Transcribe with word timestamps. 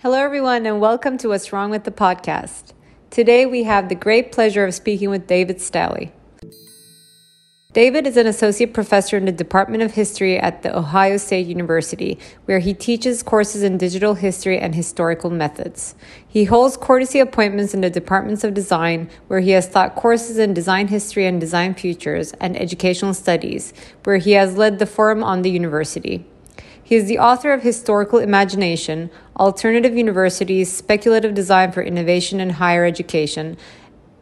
Hello, 0.00 0.16
everyone, 0.16 0.64
and 0.64 0.80
welcome 0.80 1.18
to 1.18 1.30
What's 1.30 1.52
Wrong 1.52 1.70
with 1.70 1.82
the 1.82 1.90
Podcast. 1.90 2.72
Today, 3.10 3.46
we 3.46 3.64
have 3.64 3.88
the 3.88 3.96
great 3.96 4.30
pleasure 4.30 4.64
of 4.64 4.72
speaking 4.72 5.10
with 5.10 5.26
David 5.26 5.60
Staley. 5.60 6.12
David 7.72 8.06
is 8.06 8.16
an 8.16 8.28
associate 8.28 8.72
professor 8.72 9.16
in 9.16 9.24
the 9.24 9.32
Department 9.32 9.82
of 9.82 9.94
History 9.94 10.38
at 10.38 10.62
the 10.62 10.78
Ohio 10.78 11.16
State 11.16 11.48
University, 11.48 12.16
where 12.44 12.60
he 12.60 12.74
teaches 12.74 13.24
courses 13.24 13.64
in 13.64 13.76
digital 13.76 14.14
history 14.14 14.56
and 14.56 14.72
historical 14.72 15.30
methods. 15.30 15.96
He 16.28 16.44
holds 16.44 16.76
courtesy 16.76 17.18
appointments 17.18 17.74
in 17.74 17.80
the 17.80 17.90
Departments 17.90 18.44
of 18.44 18.54
Design, 18.54 19.10
where 19.26 19.40
he 19.40 19.50
has 19.50 19.68
taught 19.68 19.96
courses 19.96 20.38
in 20.38 20.54
design 20.54 20.86
history 20.86 21.26
and 21.26 21.40
design 21.40 21.74
futures, 21.74 22.30
and 22.34 22.56
educational 22.56 23.14
studies, 23.14 23.74
where 24.04 24.18
he 24.18 24.30
has 24.34 24.56
led 24.56 24.78
the 24.78 24.86
forum 24.86 25.24
on 25.24 25.42
the 25.42 25.50
university. 25.50 26.24
He 26.88 26.96
is 26.96 27.04
the 27.04 27.18
author 27.18 27.52
of 27.52 27.62
Historical 27.62 28.18
Imagination, 28.18 29.10
Alternative 29.38 29.94
Universities, 29.94 30.72
Speculative 30.72 31.34
Design 31.34 31.70
for 31.70 31.82
Innovation 31.82 32.40
in 32.40 32.48
Higher 32.48 32.86
Education, 32.86 33.58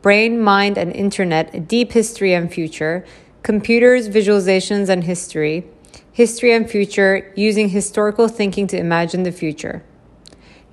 Brain, 0.02 0.40
Mind, 0.40 0.76
and 0.76 0.92
Internet, 0.92 1.68
Deep 1.68 1.92
History 1.92 2.34
and 2.34 2.52
Future, 2.52 3.04
Computers, 3.44 4.08
Visualizations, 4.08 4.88
and 4.88 5.04
History, 5.04 5.64
History 6.10 6.52
and 6.52 6.68
Future, 6.68 7.32
Using 7.36 7.68
Historical 7.68 8.26
Thinking 8.26 8.66
to 8.66 8.76
Imagine 8.76 9.22
the 9.22 9.30
Future. 9.30 9.84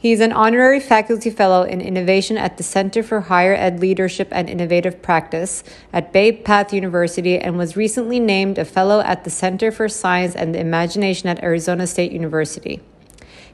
He 0.04 0.12
is 0.12 0.20
an 0.20 0.34
honorary 0.34 0.82
faculty 0.82 1.30
fellow 1.30 1.64
in 1.64 1.80
innovation 1.80 2.38
at 2.38 2.58
the 2.58 2.64
Center 2.64 3.04
for 3.04 3.22
Higher 3.22 3.54
Ed 3.54 3.80
Leadership 3.80 4.28
and 4.32 4.50
Innovative 4.50 5.02
Practice 5.02 5.64
at 5.94 6.12
Bay 6.12 6.30
Path 6.34 6.74
University 6.74 7.40
and 7.40 7.58
was 7.58 7.78
recently 7.78 8.20
named 8.20 8.58
a 8.58 8.66
fellow 8.66 9.00
at 9.00 9.24
the 9.24 9.30
Center 9.30 9.72
for 9.72 9.88
Science 9.88 10.36
and 10.36 10.54
the 10.54 10.60
Imagination 10.60 11.30
at 11.30 11.42
Arizona 11.42 11.88
State 11.88 12.12
University. 12.12 12.82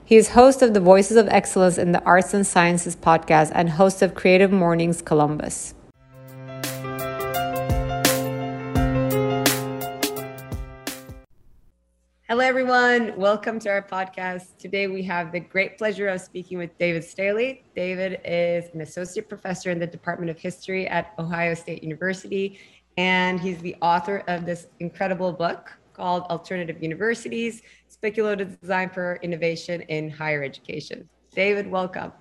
He 0.03 0.15
is 0.15 0.29
host 0.29 0.63
of 0.63 0.73
the 0.73 0.79
Voices 0.79 1.17
of 1.17 1.27
Excellence 1.27 1.77
in 1.77 1.91
the 1.91 2.03
Arts 2.03 2.33
and 2.33 2.47
Sciences 2.47 2.95
podcast 2.95 3.51
and 3.53 3.69
host 3.69 4.01
of 4.01 4.15
Creative 4.15 4.51
Mornings 4.51 5.03
Columbus. 5.03 5.75
Hello, 12.29 12.41
everyone. 12.45 13.17
Welcome 13.17 13.59
to 13.61 13.69
our 13.69 13.81
podcast. 13.81 14.55
Today, 14.59 14.85
we 14.85 15.01
have 15.01 15.31
the 15.31 15.39
great 15.39 15.79
pleasure 15.79 16.07
of 16.09 16.21
speaking 16.21 16.59
with 16.59 16.77
David 16.77 17.03
Staley. 17.03 17.63
David 17.75 18.21
is 18.23 18.69
an 18.75 18.81
associate 18.81 19.27
professor 19.27 19.71
in 19.71 19.79
the 19.79 19.87
Department 19.87 20.29
of 20.29 20.37
History 20.37 20.87
at 20.87 21.15
Ohio 21.17 21.55
State 21.55 21.81
University, 21.81 22.59
and 22.97 23.39
he's 23.39 23.57
the 23.61 23.75
author 23.81 24.23
of 24.27 24.45
this 24.45 24.67
incredible 24.79 25.33
book 25.33 25.73
called 25.93 26.21
Alternative 26.25 26.77
Universities 26.83 27.63
Speculative 27.87 28.61
Design 28.61 28.91
for 28.91 29.17
Innovation 29.23 29.81
in 29.81 30.07
Higher 30.07 30.43
Education. 30.43 31.09
David, 31.33 31.65
welcome. 31.65 32.11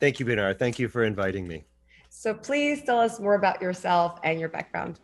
Thank 0.00 0.18
you, 0.18 0.26
Pinar. 0.26 0.52
Thank 0.54 0.80
you 0.80 0.88
for 0.88 1.04
inviting 1.04 1.46
me. 1.46 1.62
So, 2.08 2.34
please 2.34 2.82
tell 2.82 2.98
us 2.98 3.20
more 3.20 3.36
about 3.36 3.62
yourself 3.62 4.18
and 4.24 4.40
your 4.40 4.48
background. 4.48 4.98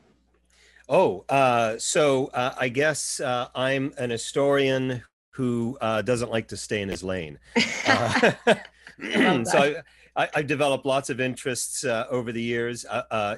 Oh, 0.88 1.24
uh, 1.30 1.78
so 1.78 2.26
uh, 2.34 2.54
I 2.58 2.68
guess 2.68 3.18
uh, 3.20 3.48
I'm 3.54 3.94
an 3.96 4.10
historian 4.10 5.02
who 5.30 5.78
uh, 5.80 6.02
doesn't 6.02 6.30
like 6.30 6.48
to 6.48 6.56
stay 6.56 6.82
in 6.82 6.88
his 6.88 7.02
lane. 7.02 7.38
Uh, 7.86 9.44
so 9.44 9.74
I, 10.16 10.28
have 10.32 10.46
developed 10.46 10.86
lots 10.86 11.10
of 11.10 11.20
interests 11.20 11.84
uh, 11.84 12.06
over 12.08 12.32
the 12.32 12.40
years, 12.40 12.86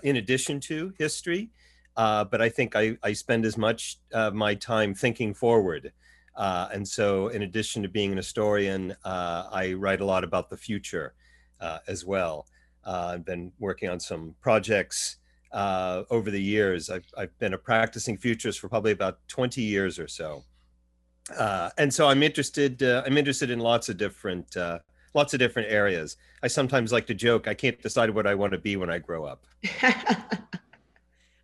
in 0.02 0.16
addition 0.16 0.60
to 0.60 0.92
history. 0.98 1.50
but 1.96 2.40
I 2.40 2.48
think 2.48 2.76
I, 2.76 2.96
I 3.02 3.12
spend 3.14 3.44
as 3.44 3.56
much 3.56 3.98
of 4.12 4.34
my 4.34 4.54
time 4.54 4.94
thinking 4.94 5.34
forward. 5.34 5.92
and 6.36 6.86
so, 6.86 7.28
in 7.28 7.42
addition 7.42 7.82
to 7.82 7.88
being 7.88 8.12
an 8.12 8.18
historian, 8.18 8.94
I 9.04 9.72
write 9.72 10.00
a 10.00 10.04
lot 10.04 10.22
about 10.22 10.48
the 10.48 10.56
future 10.56 11.14
as 11.88 12.04
well. 12.04 12.46
I've 12.84 13.24
been 13.24 13.52
working 13.58 13.88
on 13.88 13.98
some 13.98 14.36
projects 14.40 15.16
uh, 15.52 16.02
over 16.10 16.30
the 16.30 16.40
years. 16.40 16.90
I've, 16.90 17.06
I've 17.16 17.36
been 17.38 17.54
a 17.54 17.58
practicing 17.58 18.16
futurist 18.16 18.60
for 18.60 18.68
probably 18.68 18.92
about 18.92 19.18
20 19.28 19.62
years 19.62 19.98
or 19.98 20.08
so. 20.08 20.44
Uh, 21.36 21.70
and 21.78 21.92
so 21.92 22.08
I'm 22.08 22.22
interested, 22.22 22.82
uh, 22.82 23.02
I'm 23.04 23.18
interested 23.18 23.50
in 23.50 23.58
lots 23.58 23.88
of 23.88 23.96
different, 23.96 24.56
uh, 24.56 24.78
lots 25.14 25.34
of 25.34 25.40
different 25.40 25.70
areas. 25.70 26.16
I 26.42 26.48
sometimes 26.48 26.92
like 26.92 27.06
to 27.06 27.14
joke, 27.14 27.48
I 27.48 27.54
can't 27.54 27.80
decide 27.82 28.10
what 28.10 28.26
I 28.26 28.34
want 28.34 28.52
to 28.52 28.58
be 28.58 28.76
when 28.76 28.90
I 28.90 28.98
grow 28.98 29.24
up. 29.24 29.46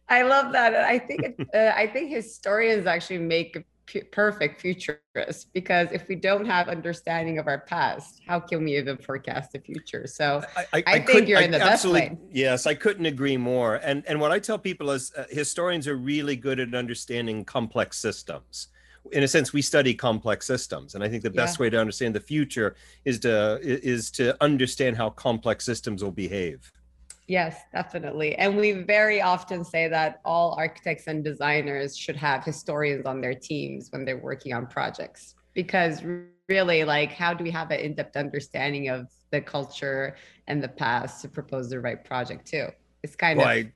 I 0.09 0.22
love 0.22 0.53
that. 0.53 0.75
I 0.75 0.98
think, 0.98 1.48
uh, 1.54 1.72
I 1.75 1.87
think 1.87 2.10
historians 2.10 2.87
actually 2.87 3.19
make 3.19 3.65
perfect 4.10 4.60
futurists 4.60 5.44
because 5.53 5.88
if 5.92 6.08
we 6.08 6.14
don't 6.14 6.44
have 6.47 6.69
understanding 6.69 7.38
of 7.38 7.47
our 7.47 7.60
past 7.60 8.20
how 8.26 8.41
can 8.41 8.64
we 8.64 8.76
even 8.76 8.97
forecast 8.97 9.53
the 9.53 9.58
future? 9.58 10.06
So 10.06 10.42
i, 10.56 10.66
I, 10.72 10.82
I 10.86 10.98
think 11.00 11.28
you're 11.28 11.41
in 11.41 11.50
the 11.50 11.58
best 11.58 11.84
way 11.86 12.16
yes 12.30 12.66
i 12.66 12.75
couldn't 12.75 13.06
agree 13.06 13.36
more. 13.36 13.76
And 13.76 14.04
and 14.06 14.20
what 14.20 14.32
i 14.32 14.38
tell 14.38 14.58
people 14.58 14.91
is 14.91 15.12
uh, 15.16 15.25
historians 15.30 15.86
are 15.86 15.97
really 15.97 16.36
good 16.36 16.60
at 16.60 16.75
understanding 16.75 17.44
complex 17.44 17.98
systems. 17.98 18.69
In 19.10 19.25
a 19.25 19.28
sense 19.28 19.53
we 19.53 19.62
study 19.62 19.94
complex 19.94 20.47
systems 20.47 20.94
and 20.94 21.03
i 21.04 21.09
think 21.09 21.22
the 21.22 21.30
best 21.30 21.59
yeah. 21.59 21.62
way 21.62 21.70
to 21.70 21.78
understand 21.78 22.14
the 22.14 22.20
future 22.20 22.76
is 23.04 23.19
to 23.20 23.59
is 23.62 24.10
to 24.12 24.36
understand 24.42 24.97
how 24.97 25.10
complex 25.10 25.64
systems 25.64 26.03
will 26.04 26.12
behave 26.12 26.72
Yes, 27.28 27.60
definitely. 27.72 28.34
And 28.34 28.56
we 28.56 28.72
very 28.72 29.22
often 29.22 29.65
say 29.65 29.88
that 29.88 30.21
all 30.25 30.55
architects 30.59 31.06
and 31.06 31.25
designers 31.25 31.97
should 31.97 32.16
have 32.16 32.44
historians 32.44 33.06
on 33.06 33.21
their 33.21 33.34
teams 33.34 33.88
when 33.91 34.05
they're 34.05 34.19
working 34.19 34.53
on 34.53 34.66
projects 34.66 35.34
because 35.55 36.03
really 36.49 36.84
like 36.84 37.12
how 37.12 37.33
do 37.33 37.44
we 37.44 37.50
have 37.50 37.71
an 37.71 37.81
in-depth 37.81 38.16
understanding 38.16 38.88
of 38.88 39.06
the 39.31 39.41
culture 39.41 40.16
and 40.49 40.62
the 40.62 40.69
past 40.69 41.22
to 41.22 41.28
propose 41.28 41.71
the 41.71 41.81
right 41.81 42.05
project 42.05 42.47
too? 42.47 42.66
It's 43.03 43.16
kind 43.16 43.39
well, 43.39 43.47
of 43.47 43.53
I, 43.53 43.72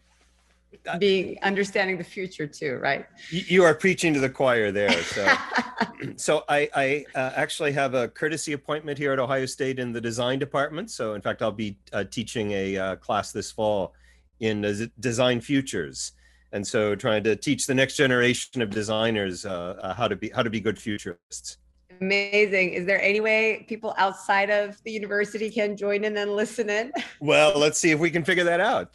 being 0.98 1.38
understanding 1.42 1.98
the 1.98 2.04
future 2.04 2.46
too, 2.46 2.76
right? 2.76 3.06
You 3.30 3.64
are 3.64 3.74
preaching 3.74 4.14
to 4.14 4.20
the 4.20 4.28
choir 4.28 4.70
there. 4.72 5.02
So, 5.02 5.36
so 6.16 6.44
I, 6.48 6.68
I 6.74 7.04
uh, 7.14 7.32
actually 7.36 7.72
have 7.72 7.94
a 7.94 8.08
courtesy 8.08 8.52
appointment 8.52 8.98
here 8.98 9.12
at 9.12 9.18
Ohio 9.18 9.46
State 9.46 9.78
in 9.78 9.92
the 9.92 10.00
design 10.00 10.38
department. 10.38 10.90
So, 10.90 11.14
in 11.14 11.20
fact, 11.20 11.42
I'll 11.42 11.52
be 11.52 11.78
uh, 11.92 12.04
teaching 12.04 12.52
a 12.52 12.76
uh, 12.76 12.96
class 12.96 13.32
this 13.32 13.50
fall 13.50 13.94
in 14.40 14.90
design 15.00 15.40
futures, 15.40 16.12
and 16.52 16.66
so 16.66 16.94
trying 16.94 17.24
to 17.24 17.36
teach 17.36 17.66
the 17.66 17.74
next 17.74 17.96
generation 17.96 18.62
of 18.62 18.70
designers 18.70 19.46
uh, 19.46 19.76
uh, 19.80 19.94
how 19.94 20.08
to 20.08 20.16
be 20.16 20.28
how 20.30 20.42
to 20.42 20.50
be 20.50 20.60
good 20.60 20.78
futurists. 20.78 21.58
Amazing. 22.00 22.74
Is 22.74 22.86
there 22.86 23.00
any 23.00 23.20
way 23.20 23.64
people 23.68 23.94
outside 23.96 24.50
of 24.50 24.82
the 24.84 24.92
university 24.92 25.50
can 25.50 25.76
join 25.76 26.04
in 26.04 26.16
and 26.16 26.36
listen 26.36 26.68
in? 26.68 26.92
Well, 27.20 27.58
let's 27.58 27.78
see 27.78 27.90
if 27.90 27.98
we 27.98 28.10
can 28.10 28.24
figure 28.24 28.44
that 28.44 28.60
out. 28.60 28.94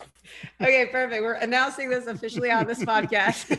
Okay, 0.61 0.85
perfect. 0.87 1.21
We're 1.21 1.33
announcing 1.33 1.89
this 1.89 2.07
officially 2.07 2.51
on 2.51 2.67
this 2.67 2.83
podcast. 2.83 3.57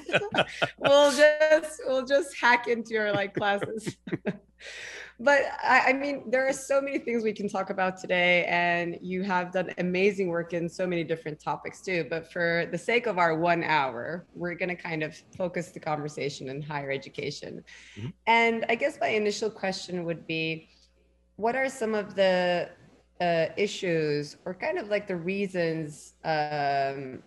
we'll 0.79 1.11
just 1.11 1.81
we'll 1.87 2.07
just 2.07 2.39
hack 2.39 2.69
into 2.69 2.95
your 2.95 3.13
like 3.13 3.35
classes 3.35 3.97
but 5.21 5.43
I, 5.63 5.85
I, 5.89 5.93
mean, 5.93 6.31
there 6.31 6.47
are 6.49 6.53
so 6.53 6.81
many 6.81 6.99
things 6.99 7.23
we 7.23 7.33
can 7.33 7.49
talk 7.49 7.71
about 7.71 7.97
today, 7.97 8.45
and 8.47 8.99
you 9.01 9.23
have 9.23 9.53
done 9.53 9.71
amazing 9.79 10.29
work 10.29 10.53
in 10.53 10.69
so 10.69 10.87
many 10.87 11.05
different 11.05 11.41
topics 11.41 11.81
too. 11.81 12.07
But 12.11 12.33
for 12.33 12.67
the 12.71 12.79
sake 12.79 13.07
of 13.07 13.19
our 13.19 13.37
one 13.37 13.63
hour, 13.63 14.27
we're 14.35 14.55
going 14.55 14.69
to 14.69 14.75
kind 14.75 15.03
of 15.03 15.17
focus 15.37 15.71
the 15.71 15.81
conversation 15.81 16.49
in 16.49 16.61
higher 16.61 16.91
education. 16.91 17.65
Mm-hmm. 17.97 18.09
And 18.27 18.65
I 18.69 18.75
guess 18.75 18.99
my 19.01 19.09
initial 19.09 19.51
question 19.51 20.05
would 20.05 20.27
be 20.27 20.69
what 21.37 21.57
are 21.57 21.69
some 21.69 21.95
of 21.95 22.15
the 22.15 22.71
uh, 23.23 23.47
issues 23.57 24.37
or 24.45 24.53
kind 24.55 24.79
of 24.79 24.89
like 24.89 25.07
the 25.07 25.21
reasons 25.33 26.15
um, 26.25 27.23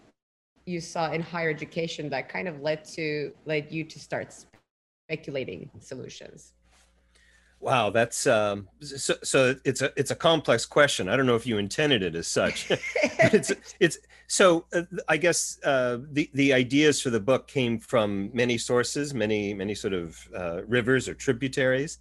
you 0.65 0.79
saw 0.81 1.11
in 1.11 1.21
higher 1.21 1.49
education 1.49 2.09
that 2.09 2.27
kind 2.27 2.47
of 2.47 2.55
led 2.61 2.83
to 2.83 3.31
led 3.45 3.71
you 3.71 3.83
to 3.83 3.97
start 3.99 4.27
speculating 5.07 5.69
solutions 5.79 6.53
Wow, 7.61 7.89
that's 7.89 8.27
um, 8.27 8.67
so, 8.81 9.15
so. 9.23 9.55
It's 9.63 9.81
a 9.81 9.91
it's 9.95 10.11
a 10.11 10.15
complex 10.15 10.65
question. 10.67 11.09
I 11.09 11.15
don't 11.15 11.25
know 11.25 11.35
if 11.35 11.47
you 11.47 11.57
intended 11.57 12.03
it 12.03 12.13
as 12.13 12.27
such. 12.27 12.67
it's 12.69 13.51
it's 13.79 13.97
so. 14.27 14.65
Uh, 14.71 14.83
I 15.07 15.17
guess 15.17 15.57
uh, 15.63 15.97
the 16.11 16.29
the 16.33 16.53
ideas 16.53 17.01
for 17.01 17.09
the 17.09 17.19
book 17.19 17.47
came 17.47 17.79
from 17.79 18.29
many 18.33 18.59
sources, 18.59 19.15
many 19.15 19.53
many 19.53 19.73
sort 19.73 19.93
of 19.93 20.27
uh, 20.37 20.63
rivers 20.67 21.09
or 21.09 21.15
tributaries. 21.15 21.97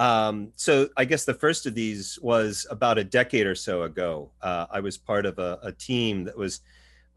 Um, 0.00 0.52
so 0.56 0.88
I 0.96 1.04
guess 1.04 1.26
the 1.26 1.34
first 1.34 1.66
of 1.66 1.74
these 1.74 2.18
was 2.22 2.66
about 2.70 2.96
a 2.96 3.04
decade 3.04 3.46
or 3.46 3.54
so 3.54 3.82
ago. 3.82 4.30
Uh, 4.40 4.64
I 4.70 4.80
was 4.80 4.96
part 4.96 5.26
of 5.26 5.38
a, 5.38 5.58
a 5.62 5.72
team 5.72 6.24
that 6.24 6.38
was 6.38 6.62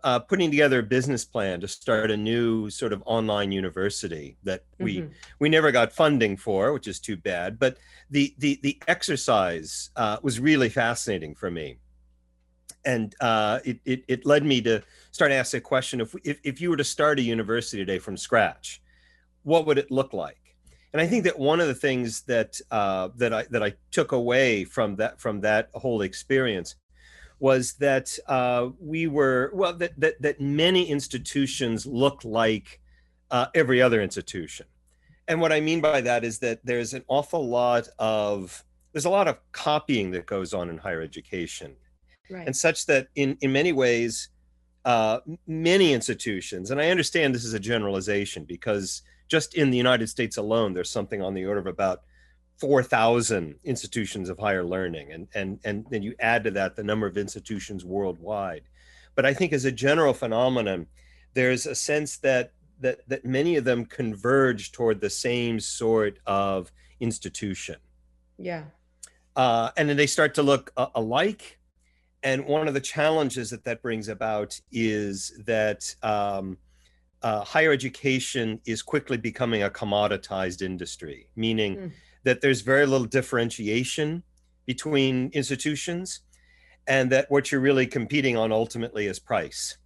uh, 0.03 0.19
putting 0.19 0.51
together 0.51 0.79
a 0.79 0.83
business 0.83 1.23
plan 1.23 1.61
to 1.61 1.67
start 1.69 2.11
a 2.11 2.17
new 2.17 2.69
sort 2.69 2.91
of 2.91 3.01
online 3.05 3.53
university 3.53 4.35
that 4.43 4.65
we 4.79 4.97
mm-hmm. 4.97 5.13
we 5.39 5.47
never 5.47 5.71
got 5.71 5.93
funding 5.93 6.35
for, 6.35 6.73
which 6.73 6.89
is 6.89 6.99
too 6.99 7.15
bad. 7.15 7.57
But 7.57 7.77
the 8.09 8.35
the 8.39 8.59
the 8.63 8.77
exercise 8.89 9.91
uh, 9.95 10.17
was 10.21 10.41
really 10.41 10.67
fascinating 10.67 11.35
for 11.35 11.49
me, 11.49 11.77
and 12.83 13.15
uh, 13.21 13.59
it, 13.63 13.79
it, 13.85 14.03
it 14.09 14.25
led 14.25 14.43
me 14.43 14.61
to 14.63 14.83
start 15.11 15.31
asking 15.31 15.59
a 15.59 15.61
question: 15.61 16.01
if, 16.01 16.13
if 16.25 16.37
if 16.43 16.59
you 16.59 16.69
were 16.69 16.75
to 16.75 16.83
start 16.83 17.17
a 17.17 17.21
university 17.21 17.77
today 17.77 17.99
from 17.99 18.17
scratch, 18.17 18.81
what 19.43 19.65
would 19.67 19.77
it 19.77 19.89
look 19.89 20.11
like? 20.11 20.42
And 20.93 21.01
I 21.01 21.07
think 21.07 21.23
that 21.23 21.39
one 21.39 21.59
of 21.59 21.67
the 21.67 21.73
things 21.73 22.21
that 22.21 22.61
uh, 22.69 23.09
that 23.15 23.33
I 23.33 23.43
that 23.49 23.63
I 23.63 23.73
took 23.89 24.11
away 24.11 24.63
from 24.63 24.95
that 24.97 25.19
from 25.19 25.41
that 25.41 25.69
whole 25.73 26.03
experience 26.03 26.75
was 27.39 27.73
that 27.73 28.17
uh, 28.27 28.69
we 28.79 29.07
were 29.07 29.49
well 29.53 29.73
that 29.73 29.99
that 29.99 30.21
that 30.21 30.39
many 30.39 30.87
institutions 30.87 31.87
look 31.87 32.23
like 32.23 32.79
uh, 33.31 33.47
every 33.55 33.81
other 33.81 34.01
institution. 34.01 34.67
And 35.27 35.41
what 35.41 35.51
I 35.51 35.61
mean 35.61 35.81
by 35.81 36.01
that 36.01 36.23
is 36.23 36.39
that 36.39 36.63
there's 36.63 36.93
an 36.93 37.03
awful 37.07 37.47
lot 37.47 37.87
of 37.97 38.63
there's 38.91 39.05
a 39.05 39.09
lot 39.09 39.27
of 39.27 39.39
copying 39.51 40.11
that 40.11 40.27
goes 40.27 40.53
on 40.53 40.69
in 40.69 40.77
higher 40.77 41.01
education, 41.01 41.75
right. 42.29 42.45
and 42.45 42.55
such 42.55 42.85
that 42.85 43.07
in 43.15 43.35
in 43.41 43.51
many 43.51 43.71
ways, 43.71 44.29
uh, 44.85 45.21
many 45.47 45.91
institutions, 45.91 46.69
and 46.69 46.79
I 46.79 46.91
understand 46.91 47.33
this 47.33 47.45
is 47.45 47.55
a 47.55 47.59
generalization 47.59 48.43
because 48.43 49.01
just 49.27 49.55
in 49.55 49.71
the 49.71 49.77
United 49.77 50.07
States 50.07 50.37
alone, 50.37 50.73
there's 50.73 50.89
something 50.89 51.21
on 51.21 51.33
the 51.33 51.45
order 51.45 51.59
of 51.59 51.67
about 51.67 52.01
4,000 52.57 53.55
institutions 53.63 54.29
of 54.29 54.37
higher 54.37 54.63
learning. 54.63 55.11
And, 55.11 55.27
and, 55.33 55.59
and 55.63 55.85
then 55.89 56.03
you 56.03 56.15
add 56.19 56.43
to 56.45 56.51
that 56.51 56.75
the 56.75 56.83
number 56.83 57.07
of 57.07 57.17
institutions 57.17 57.83
worldwide. 57.83 58.63
But 59.15 59.25
I 59.25 59.33
think 59.33 59.53
as 59.53 59.65
a 59.65 59.71
general 59.71 60.13
phenomenon, 60.13 60.87
there's 61.33 61.65
a 61.65 61.75
sense 61.75 62.17
that, 62.17 62.53
that, 62.79 63.07
that 63.09 63.25
many 63.25 63.55
of 63.55 63.63
them 63.63 63.85
converge 63.85 64.71
toward 64.71 65.01
the 65.01 65.09
same 65.09 65.59
sort 65.59 66.19
of 66.25 66.71
institution. 66.99 67.77
Yeah. 68.37 68.65
Uh, 69.35 69.71
and 69.77 69.89
then 69.89 69.97
they 69.97 70.07
start 70.07 70.35
to 70.35 70.43
look 70.43 70.71
uh, 70.77 70.87
alike. 70.95 71.59
And 72.21 72.45
one 72.45 72.67
of 72.67 72.73
the 72.73 72.81
challenges 72.81 73.49
that 73.49 73.65
that 73.65 73.81
brings 73.81 74.07
about 74.07 74.59
is 74.71 75.33
that 75.45 75.95
um, 76.01 76.57
uh, 77.23 77.43
higher 77.43 77.71
education 77.71 78.59
is 78.65 78.81
quickly 78.81 79.17
becoming 79.17 79.63
a 79.63 79.69
commoditized 79.69 80.61
industry, 80.61 81.29
meaning 81.35 81.77
mm. 81.77 81.91
that 82.23 82.41
there's 82.41 82.61
very 82.61 82.85
little 82.85 83.07
differentiation 83.07 84.23
between 84.65 85.29
institutions, 85.33 86.19
and 86.85 87.09
that 87.11 87.31
what 87.31 87.51
you're 87.51 87.61
really 87.61 87.87
competing 87.87 88.35
on 88.37 88.51
ultimately 88.51 89.07
is 89.07 89.19
price. 89.19 89.77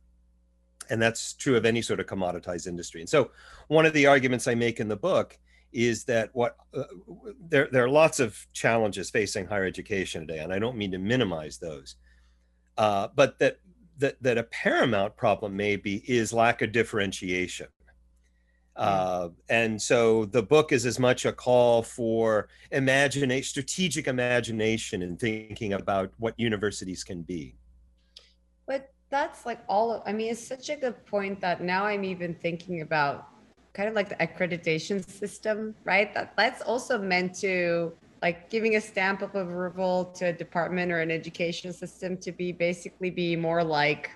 And 0.89 1.01
that's 1.01 1.33
true 1.33 1.55
of 1.55 1.65
any 1.65 1.81
sort 1.81 1.99
of 1.99 2.07
commoditized 2.07 2.65
industry. 2.65 3.01
And 3.01 3.09
so, 3.09 3.31
one 3.67 3.85
of 3.85 3.93
the 3.93 4.07
arguments 4.07 4.47
I 4.47 4.55
make 4.55 4.79
in 4.79 4.87
the 4.87 4.95
book 4.95 5.37
is 5.71 6.05
that 6.05 6.29
what 6.33 6.55
uh, 6.73 6.83
there, 7.49 7.67
there 7.71 7.83
are 7.83 7.89
lots 7.89 8.19
of 8.19 8.47
challenges 8.53 9.09
facing 9.09 9.45
higher 9.45 9.65
education 9.65 10.25
today, 10.25 10.39
and 10.39 10.51
I 10.51 10.57
don't 10.59 10.77
mean 10.77 10.91
to 10.91 10.97
minimize 10.97 11.59
those, 11.59 11.97
uh, 12.77 13.09
but 13.15 13.37
that 13.39 13.59
that, 13.97 14.21
that 14.21 14.37
a 14.37 14.43
paramount 14.43 15.15
problem 15.15 15.55
maybe 15.55 16.03
is 16.07 16.33
lack 16.33 16.61
of 16.61 16.71
differentiation. 16.71 17.67
Uh, 18.75 19.29
and 19.49 19.81
so 19.81 20.25
the 20.25 20.43
book 20.43 20.71
is 20.71 20.85
as 20.85 20.99
much 20.99 21.25
a 21.25 21.33
call 21.33 21.81
for 21.81 22.47
imagination, 22.71 23.43
strategic 23.43 24.07
imagination, 24.07 25.01
and 25.01 25.19
thinking 25.19 25.73
about 25.73 26.11
what 26.19 26.35
universities 26.37 27.03
can 27.03 27.23
be. 27.23 27.55
But 28.67 28.91
that's 29.09 29.47
like 29.47 29.61
all. 29.67 29.93
Of, 29.93 30.03
I 30.05 30.13
mean, 30.13 30.31
it's 30.31 30.47
such 30.47 30.69
a 30.69 30.75
good 30.75 31.03
point 31.07 31.41
that 31.41 31.61
now 31.61 31.85
I'm 31.85 32.03
even 32.03 32.35
thinking 32.35 32.81
about 32.81 33.29
kind 33.73 33.89
of 33.89 33.95
like 33.95 34.09
the 34.09 34.15
accreditation 34.15 35.07
system, 35.09 35.73
right? 35.83 36.13
That 36.13 36.37
that's 36.37 36.61
also 36.61 36.99
meant 36.99 37.33
to 37.39 37.93
like 38.21 38.49
giving 38.49 38.75
a 38.75 38.81
stamp 38.81 39.21
of 39.21 39.35
approval 39.35 40.05
to 40.15 40.27
a 40.27 40.33
department 40.33 40.91
or 40.91 40.99
an 40.99 41.11
education 41.11 41.71
system 41.73 42.17
to 42.17 42.31
be 42.31 42.51
basically 42.51 43.09
be 43.09 43.35
more 43.35 43.63
like 43.63 44.11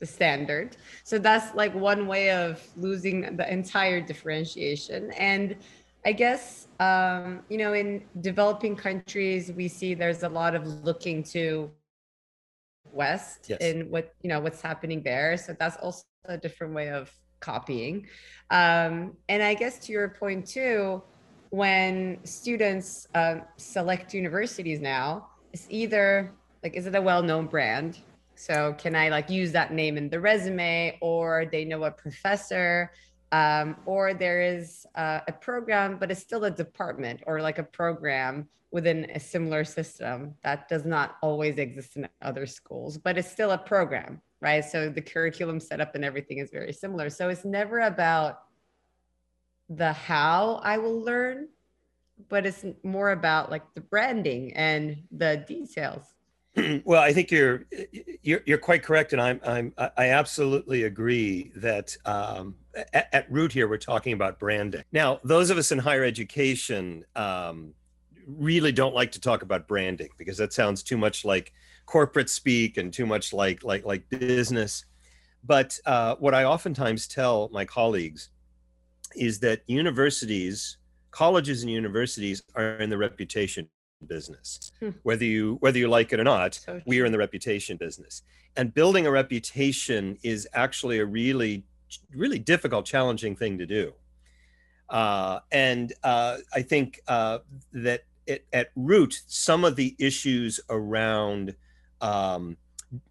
the 0.00 0.06
standard. 0.06 0.76
So 1.04 1.18
that's 1.18 1.54
like 1.54 1.74
one 1.74 2.06
way 2.06 2.30
of 2.30 2.62
losing 2.76 3.36
the 3.36 3.50
entire 3.50 4.00
differentiation. 4.00 5.10
And 5.12 5.56
I 6.04 6.12
guess, 6.12 6.68
um, 6.80 7.42
you 7.48 7.58
know, 7.58 7.72
in 7.72 8.04
developing 8.20 8.76
countries, 8.76 9.52
we 9.52 9.68
see 9.68 9.94
there's 9.94 10.22
a 10.22 10.28
lot 10.28 10.54
of 10.54 10.66
looking 10.84 11.22
to 11.24 11.70
West 12.92 13.46
yes. 13.48 13.60
in 13.60 13.90
what, 13.90 14.14
you 14.22 14.28
know, 14.28 14.40
what's 14.40 14.60
happening 14.60 15.02
there. 15.02 15.36
So 15.36 15.56
that's 15.58 15.76
also 15.78 16.04
a 16.26 16.36
different 16.36 16.74
way 16.74 16.90
of 16.90 17.12
copying. 17.40 18.06
Um, 18.50 19.16
and 19.28 19.42
I 19.42 19.54
guess 19.54 19.78
to 19.86 19.92
your 19.92 20.08
point 20.08 20.46
too, 20.46 21.02
when 21.56 22.18
students 22.22 23.08
uh, 23.14 23.36
select 23.56 24.12
universities 24.12 24.78
now, 24.78 25.28
it's 25.54 25.66
either 25.70 26.30
like, 26.62 26.74
is 26.74 26.84
it 26.84 26.94
a 26.94 27.00
well-known 27.00 27.46
brand? 27.46 28.00
So 28.34 28.74
can 28.76 28.94
I 28.94 29.08
like 29.08 29.30
use 29.30 29.52
that 29.52 29.72
name 29.72 29.96
in 29.96 30.10
the 30.10 30.20
resume, 30.20 30.98
or 31.00 31.46
they 31.50 31.64
know 31.64 31.84
a 31.84 31.90
professor, 31.90 32.92
um, 33.32 33.74
or 33.86 34.12
there 34.12 34.42
is 34.42 34.86
uh, 34.96 35.20
a 35.26 35.32
program, 35.32 35.96
but 35.98 36.10
it's 36.10 36.20
still 36.20 36.44
a 36.44 36.50
department 36.50 37.22
or 37.26 37.40
like 37.40 37.58
a 37.58 37.62
program 37.62 38.46
within 38.70 39.10
a 39.14 39.18
similar 39.18 39.64
system 39.64 40.34
that 40.42 40.68
does 40.68 40.84
not 40.84 41.16
always 41.22 41.56
exist 41.56 41.96
in 41.96 42.06
other 42.20 42.44
schools, 42.44 42.98
but 42.98 43.16
it's 43.16 43.30
still 43.30 43.52
a 43.52 43.58
program, 43.58 44.20
right? 44.42 44.62
So 44.62 44.90
the 44.90 45.00
curriculum 45.00 45.60
setup 45.60 45.94
and 45.94 46.04
everything 46.04 46.36
is 46.36 46.50
very 46.50 46.74
similar. 46.74 47.08
So 47.08 47.30
it's 47.30 47.46
never 47.46 47.80
about 47.80 48.40
the 49.68 49.92
how 49.92 50.60
I 50.62 50.78
will 50.78 51.00
learn, 51.00 51.48
but 52.28 52.46
it's 52.46 52.64
more 52.82 53.10
about 53.10 53.50
like 53.50 53.62
the 53.74 53.80
branding 53.80 54.52
and 54.54 54.96
the 55.10 55.44
details. 55.46 56.02
well, 56.84 57.02
I 57.02 57.12
think 57.12 57.30
you're 57.30 57.66
you're, 58.22 58.40
you're 58.46 58.58
quite 58.58 58.82
correct, 58.82 59.12
and 59.12 59.20
I'm 59.20 59.40
I'm 59.44 59.74
I 59.76 60.10
absolutely 60.10 60.84
agree 60.84 61.52
that 61.56 61.94
um, 62.06 62.54
at, 62.94 63.08
at, 63.12 63.30
root 63.30 63.52
here 63.52 63.68
we're 63.68 63.76
talking 63.76 64.14
about 64.14 64.38
branding. 64.38 64.82
Now, 64.92 65.20
those 65.22 65.50
of 65.50 65.58
us 65.58 65.70
in 65.70 65.78
higher 65.78 66.04
education 66.04 67.04
um, 67.14 67.74
really 68.26 68.72
don't 68.72 68.94
like 68.94 69.12
to 69.12 69.20
talk 69.20 69.42
about 69.42 69.68
branding 69.68 70.08
because 70.16 70.38
that 70.38 70.52
sounds 70.52 70.82
too 70.82 70.96
much 70.96 71.24
like 71.24 71.52
corporate 71.84 72.30
speak 72.30 72.78
and 72.78 72.92
too 72.92 73.06
much 73.06 73.34
like 73.34 73.62
like 73.62 73.84
like 73.84 74.08
business. 74.08 74.86
But 75.44 75.78
uh, 75.84 76.16
what 76.16 76.34
I 76.34 76.44
oftentimes 76.44 77.06
tell 77.06 77.50
my 77.52 77.64
colleagues 77.66 78.30
is 79.16 79.40
that 79.40 79.62
universities, 79.66 80.78
colleges 81.10 81.62
and 81.62 81.70
universities 81.70 82.42
are 82.54 82.78
in 82.78 82.90
the 82.90 82.98
reputation 82.98 83.68
business. 84.06 84.72
Hmm. 84.80 84.90
Whether 85.02 85.24
you 85.24 85.56
whether 85.60 85.78
you 85.78 85.88
like 85.88 86.12
it 86.12 86.20
or 86.20 86.24
not, 86.24 86.54
so 86.54 86.80
we 86.86 87.00
are 87.00 87.06
in 87.06 87.12
the 87.12 87.18
reputation 87.18 87.76
business. 87.76 88.22
And 88.56 88.72
building 88.72 89.06
a 89.06 89.10
reputation 89.10 90.18
is 90.22 90.48
actually 90.52 90.98
a 90.98 91.04
really 91.04 91.64
really 92.14 92.38
difficult, 92.38 92.84
challenging 92.84 93.36
thing 93.36 93.58
to 93.58 93.66
do. 93.66 93.92
Uh, 94.88 95.40
and 95.50 95.92
uh, 96.04 96.38
I 96.54 96.62
think 96.62 97.00
uh, 97.08 97.38
that 97.72 98.04
it, 98.26 98.44
at 98.52 98.70
root, 98.76 99.22
some 99.26 99.64
of 99.64 99.76
the 99.76 99.94
issues 99.98 100.60
around 100.68 101.54
um, 102.00 102.56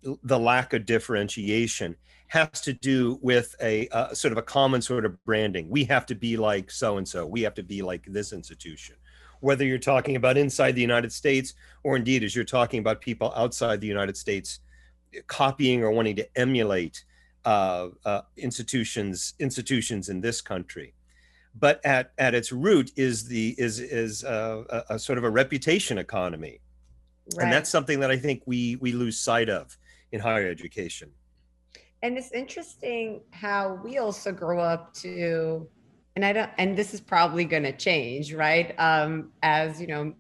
the 0.01 0.39
lack 0.39 0.74
of 0.74 0.86
differentiation 0.86 1.96
has 2.27 2.62
to 2.62 2.74
do 2.74 3.20
with 3.22 3.55
a 3.62 3.88
uh, 3.89 4.13
sort 4.13 4.32
of 4.32 4.38
a 4.38 4.41
common 4.41 4.82
sort 4.82 5.05
of 5.05 5.24
branding. 5.25 5.70
We 5.70 5.84
have 5.86 6.05
to 6.08 6.15
be 6.15 6.38
like 6.38 6.72
so 6.72 6.98
and 6.98 7.08
so. 7.08 7.25
We 7.25 7.41
have 7.41 7.53
to 7.55 7.63
be 7.63 7.82
like 7.82 8.05
this 8.08 8.34
institution. 8.34 8.96
Whether 9.41 9.65
you're 9.65 9.77
talking 9.77 10.15
about 10.15 10.38
inside 10.38 10.74
the 10.74 10.82
United 10.82 11.12
States 11.12 11.53
or 11.84 11.96
indeed 11.96 12.24
as 12.24 12.36
you're 12.36 12.46
talking 12.46 12.79
about 12.79 13.01
people 13.01 13.32
outside 13.36 13.79
the 13.79 13.88
United 13.88 14.17
States 14.17 14.60
copying 15.27 15.84
or 15.84 15.91
wanting 15.91 16.15
to 16.15 16.27
emulate 16.38 17.03
uh, 17.46 17.89
uh, 18.05 18.22
institutions 18.38 19.36
institutions 19.39 20.10
in 20.10 20.20
this 20.20 20.41
country. 20.41 20.94
But 21.58 21.79
at, 21.86 22.12
at 22.17 22.34
its 22.34 22.51
root 22.51 22.91
is 22.96 23.27
the 23.27 23.55
is 23.58 23.79
is 23.79 24.24
a, 24.24 24.86
a 24.89 25.00
sort 25.00 25.17
of 25.17 25.24
a 25.24 25.29
reputation 25.29 26.00
economy, 26.00 26.60
right. 27.36 27.44
and 27.44 27.53
that's 27.53 27.70
something 27.70 28.00
that 28.00 28.12
I 28.12 28.17
think 28.17 28.44
we 28.46 28.75
we 28.77 28.91
lose 28.91 29.20
sight 29.20 29.50
of 29.50 29.77
in 30.12 30.20
higher 30.20 30.48
education 30.48 31.12
and 32.05 32.20
it's 32.20 32.32
interesting 32.32 33.22
how 33.32 33.79
we 33.84 33.98
also 33.98 34.32
grow 34.32 34.60
up 34.60 34.94
to 34.94 35.67
and 36.15 36.24
i 36.24 36.32
don't 36.32 36.50
and 36.58 36.77
this 36.77 36.94
is 36.94 37.01
probably 37.01 37.46
going 37.46 37.63
to 37.63 37.72
change 37.72 38.34
right 38.34 38.79
um 38.79 39.32
as 39.41 39.82
you 39.82 39.88
know 39.88 40.13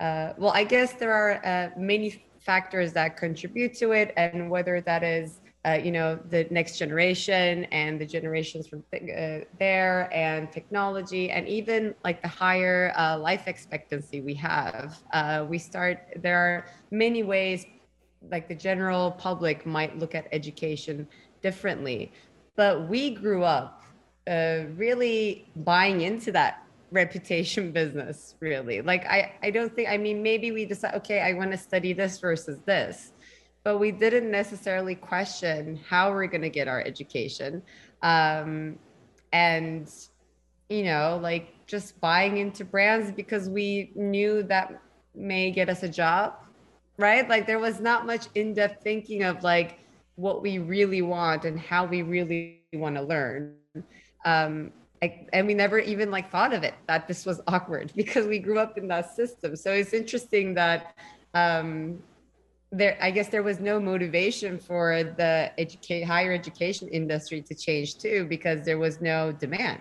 uh, 0.00 0.32
well 0.36 0.52
i 0.52 0.64
guess 0.64 0.94
there 0.94 1.12
are 1.12 1.44
uh, 1.46 1.70
many 1.78 2.24
factors 2.40 2.92
that 2.92 3.16
contribute 3.16 3.74
to 3.74 3.92
it 3.92 4.12
and 4.16 4.50
whether 4.50 4.80
that 4.80 5.04
is 5.04 5.39
uh, 5.66 5.78
you 5.82 5.92
know 5.92 6.18
the 6.30 6.46
next 6.50 6.78
generation 6.78 7.64
and 7.64 8.00
the 8.00 8.06
generations 8.06 8.66
from 8.66 8.82
uh, 8.94 9.44
there 9.58 10.08
and 10.12 10.50
technology 10.50 11.30
and 11.30 11.46
even 11.46 11.94
like 12.02 12.22
the 12.22 12.28
higher 12.28 12.92
uh, 12.96 13.18
life 13.18 13.46
expectancy 13.46 14.20
we 14.20 14.32
have 14.34 14.98
uh, 15.12 15.44
we 15.48 15.58
start 15.58 15.98
there 16.22 16.38
are 16.38 16.66
many 16.90 17.22
ways 17.22 17.66
like 18.30 18.48
the 18.48 18.54
general 18.54 19.12
public 19.12 19.64
might 19.64 19.98
look 19.98 20.14
at 20.14 20.26
education 20.32 21.08
differently. 21.42 22.12
But 22.56 22.88
we 22.88 23.10
grew 23.10 23.44
up 23.44 23.82
uh, 24.28 24.64
really 24.76 25.48
buying 25.56 26.02
into 26.02 26.32
that 26.32 26.62
reputation 26.90 27.72
business 27.80 28.34
really. 28.40 28.82
Like 28.82 29.06
i 29.06 29.32
i 29.42 29.50
don't 29.50 29.74
think 29.74 29.88
i 29.88 29.96
mean 29.96 30.22
maybe 30.22 30.50
we 30.50 30.64
decide 30.64 30.94
okay 30.94 31.20
i 31.20 31.32
want 31.32 31.52
to 31.52 31.56
study 31.56 31.92
this 31.92 32.18
versus 32.18 32.58
this 32.66 33.12
but 33.62 33.78
we 33.78 33.90
didn't 33.90 34.30
necessarily 34.30 34.94
question 34.94 35.78
how 35.88 36.10
we're 36.10 36.26
going 36.26 36.42
to 36.42 36.50
get 36.50 36.68
our 36.68 36.80
education 36.80 37.62
um, 38.02 38.78
and 39.32 39.90
you 40.70 40.84
know, 40.84 41.18
like 41.20 41.66
just 41.66 42.00
buying 42.00 42.38
into 42.38 42.64
brands 42.64 43.10
because 43.10 43.48
we 43.48 43.90
knew 43.96 44.42
that 44.44 44.80
may 45.14 45.50
get 45.50 45.68
us 45.68 45.82
a 45.82 45.88
job, 45.88 46.34
right? 46.96 47.28
Like 47.28 47.46
there 47.46 47.58
was 47.58 47.80
not 47.80 48.06
much 48.06 48.28
in 48.36 48.54
depth 48.54 48.82
thinking 48.82 49.24
of 49.24 49.42
like 49.42 49.80
what 50.14 50.42
we 50.42 50.58
really 50.58 51.02
want 51.02 51.44
and 51.44 51.58
how 51.58 51.84
we 51.84 52.02
really 52.02 52.62
want 52.72 52.94
to 52.94 53.02
learn. 53.02 53.54
Um, 54.24 54.70
I, 55.02 55.26
and 55.32 55.46
we 55.46 55.54
never 55.54 55.78
even 55.80 56.10
like 56.10 56.30
thought 56.30 56.52
of 56.52 56.62
it 56.62 56.74
that 56.86 57.08
this 57.08 57.26
was 57.26 57.40
awkward 57.48 57.92
because 57.96 58.26
we 58.26 58.38
grew 58.38 58.60
up 58.60 58.78
in 58.78 58.86
that 58.88 59.16
system. 59.16 59.56
So 59.56 59.72
it's 59.72 59.92
interesting 59.92 60.54
that 60.54 60.94
um, 61.34 62.00
there, 62.72 62.96
I 63.00 63.10
guess 63.10 63.28
there 63.28 63.42
was 63.42 63.58
no 63.58 63.80
motivation 63.80 64.58
for 64.58 65.02
the 65.02 65.52
educate 65.58 66.02
higher 66.02 66.32
education 66.32 66.88
industry 66.88 67.42
to 67.42 67.54
change 67.54 67.98
too 67.98 68.26
because 68.28 68.64
there 68.64 68.78
was 68.78 69.00
no 69.00 69.32
demand. 69.32 69.80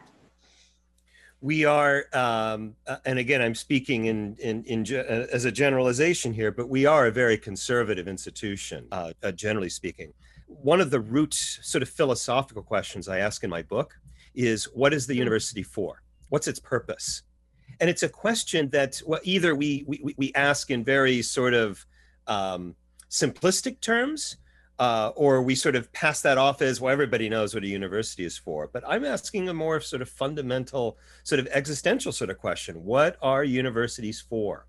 We 1.42 1.66
are 1.66 2.06
um, 2.12 2.76
uh, 2.86 2.98
and 3.06 3.18
again 3.18 3.42
i'm 3.42 3.56
speaking 3.56 4.06
in, 4.06 4.36
in, 4.40 4.64
in 4.66 4.86
uh, 4.94 5.28
as 5.32 5.46
a 5.46 5.52
generalization 5.52 6.34
here 6.34 6.52
but 6.52 6.68
we 6.68 6.86
are 6.86 7.08
a 7.08 7.12
very 7.12 7.38
conservative 7.38 8.10
institution 8.10 8.88
uh, 8.92 9.14
uh, 9.24 9.32
generally 9.32 9.70
speaking. 9.70 10.12
One 10.48 10.82
of 10.82 10.90
the 10.90 11.00
root 11.00 11.34
sort 11.34 11.82
of 11.82 11.90
philosophical 11.90 12.64
questions 12.64 13.08
i 13.08 13.20
ask 13.20 13.44
in 13.44 13.50
my 13.50 13.62
book 13.62 13.96
is 14.36 14.66
what 14.66 14.94
is 14.94 15.08
the 15.08 15.14
hmm. 15.14 15.20
university 15.20 15.64
for? 15.64 16.02
What's 16.28 16.48
its 16.48 16.60
purpose? 16.60 17.24
And 17.80 17.90
it's 17.90 18.04
a 18.04 18.10
question 18.10 18.68
that 18.72 19.02
well, 19.06 19.22
either 19.24 19.56
we, 19.56 19.86
we 19.88 20.14
we 20.18 20.34
ask 20.36 20.72
in 20.72 20.84
very 20.84 21.22
sort 21.22 21.54
of 21.54 21.86
um, 22.30 22.76
simplistic 23.10 23.80
terms 23.82 24.38
uh, 24.80 25.12
or 25.16 25.42
we 25.42 25.56
sort 25.56 25.76
of 25.76 25.92
pass 25.92 26.22
that 26.22 26.38
off 26.38 26.62
as 26.62 26.80
well 26.80 26.94
everybody 26.94 27.28
knows 27.28 27.54
what 27.54 27.64
a 27.64 27.68
university 27.68 28.24
is 28.24 28.38
for 28.38 28.70
but 28.72 28.84
i'm 28.88 29.04
asking 29.04 29.50
a 29.50 29.54
more 29.54 29.82
sort 29.82 30.02
of 30.02 30.10
fundamental 30.10 30.98
sort 31.24 31.40
of 31.40 31.48
existential 31.48 32.12
sort 32.12 32.30
of 32.30 32.38
question. 32.38 32.84
What 32.84 33.18
are 33.22 33.44
universities 33.44 34.20
for? 34.20 34.66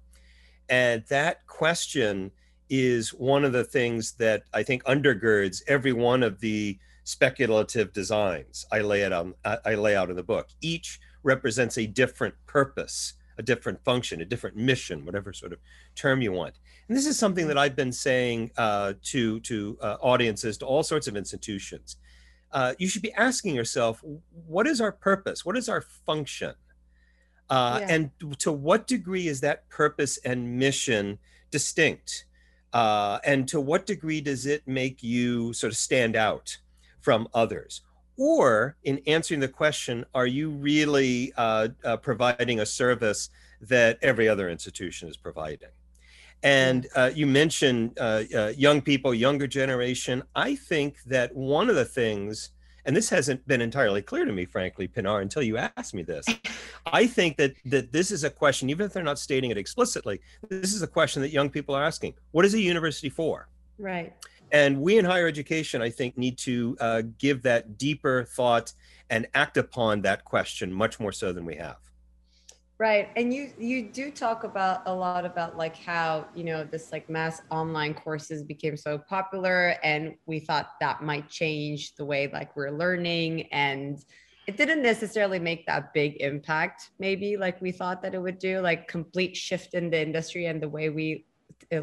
And 0.69 1.05
that 1.09 1.47
question 1.47 2.31
is 2.69 3.11
one 3.15 3.45
of 3.45 3.53
the 3.53 3.65
things 3.65 4.13
that 4.13 4.45
i 4.55 4.63
think 4.63 4.85
undergirds 4.85 5.63
every 5.67 5.93
one 5.93 6.23
of 6.23 6.39
the 6.39 6.79
speculative 7.03 7.93
designs 7.93 8.65
i 8.71 8.81
lay 8.81 9.01
it 9.03 9.13
on 9.13 9.35
i 9.65 9.75
lay 9.75 9.97
out 9.97 10.11
in 10.11 10.17
the 10.17 10.23
book. 10.23 10.49
Each 10.61 11.01
represents 11.23 11.79
a 11.79 11.87
different 11.87 12.35
purpose 12.47 13.15
a 13.41 13.43
different 13.43 13.83
function, 13.85 14.21
a 14.21 14.25
different 14.25 14.57
mission, 14.57 15.05
whatever 15.07 15.33
sort 15.33 15.53
of 15.53 15.59
term 15.97 16.21
you 16.23 16.31
want. 16.31 16.55
And 16.87 16.97
this 16.97 17.07
is 17.07 17.19
something 17.19 17.49
that 17.49 17.59
I've 17.59 17.75
been 17.75 17.93
saying 17.93 18.51
uh, 18.57 18.93
to 19.13 19.41
to 19.41 19.57
uh, 19.81 19.97
audiences, 20.13 20.59
to 20.59 20.67
all 20.67 20.85
sorts 20.93 21.07
of 21.09 21.17
institutions. 21.17 21.97
Uh, 22.53 22.75
you 22.79 22.89
should 22.89 23.03
be 23.03 23.15
asking 23.15 23.55
yourself, 23.55 24.03
what 24.47 24.67
is 24.67 24.81
our 24.81 24.93
purpose? 24.93 25.45
What 25.45 25.57
is 25.57 25.69
our 25.69 25.83
function? 26.07 26.55
Uh, 27.49 27.79
yeah. 27.81 27.95
And 27.95 28.11
to 28.39 28.53
what 28.53 28.87
degree 28.87 29.27
is 29.29 29.41
that 29.41 29.69
purpose 29.69 30.19
and 30.19 30.59
mission 30.59 31.19
distinct? 31.51 32.27
Uh, 32.73 33.19
and 33.25 33.49
to 33.49 33.61
what 33.61 33.87
degree 33.87 34.21
does 34.21 34.47
it 34.47 34.63
make 34.67 35.03
you 35.03 35.53
sort 35.53 35.73
of 35.73 35.77
stand 35.77 36.15
out 36.15 36.59
from 37.01 37.27
others? 37.35 37.83
Or 38.21 38.77
in 38.85 39.01
answering 39.07 39.41
the 39.41 39.49
question, 39.49 40.05
are 40.15 40.27
you 40.27 40.51
really 40.51 41.33
uh, 41.39 41.69
uh, 41.83 41.97
providing 41.97 42.61
a 42.61 42.67
service 42.67 43.31
that 43.63 43.99
every 44.03 44.29
other 44.29 44.51
institution 44.51 45.09
is 45.09 45.17
providing? 45.17 45.71
And 46.43 46.87
uh, 46.95 47.13
you 47.15 47.27
mentioned 47.27 47.99
uh, 47.99 48.25
uh, 48.35 48.53
young 48.55 48.83
people, 48.83 49.15
younger 49.15 49.47
generation. 49.47 50.23
I 50.37 50.55
think 50.55 51.03
that 51.05 51.35
one 51.35 51.71
of 51.71 51.77
the 51.77 51.85
things, 51.87 52.51
and 52.85 52.95
this 52.95 53.09
hasn't 53.09 53.47
been 53.49 53.63
entirely 53.63 54.03
clear 54.03 54.27
to 54.27 54.33
me, 54.33 54.45
frankly, 54.45 54.87
Pinar, 54.87 55.23
until 55.23 55.43
you 55.43 55.57
asked 55.57 55.95
me 55.95 56.03
this. 56.03 56.27
I 56.87 57.07
think 57.07 57.39
that 57.39 57.55
that 57.67 57.91
this 57.91 58.11
is 58.11 58.25
a 58.25 58.31
question, 58.31 58.69
even 58.69 58.85
if 58.85 58.93
they're 58.93 59.03
not 59.03 59.19
stating 59.19 59.51
it 59.51 59.57
explicitly, 59.57 60.21
this 60.51 60.75
is 60.75 60.83
a 60.83 60.87
question 60.87 61.23
that 61.23 61.31
young 61.31 61.49
people 61.49 61.75
are 61.75 61.85
asking. 61.85 62.13
What 62.33 62.45
is 62.45 62.53
a 62.53 62.61
university 62.61 63.09
for? 63.09 63.49
Right. 63.79 64.13
And 64.53 64.81
we 64.81 64.99
in 64.99 65.05
higher 65.05 65.27
education, 65.27 65.83
I 65.83 65.91
think, 65.91 66.19
need 66.19 66.39
to 66.39 66.77
uh, 66.81 67.03
give 67.19 67.43
that 67.43 67.79
deeper 67.79 68.25
thought 68.25 68.73
and 69.09 69.27
act 69.35 69.57
upon 69.57 70.03
that 70.03 70.25
question 70.25 70.73
much 70.73 71.01
more 71.01 71.13
so 71.13 71.33
than 71.33 71.45
we 71.45 71.57
have. 71.57 71.77
Right. 72.79 73.11
And 73.15 73.35
you 73.35 73.53
you 73.59 73.91
do 73.91 74.11
talk 74.11 74.45
about 74.45 74.81
a 74.87 74.95
lot 74.95 75.27
about 75.27 75.59
like 75.59 75.77
how, 75.77 76.27
you 76.35 76.45
know, 76.45 76.65
this 76.65 76.93
like 76.93 77.11
mass 77.11 77.43
online 77.51 77.93
courses 77.93 78.43
became 78.43 78.75
so 78.75 78.97
popular 78.97 79.77
and 79.83 80.15
we 80.25 80.41
thought 80.41 80.71
that 80.81 81.03
might 81.03 81.29
change 81.29 81.95
the 81.97 82.07
way 82.07 82.31
like 82.33 82.57
we're 82.57 82.71
learning 82.71 83.53
and 83.53 84.03
it 84.47 84.57
didn't 84.57 84.83
necessarily 84.83 85.39
make 85.39 85.67
that 85.67 85.93
big 85.93 86.17
impact 86.21 86.91
maybe 86.99 87.37
like 87.37 87.61
we 87.61 87.71
thought 87.71 88.03
that 88.03 88.15
it 88.15 88.19
would 88.19 88.39
do 88.39 88.61
like 88.61 88.89
complete 88.89 89.37
shift 89.37 89.75
in 89.75 89.91
the 89.91 90.01
industry 90.01 90.47
and 90.47 90.61
the 90.61 90.69
way 90.69 90.89
we 90.89 91.25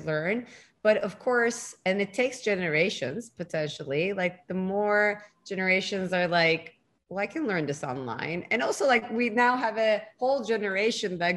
learn 0.04 0.46
but 0.88 0.98
of 1.00 1.20
course 1.20 1.76
and 1.86 1.96
it 2.06 2.14
takes 2.14 2.38
generations 2.52 3.30
potentially 3.30 4.14
like 4.14 4.36
the 4.48 4.54
more 4.54 5.22
generations 5.46 6.14
are 6.14 6.30
like 6.30 6.64
well 7.10 7.20
i 7.20 7.28
can 7.36 7.44
learn 7.46 7.66
this 7.66 7.84
online. 7.84 8.40
And 8.52 8.60
also 8.68 8.84
like 8.88 9.06
we 9.20 9.26
now 9.30 9.54
have 9.66 9.78
a 9.78 9.94
whole 10.20 10.40
generation 10.54 11.18
that 11.24 11.36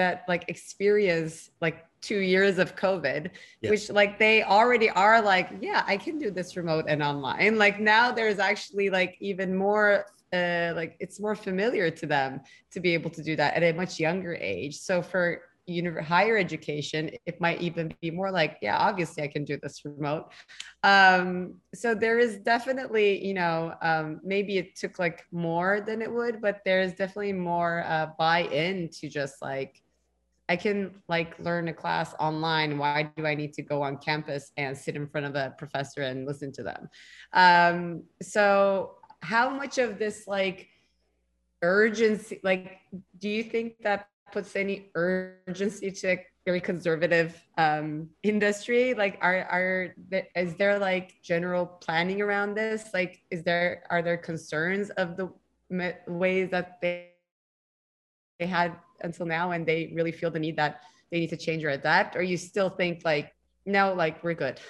that 0.00 0.14
like 0.32 0.44
experience 0.54 1.50
like 1.60 1.78
two 2.08 2.20
years 2.34 2.58
of 2.62 2.68
covid 2.84 3.22
yes. 3.62 3.70
which 3.70 3.84
like 4.00 4.12
they 4.24 4.36
already 4.58 4.90
are 5.06 5.18
like 5.32 5.48
yeah 5.68 5.82
i 5.92 5.96
can 6.04 6.18
do 6.24 6.28
this 6.38 6.56
remote 6.60 6.86
and 6.92 7.00
online. 7.12 7.52
Like 7.64 7.76
now 7.94 8.04
there's 8.18 8.40
actually 8.50 8.88
like 8.98 9.12
even 9.30 9.48
more 9.66 10.06
uh, 10.38 10.72
like 10.80 10.92
it's 11.04 11.18
more 11.20 11.36
familiar 11.48 11.88
to 12.00 12.06
them 12.14 12.40
to 12.72 12.78
be 12.80 12.90
able 12.94 13.10
to 13.18 13.22
do 13.22 13.34
that 13.40 13.54
at 13.54 13.62
a 13.62 13.72
much 13.72 13.92
younger 14.06 14.34
age. 14.34 14.76
So 14.88 15.02
for 15.02 15.24
univer- 15.68 16.02
higher 16.02 16.36
education, 16.36 17.10
it 17.26 17.40
might 17.40 17.60
even 17.60 17.94
be 18.00 18.10
more 18.10 18.30
like, 18.30 18.58
yeah, 18.62 18.78
obviously 18.78 19.22
I 19.22 19.28
can 19.28 19.44
do 19.44 19.58
this 19.62 19.84
remote. 19.84 20.32
Um, 20.82 21.60
so 21.74 21.94
there 21.94 22.18
is 22.18 22.38
definitely, 22.38 23.24
you 23.24 23.34
know, 23.34 23.74
um, 23.82 24.20
maybe 24.24 24.58
it 24.58 24.76
took 24.76 24.98
like 24.98 25.24
more 25.32 25.80
than 25.80 26.02
it 26.02 26.12
would, 26.12 26.40
but 26.40 26.60
there's 26.64 26.92
definitely 26.94 27.32
more 27.32 27.84
uh, 27.86 28.08
buy-in 28.18 28.88
to 29.00 29.08
just 29.08 29.42
like, 29.42 29.82
I 30.48 30.56
can 30.56 31.02
like 31.08 31.38
learn 31.38 31.68
a 31.68 31.74
class 31.74 32.14
online. 32.18 32.78
Why 32.78 33.10
do 33.16 33.26
I 33.26 33.34
need 33.34 33.52
to 33.54 33.62
go 33.62 33.82
on 33.82 33.98
campus 33.98 34.50
and 34.56 34.76
sit 34.76 34.96
in 34.96 35.06
front 35.06 35.26
of 35.26 35.34
a 35.34 35.54
professor 35.58 36.00
and 36.02 36.26
listen 36.26 36.52
to 36.52 36.62
them? 36.62 36.88
Um, 37.34 38.04
so 38.22 38.94
how 39.20 39.50
much 39.50 39.76
of 39.76 39.98
this 39.98 40.26
like 40.26 40.68
urgency, 41.60 42.40
like, 42.42 42.78
do 43.18 43.28
you 43.28 43.42
think 43.42 43.82
that 43.82 44.08
puts 44.32 44.56
any 44.56 44.90
urgency 44.94 45.90
to 45.90 46.08
a 46.08 46.26
very 46.44 46.60
conservative 46.60 47.40
um, 47.56 48.08
industry? 48.22 48.94
Like, 48.94 49.18
are 49.20 49.44
are 49.50 49.94
is 50.34 50.54
there 50.56 50.78
like 50.78 51.14
general 51.22 51.66
planning 51.66 52.20
around 52.22 52.54
this? 52.54 52.90
Like, 52.94 53.20
is 53.30 53.42
there 53.42 53.82
are 53.90 54.02
there 54.02 54.16
concerns 54.16 54.90
of 54.90 55.16
the 55.16 55.30
ways 56.06 56.50
that 56.50 56.80
they 56.80 57.10
they 58.38 58.46
had 58.46 58.76
until 59.02 59.26
now, 59.26 59.50
and 59.50 59.66
they 59.66 59.92
really 59.94 60.12
feel 60.12 60.30
the 60.30 60.38
need 60.38 60.56
that 60.56 60.82
they 61.10 61.20
need 61.20 61.30
to 61.30 61.36
change 61.36 61.64
or 61.64 61.70
adapt, 61.70 62.16
or 62.16 62.22
you 62.22 62.36
still 62.36 62.70
think 62.70 63.02
like 63.04 63.34
no, 63.66 63.92
like 63.94 64.22
we're 64.24 64.34
good? 64.34 64.60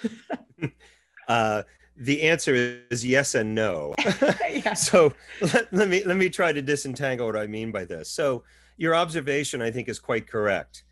uh, 1.29 1.63
the 1.97 2.23
answer 2.23 2.83
is 2.91 3.05
yes 3.05 3.35
and 3.35 3.55
no. 3.55 3.95
yeah. 4.51 4.75
So 4.75 5.13
let, 5.41 5.73
let 5.73 5.89
me 5.89 6.03
let 6.05 6.17
me 6.17 6.29
try 6.29 6.53
to 6.53 6.63
disentangle 6.63 7.27
what 7.27 7.37
I 7.37 7.47
mean 7.47 7.73
by 7.73 7.85
this. 7.85 8.11
So 8.11 8.45
your 8.79 8.95
observation, 8.95 9.61
I 9.61 9.71
think, 9.71 9.89
is 9.89 9.99
quite 9.99 10.27
correct. 10.27 10.85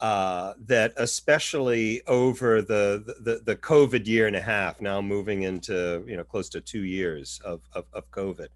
Uh, 0.00 0.54
that 0.66 0.92
especially 0.96 2.02
over 2.08 2.60
the, 2.60 3.14
the 3.20 3.40
the 3.44 3.56
COVID 3.56 4.06
year 4.06 4.26
and 4.26 4.34
a 4.34 4.40
half, 4.40 4.80
now 4.80 5.00
moving 5.00 5.42
into 5.42 6.04
you 6.06 6.16
know 6.16 6.24
close 6.24 6.48
to 6.50 6.60
two 6.60 6.84
years 6.84 7.40
of 7.44 7.60
of, 7.74 7.84
of 7.92 8.10
COVID, 8.10 8.48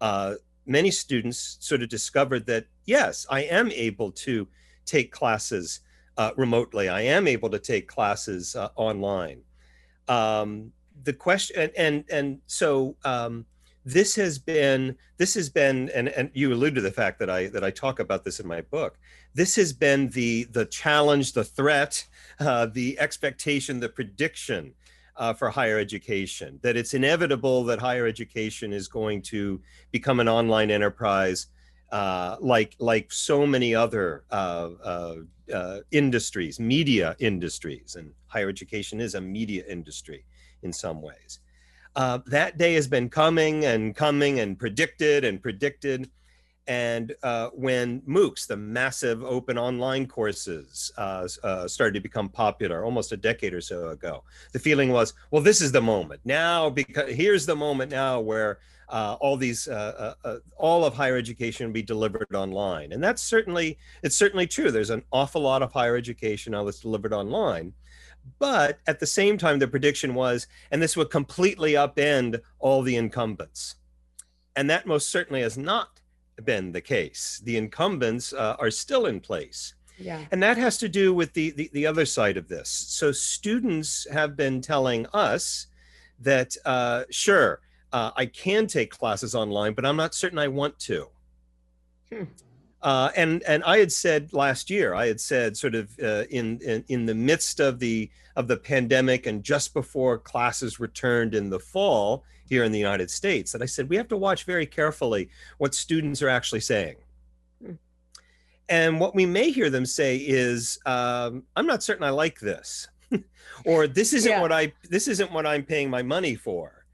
uh, 0.00 0.34
many 0.66 0.90
students 0.90 1.58
sort 1.60 1.82
of 1.82 1.88
discovered 1.88 2.44
that 2.46 2.66
yes, 2.86 3.24
I 3.30 3.42
am 3.42 3.70
able 3.70 4.10
to 4.12 4.48
take 4.84 5.12
classes 5.12 5.80
uh, 6.18 6.32
remotely. 6.36 6.88
I 6.88 7.02
am 7.02 7.28
able 7.28 7.50
to 7.50 7.58
take 7.58 7.86
classes 7.86 8.56
uh, 8.56 8.68
online. 8.74 9.42
Um, 10.08 10.72
the 11.04 11.12
question 11.12 11.56
and 11.60 11.72
and, 11.76 12.04
and 12.10 12.38
so 12.46 12.96
um, 13.04 13.46
this 13.84 14.14
has 14.16 14.38
been 14.38 14.96
this 15.18 15.34
has 15.34 15.50
been 15.50 15.90
and, 15.94 16.08
and 16.08 16.30
you 16.32 16.52
allude 16.52 16.74
to 16.74 16.80
the 16.80 16.90
fact 16.90 17.18
that 17.18 17.28
i 17.28 17.46
that 17.48 17.62
i 17.62 17.70
talk 17.70 18.00
about 18.00 18.24
this 18.24 18.40
in 18.40 18.46
my 18.46 18.60
book. 18.62 18.98
This 19.34 19.56
has 19.56 19.72
been 19.72 20.08
the 20.10 20.44
the 20.44 20.64
challenge 20.66 21.32
the 21.32 21.44
threat 21.44 22.06
uh, 22.40 22.66
the 22.66 22.98
expectation 22.98 23.80
the 23.80 23.88
prediction 23.88 24.72
uh, 25.16 25.32
for 25.32 25.50
higher 25.50 25.78
education 25.78 26.58
that 26.62 26.76
it's 26.76 26.94
inevitable 26.94 27.64
that 27.64 27.78
higher 27.78 28.06
education 28.06 28.72
is 28.72 28.88
going 28.88 29.22
to 29.22 29.60
become 29.90 30.20
an 30.20 30.28
online 30.28 30.70
enterprise 30.70 31.48
uh, 31.92 32.36
like 32.40 32.74
like 32.78 33.12
so 33.12 33.46
many 33.46 33.74
other 33.74 34.24
uh, 34.30 34.70
uh, 34.82 35.16
uh, 35.52 35.78
industries 35.90 36.58
media 36.58 37.14
industries 37.18 37.96
and 37.96 38.12
higher 38.28 38.48
education 38.48 39.00
is 39.00 39.14
a 39.14 39.20
media 39.20 39.62
industry 39.68 40.24
in 40.62 40.72
some 40.72 41.02
ways 41.02 41.40
uh, 41.96 42.18
that 42.26 42.58
day 42.58 42.74
has 42.74 42.88
been 42.88 43.08
coming 43.08 43.64
and 43.64 43.94
coming 43.94 44.40
and 44.40 44.58
predicted 44.58 45.24
and 45.24 45.42
predicted. 45.42 46.10
and 46.66 47.14
uh, 47.22 47.50
when 47.52 48.00
MOOCs, 48.02 48.46
the 48.46 48.56
massive 48.56 49.22
open 49.22 49.58
online 49.58 50.06
courses, 50.06 50.90
uh, 50.96 51.28
uh, 51.42 51.68
started 51.68 51.94
to 51.94 52.00
become 52.00 52.28
popular 52.28 52.84
almost 52.84 53.12
a 53.12 53.16
decade 53.16 53.52
or 53.52 53.60
so 53.60 53.88
ago, 53.88 54.24
the 54.52 54.58
feeling 54.58 54.90
was, 54.90 55.12
well, 55.30 55.42
this 55.42 55.60
is 55.60 55.72
the 55.72 55.80
moment 55.80 56.20
now. 56.24 56.70
Because 56.70 57.12
here's 57.12 57.44
the 57.44 57.54
moment 57.56 57.90
now 57.90 58.18
where 58.20 58.60
uh, 58.88 59.16
all 59.20 59.36
these, 59.36 59.68
uh, 59.68 60.14
all 60.56 60.84
of 60.84 60.94
higher 60.94 61.16
education 61.16 61.66
will 61.66 61.74
be 61.74 61.82
delivered 61.82 62.34
online, 62.34 62.92
and 62.92 63.02
that's 63.02 63.22
certainly 63.22 63.78
it's 64.02 64.16
certainly 64.16 64.46
true. 64.46 64.70
There's 64.70 64.90
an 64.90 65.02
awful 65.12 65.42
lot 65.42 65.62
of 65.62 65.72
higher 65.72 65.96
education 65.96 66.52
now 66.52 66.64
that's 66.64 66.80
delivered 66.80 67.12
online. 67.12 67.72
But 68.38 68.78
at 68.86 69.00
the 69.00 69.06
same 69.06 69.38
time, 69.38 69.58
the 69.58 69.68
prediction 69.68 70.14
was, 70.14 70.46
and 70.70 70.82
this 70.82 70.96
would 70.96 71.10
completely 71.10 71.72
upend 71.72 72.40
all 72.58 72.82
the 72.82 72.96
incumbents. 72.96 73.76
And 74.56 74.68
that 74.70 74.86
most 74.86 75.10
certainly 75.10 75.42
has 75.42 75.58
not 75.58 76.00
been 76.44 76.72
the 76.72 76.80
case. 76.80 77.40
The 77.44 77.56
incumbents 77.56 78.32
uh, 78.32 78.56
are 78.58 78.70
still 78.70 79.06
in 79.06 79.20
place. 79.20 79.74
Yeah. 79.98 80.24
And 80.32 80.42
that 80.42 80.56
has 80.56 80.78
to 80.78 80.88
do 80.88 81.14
with 81.14 81.32
the, 81.34 81.50
the, 81.50 81.70
the 81.72 81.86
other 81.86 82.06
side 82.06 82.36
of 82.36 82.48
this. 82.48 82.68
So 82.68 83.12
students 83.12 84.06
have 84.10 84.36
been 84.36 84.60
telling 84.60 85.06
us 85.12 85.68
that, 86.20 86.56
uh, 86.64 87.04
sure, 87.10 87.60
uh, 87.92 88.10
I 88.16 88.26
can 88.26 88.66
take 88.66 88.90
classes 88.90 89.34
online, 89.34 89.74
but 89.74 89.86
I'm 89.86 89.96
not 89.96 90.14
certain 90.14 90.38
I 90.38 90.48
want 90.48 90.78
to. 90.80 91.08
Hmm. 92.12 92.24
Uh, 92.84 93.10
and 93.16 93.42
and 93.44 93.64
I 93.64 93.78
had 93.78 93.90
said 93.90 94.34
last 94.34 94.68
year, 94.68 94.94
I 94.94 95.06
had 95.06 95.18
said 95.18 95.56
sort 95.56 95.74
of 95.74 95.90
uh, 96.02 96.24
in, 96.28 96.60
in 96.60 96.84
in 96.88 97.06
the 97.06 97.14
midst 97.14 97.58
of 97.58 97.78
the 97.78 98.10
of 98.36 98.46
the 98.46 98.58
pandemic 98.58 99.24
and 99.24 99.42
just 99.42 99.72
before 99.72 100.18
classes 100.18 100.78
returned 100.78 101.34
in 101.34 101.48
the 101.48 101.58
fall 101.58 102.24
here 102.46 102.62
in 102.62 102.72
the 102.72 102.78
United 102.78 103.10
States, 103.10 103.52
that 103.52 103.62
I 103.62 103.64
said 103.64 103.88
we 103.88 103.96
have 103.96 104.08
to 104.08 104.18
watch 104.18 104.44
very 104.44 104.66
carefully 104.66 105.30
what 105.56 105.74
students 105.74 106.20
are 106.20 106.28
actually 106.28 106.60
saying. 106.60 106.96
Hmm. 107.64 107.72
And 108.68 109.00
what 109.00 109.14
we 109.14 109.24
may 109.24 109.50
hear 109.50 109.70
them 109.70 109.86
say 109.86 110.18
is, 110.18 110.78
um, 110.84 111.44
"I'm 111.56 111.66
not 111.66 111.82
certain 111.82 112.04
I 112.04 112.10
like 112.10 112.38
this," 112.38 112.86
or 113.64 113.86
"This 113.86 114.12
isn't 114.12 114.30
yeah. 114.30 114.42
what 114.42 114.52
I 114.52 114.74
this 114.90 115.08
isn't 115.08 115.32
what 115.32 115.46
I'm 115.46 115.64
paying 115.64 115.88
my 115.88 116.02
money 116.02 116.34
for," 116.34 116.84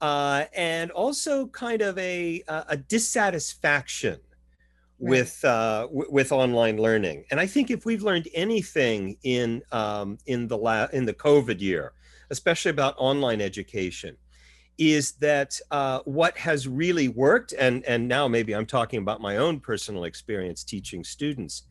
uh, 0.00 0.44
and 0.54 0.92
also 0.92 1.48
kind 1.48 1.82
of 1.82 1.98
a 1.98 2.44
a 2.46 2.76
dissatisfaction 2.76 4.20
with 5.02 5.44
uh, 5.44 5.82
w- 5.88 6.06
with 6.10 6.30
online 6.30 6.76
learning. 6.76 7.24
And 7.30 7.40
I 7.40 7.46
think 7.46 7.70
if 7.70 7.84
we've 7.84 8.02
learned 8.02 8.28
anything 8.34 9.16
in 9.24 9.62
um, 9.72 10.16
in 10.26 10.46
the 10.46 10.56
la- 10.56 10.86
in 10.92 11.04
the 11.04 11.12
COVID 11.12 11.60
year, 11.60 11.92
especially 12.30 12.70
about 12.70 12.94
online 12.98 13.40
education, 13.40 14.16
is 14.78 15.12
that 15.14 15.58
uh, 15.72 15.98
what 16.04 16.38
has 16.38 16.68
really 16.68 17.08
worked, 17.08 17.52
and 17.52 17.84
and 17.84 18.06
now 18.06 18.28
maybe 18.28 18.54
I'm 18.54 18.64
talking 18.64 19.00
about 19.00 19.20
my 19.20 19.38
own 19.38 19.58
personal 19.58 20.04
experience 20.04 20.62
teaching 20.62 21.02
students, 21.02 21.64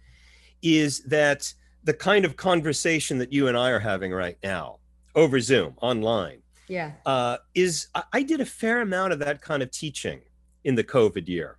is 0.61 1.01
that 1.05 1.53
the 1.85 1.93
kind 1.93 2.25
of 2.25 2.35
conversation 2.35 3.17
that 3.19 3.31
you 3.31 3.47
and 3.47 3.57
I 3.57 3.69
are 3.69 3.79
having 3.79 4.11
right 4.11 4.38
now 4.43 4.79
over 5.15 5.39
Zoom 5.39 5.75
online, 5.81 6.41
yeah, 6.67 6.91
uh, 7.05 7.38
is 7.55 7.88
I 8.11 8.23
did 8.23 8.41
a 8.41 8.45
fair 8.45 8.81
amount 8.81 9.13
of 9.13 9.19
that 9.19 9.41
kind 9.41 9.63
of 9.63 9.71
teaching 9.71 10.19
in 10.65 10.75
the 10.75 10.83
COVID 10.83 11.29
year 11.29 11.57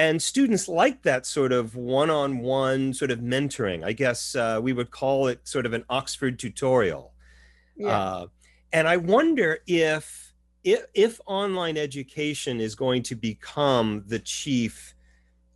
and 0.00 0.22
students 0.22 0.66
like 0.66 1.02
that 1.02 1.26
sort 1.26 1.52
of 1.52 1.76
one-on-one 1.76 2.94
sort 2.94 3.10
of 3.10 3.18
mentoring. 3.18 3.84
I 3.84 3.92
guess 3.92 4.34
uh, 4.34 4.58
we 4.62 4.72
would 4.72 4.90
call 4.90 5.26
it 5.26 5.46
sort 5.46 5.66
of 5.66 5.74
an 5.74 5.84
oxford 5.90 6.38
tutorial. 6.38 7.12
Yeah. 7.76 7.88
Uh, 7.88 8.26
and 8.72 8.86
i 8.86 8.96
wonder 8.96 9.58
if, 9.66 10.32
if 10.64 10.84
if 10.94 11.20
online 11.26 11.76
education 11.76 12.60
is 12.60 12.74
going 12.74 13.02
to 13.02 13.14
become 13.14 14.04
the 14.06 14.20
chief 14.20 14.94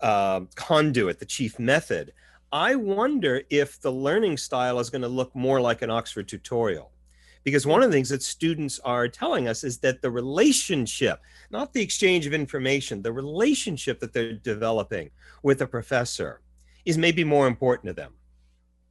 uh, 0.01 0.41
conduit 0.57 1.19
the 1.19 1.27
chief 1.37 1.59
method. 1.59 2.13
I 2.53 2.75
wonder 2.75 3.43
if 3.49 3.81
the 3.81 3.93
learning 3.93 4.37
style 4.37 4.79
is 4.79 4.91
going 4.91 5.03
to 5.03 5.15
look 5.21 5.35
more 5.35 5.61
like 5.61 5.81
an 5.81 5.91
oxford 5.91 6.29
tutorial 6.29 6.91
because 7.45 7.67
one 7.67 7.83
of 7.83 7.91
the 7.91 7.97
things 7.97 8.09
that 8.09 8.23
students 8.23 8.81
are 8.81 9.07
telling 9.07 9.47
us 9.47 9.63
is 9.65 9.79
that 9.79 10.03
the 10.03 10.11
relationship 10.11 11.21
not 11.51 11.73
the 11.73 11.83
exchange 11.83 12.27
of 12.27 12.33
information 12.33 13.03
the 13.03 13.13
relationship 13.13 14.01
that 14.01 14.13
they're 14.13 14.33
developing 14.33 15.11
with 15.43 15.61
a 15.63 15.67
professor 15.67 16.41
is 16.85 16.99
maybe 16.99 17.25
more 17.25 17.47
important 17.47 17.89
to 17.89 17.95
them. 17.95 18.13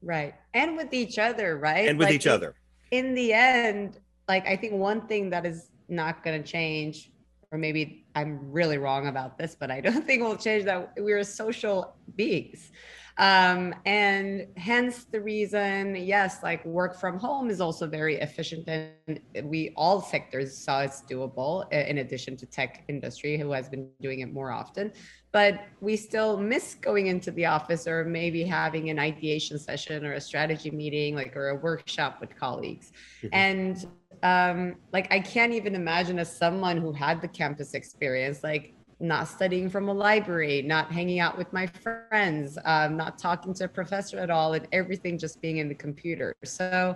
Right. 0.01 0.33
And 0.53 0.75
with 0.75 0.93
each 0.93 1.19
other 1.19 1.57
right? 1.57 1.87
And 1.87 1.97
with 1.97 2.07
like 2.07 2.15
each 2.15 2.27
other. 2.27 2.55
in 2.91 3.13
the 3.15 3.33
end 3.33 3.99
like 4.27 4.47
i 4.47 4.55
think 4.55 4.73
one 4.73 5.01
thing 5.07 5.29
that 5.29 5.45
is 5.45 5.69
not 5.89 6.23
going 6.23 6.41
to 6.41 6.47
change 6.47 7.11
or 7.51 7.57
maybe 7.57 8.05
i'm 8.15 8.51
really 8.51 8.77
wrong 8.77 9.07
about 9.07 9.37
this 9.37 9.55
but 9.59 9.69
i 9.71 9.81
don't 9.81 10.05
think 10.07 10.21
it 10.21 10.23
will 10.23 10.37
change 10.37 10.63
that 10.65 10.93
we're 10.97 11.23
social 11.23 11.95
beings 12.15 12.71
um, 13.17 13.76
and 13.86 14.47
hence 14.58 15.04
the 15.06 15.21
reason, 15.21 15.95
yes, 15.95 16.41
like 16.41 16.65
work 16.65 16.99
from 16.99 17.19
home 17.19 17.52
is 17.52 17.62
also 17.62 17.86
very 17.86 18.15
efficient 18.15 18.67
and 18.67 19.21
we 19.43 19.71
all 19.76 20.02
sectors 20.02 20.58
saw 20.58 20.82
it's 20.82 21.04
doable 21.04 21.71
in 21.71 21.99
addition 21.99 22.36
to 22.38 22.47
tech 22.47 22.84
industry 22.88 23.38
who 23.38 23.52
has 23.52 23.69
been 23.69 23.88
doing 24.02 24.21
it 24.21 24.34
more 24.34 24.52
often. 24.52 24.91
But 25.32 25.65
we 25.80 25.95
still 25.95 26.38
miss 26.38 26.76
going 26.76 27.08
into 27.08 27.30
the 27.32 27.45
office 27.45 27.88
or 27.88 28.04
maybe 28.04 28.43
having 28.43 28.89
an 28.89 28.97
ideation 28.97 29.60
session 29.60 30.06
or 30.06 30.13
a 30.13 30.21
strategy 30.21 30.71
meeting, 30.71 31.15
like 31.15 31.36
or 31.36 31.49
a 31.49 31.56
workshop 31.56 32.19
with 32.19 32.36
colleagues. 32.36 32.91
Mm-hmm. 33.21 33.28
And 33.34 33.88
um, 34.23 34.76
like 34.91 35.12
I 35.12 35.19
can't 35.19 35.54
even 35.54 35.76
imagine 35.76 36.17
as 36.17 36.36
someone 36.36 36.78
who 36.78 36.91
had 36.91 37.21
the 37.21 37.28
campus 37.28 37.73
experience, 37.76 38.43
like 38.43 38.73
not 39.03 39.27
studying 39.27 39.69
from 39.69 39.89
a 39.89 39.93
library, 39.93 40.61
not 40.61 40.91
hanging 40.91 41.19
out 41.19 41.37
with 41.37 41.51
my 41.51 41.67
friends, 41.67 42.57
um, 42.63 42.95
not 42.95 43.19
talking 43.19 43.53
to 43.53 43.65
a 43.65 43.67
professor 43.67 44.17
at 44.17 44.29
all, 44.29 44.53
and 44.53 44.65
everything 44.71 45.17
just 45.17 45.41
being 45.41 45.57
in 45.57 45.67
the 45.67 45.75
computer. 45.75 46.33
So 46.43 46.95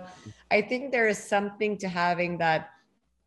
I 0.50 0.62
think 0.62 0.90
there 0.90 1.06
is 1.06 1.18
something 1.18 1.76
to 1.78 1.88
having 1.88 2.38
that 2.38 2.70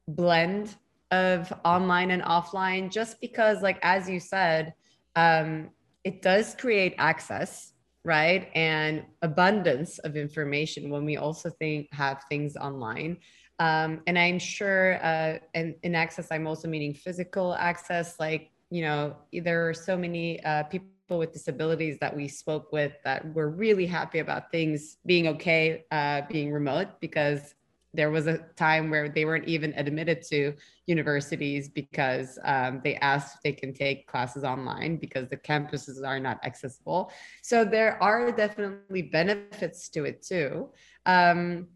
blend 0.07 0.75
of 1.11 1.53
online 1.63 2.11
and 2.11 2.23
offline, 2.23 2.91
just 2.91 3.21
because, 3.21 3.61
like, 3.61 3.77
as 3.83 4.09
you 4.09 4.19
said, 4.19 4.73
um, 5.15 5.69
it 6.03 6.21
does 6.21 6.55
create 6.55 6.95
access, 6.97 7.73
right? 8.03 8.49
And 8.55 9.05
abundance 9.21 9.99
of 9.99 10.15
information 10.15 10.89
when 10.89 11.05
we 11.05 11.17
also 11.17 11.49
think 11.49 11.93
have 11.93 12.23
things 12.29 12.55
online. 12.55 13.17
Um, 13.59 14.01
and 14.07 14.17
I'm 14.17 14.39
sure, 14.39 14.95
uh, 15.03 15.37
and 15.53 15.75
in 15.83 15.93
access, 15.93 16.29
I'm 16.31 16.47
also 16.47 16.67
meaning 16.67 16.95
physical 16.95 17.53
access, 17.53 18.19
like 18.19 18.50
you 18.71 18.81
know, 18.81 19.15
there 19.33 19.67
are 19.67 19.73
so 19.73 19.97
many 19.97 20.41
uh, 20.43 20.63
people 20.63 20.87
with 21.09 21.33
disabilities 21.33 21.97
that 21.99 22.15
we 22.15 22.27
spoke 22.27 22.71
with 22.71 22.93
that 23.03 23.33
were 23.33 23.49
really 23.49 23.85
happy 23.85 24.19
about 24.19 24.49
things 24.49 24.97
being 25.05 25.27
okay, 25.27 25.83
uh, 25.91 26.21
being 26.29 26.51
remote, 26.53 26.87
because 27.01 27.53
there 27.93 28.09
was 28.09 28.27
a 28.27 28.37
time 28.55 28.89
where 28.89 29.09
they 29.09 29.25
weren't 29.25 29.47
even 29.49 29.73
admitted 29.75 30.21
to 30.21 30.53
universities 30.87 31.67
because 31.67 32.39
um, 32.45 32.79
they 32.81 32.95
asked 32.95 33.35
if 33.35 33.41
they 33.41 33.51
can 33.51 33.73
take 33.73 34.07
classes 34.07 34.45
online 34.45 34.95
because 34.95 35.27
the 35.27 35.35
campuses 35.35 36.07
are 36.07 36.19
not 36.19 36.39
accessible. 36.45 37.11
So 37.43 37.65
there 37.65 38.01
are 38.01 38.31
definitely 38.31 39.01
benefits 39.01 39.89
to 39.89 40.05
it 40.05 40.23
too. 40.23 40.69
Um, 41.05 41.67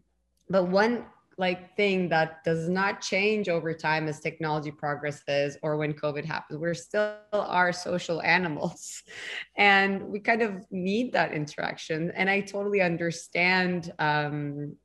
but 0.48 0.68
one 0.68 1.04
like 1.38 1.76
thing 1.76 2.08
that 2.08 2.42
does 2.44 2.68
not 2.68 3.00
change 3.00 3.48
over 3.48 3.74
time 3.74 4.08
as 4.08 4.20
technology 4.20 4.70
progresses 4.70 5.58
or 5.62 5.76
when 5.76 5.92
covid 5.92 6.24
happens. 6.24 6.58
We're 6.58 6.74
still 6.74 7.16
are 7.32 7.72
social 7.72 8.22
animals 8.22 9.02
and 9.56 10.02
we 10.08 10.20
kind 10.20 10.42
of 10.42 10.64
need 10.70 11.12
that 11.12 11.32
interaction. 11.32 12.10
And 12.14 12.30
i 12.30 12.40
totally 12.40 12.80
understand 12.80 13.92
um, 13.98 14.76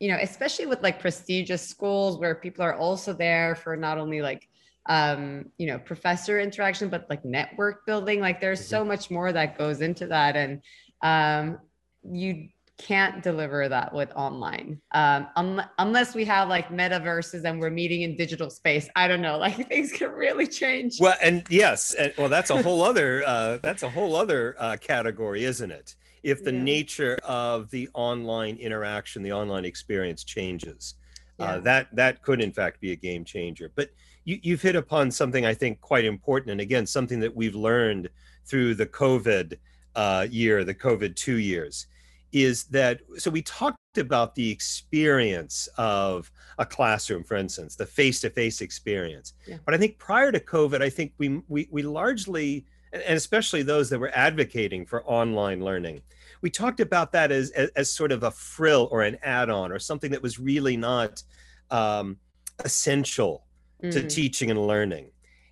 you 0.00 0.08
know 0.08 0.18
especially 0.20 0.66
with 0.66 0.82
like 0.82 1.00
prestigious 1.00 1.66
schools 1.66 2.18
where 2.18 2.36
people 2.36 2.64
are 2.64 2.76
also 2.76 3.12
there 3.12 3.56
for 3.56 3.76
not 3.76 3.98
only 3.98 4.22
like 4.22 4.48
um, 4.88 5.44
you 5.58 5.66
know 5.66 5.78
professor 5.78 6.40
interaction 6.40 6.88
but 6.88 7.06
like 7.10 7.24
network 7.24 7.86
building. 7.86 8.20
Like 8.20 8.40
there's 8.40 8.66
so 8.66 8.80
mm-hmm. 8.80 8.88
much 8.88 9.10
more 9.10 9.32
that 9.32 9.58
goes 9.58 9.80
into 9.80 10.06
that. 10.08 10.34
And 10.36 10.62
um, 11.02 11.58
you 12.02 12.48
can't 12.78 13.22
deliver 13.22 13.68
that 13.68 13.92
with 13.92 14.10
online. 14.14 14.80
Um, 14.92 15.26
un- 15.36 15.68
unless 15.78 16.14
we 16.14 16.24
have 16.24 16.48
like 16.48 16.68
metaverses 16.70 17.44
and 17.44 17.60
we're 17.60 17.70
meeting 17.70 18.02
in 18.02 18.16
digital 18.16 18.48
space 18.50 18.88
i 18.96 19.08
don't 19.08 19.20
know 19.20 19.36
like 19.46 19.68
things 19.68 19.92
can 19.92 20.12
really 20.12 20.46
change. 20.46 20.98
Well 21.00 21.16
and 21.20 21.44
yes 21.50 21.94
and, 21.94 22.12
well 22.16 22.28
that's 22.28 22.50
a 22.50 22.62
whole 22.62 22.82
other 22.82 23.22
uh, 23.26 23.58
that's 23.62 23.82
a 23.82 23.90
whole 23.90 24.16
other 24.16 24.56
uh, 24.58 24.76
category 24.80 25.44
isn't 25.44 25.70
it? 25.70 25.96
If 26.22 26.42
the 26.42 26.52
yeah. 26.52 26.62
nature 26.62 27.18
of 27.24 27.70
the 27.70 27.88
online 27.94 28.56
interaction 28.56 29.22
the 29.22 29.32
online 29.32 29.64
experience 29.64 30.24
changes 30.24 30.94
uh, 31.40 31.44
yeah. 31.44 31.50
uh, 31.50 31.60
that 31.60 31.88
that 31.94 32.22
could 32.22 32.40
in 32.40 32.52
fact 32.52 32.80
be 32.80 32.92
a 32.92 32.96
game 32.96 33.24
changer. 33.24 33.70
But 33.74 33.90
you, 34.24 34.38
you've 34.42 34.62
hit 34.62 34.76
upon 34.76 35.10
something 35.10 35.46
i 35.46 35.54
think 35.54 35.80
quite 35.80 36.04
important 36.04 36.52
and 36.52 36.60
again 36.60 36.86
something 36.86 37.18
that 37.18 37.34
we've 37.34 37.54
learned 37.54 38.08
through 38.44 38.74
the 38.74 38.86
covid 38.86 39.56
uh, 39.96 40.26
year 40.30 40.64
the 40.64 40.74
covid 40.74 41.16
two 41.16 41.36
years 41.36 41.86
is 42.32 42.64
that 42.64 43.00
so 43.16 43.30
we 43.30 43.42
talked 43.42 43.78
about 43.96 44.34
the 44.34 44.50
experience 44.50 45.68
of 45.78 46.30
a 46.58 46.66
classroom 46.66 47.24
for 47.24 47.36
instance 47.36 47.74
the 47.74 47.86
face-to-face 47.86 48.60
experience 48.60 49.32
yeah. 49.46 49.56
but 49.64 49.74
i 49.74 49.78
think 49.78 49.98
prior 49.98 50.30
to 50.30 50.38
covid 50.38 50.82
i 50.82 50.90
think 50.90 51.12
we, 51.18 51.40
we 51.48 51.68
we 51.70 51.82
largely 51.82 52.64
and 52.92 53.16
especially 53.16 53.62
those 53.62 53.90
that 53.90 53.98
were 53.98 54.10
advocating 54.14 54.86
for 54.86 55.04
online 55.04 55.62
learning. 55.62 56.02
We 56.40 56.50
talked 56.50 56.80
about 56.80 57.12
that 57.12 57.32
as, 57.32 57.50
as, 57.50 57.70
as 57.70 57.92
sort 57.92 58.12
of 58.12 58.22
a 58.22 58.30
frill 58.30 58.88
or 58.90 59.02
an 59.02 59.18
add 59.22 59.50
on 59.50 59.72
or 59.72 59.78
something 59.78 60.10
that 60.12 60.22
was 60.22 60.38
really 60.38 60.76
not 60.76 61.22
um, 61.70 62.16
essential 62.64 63.44
mm-hmm. 63.82 63.90
to 63.90 64.06
teaching 64.06 64.50
and 64.50 64.66
learning. 64.66 65.10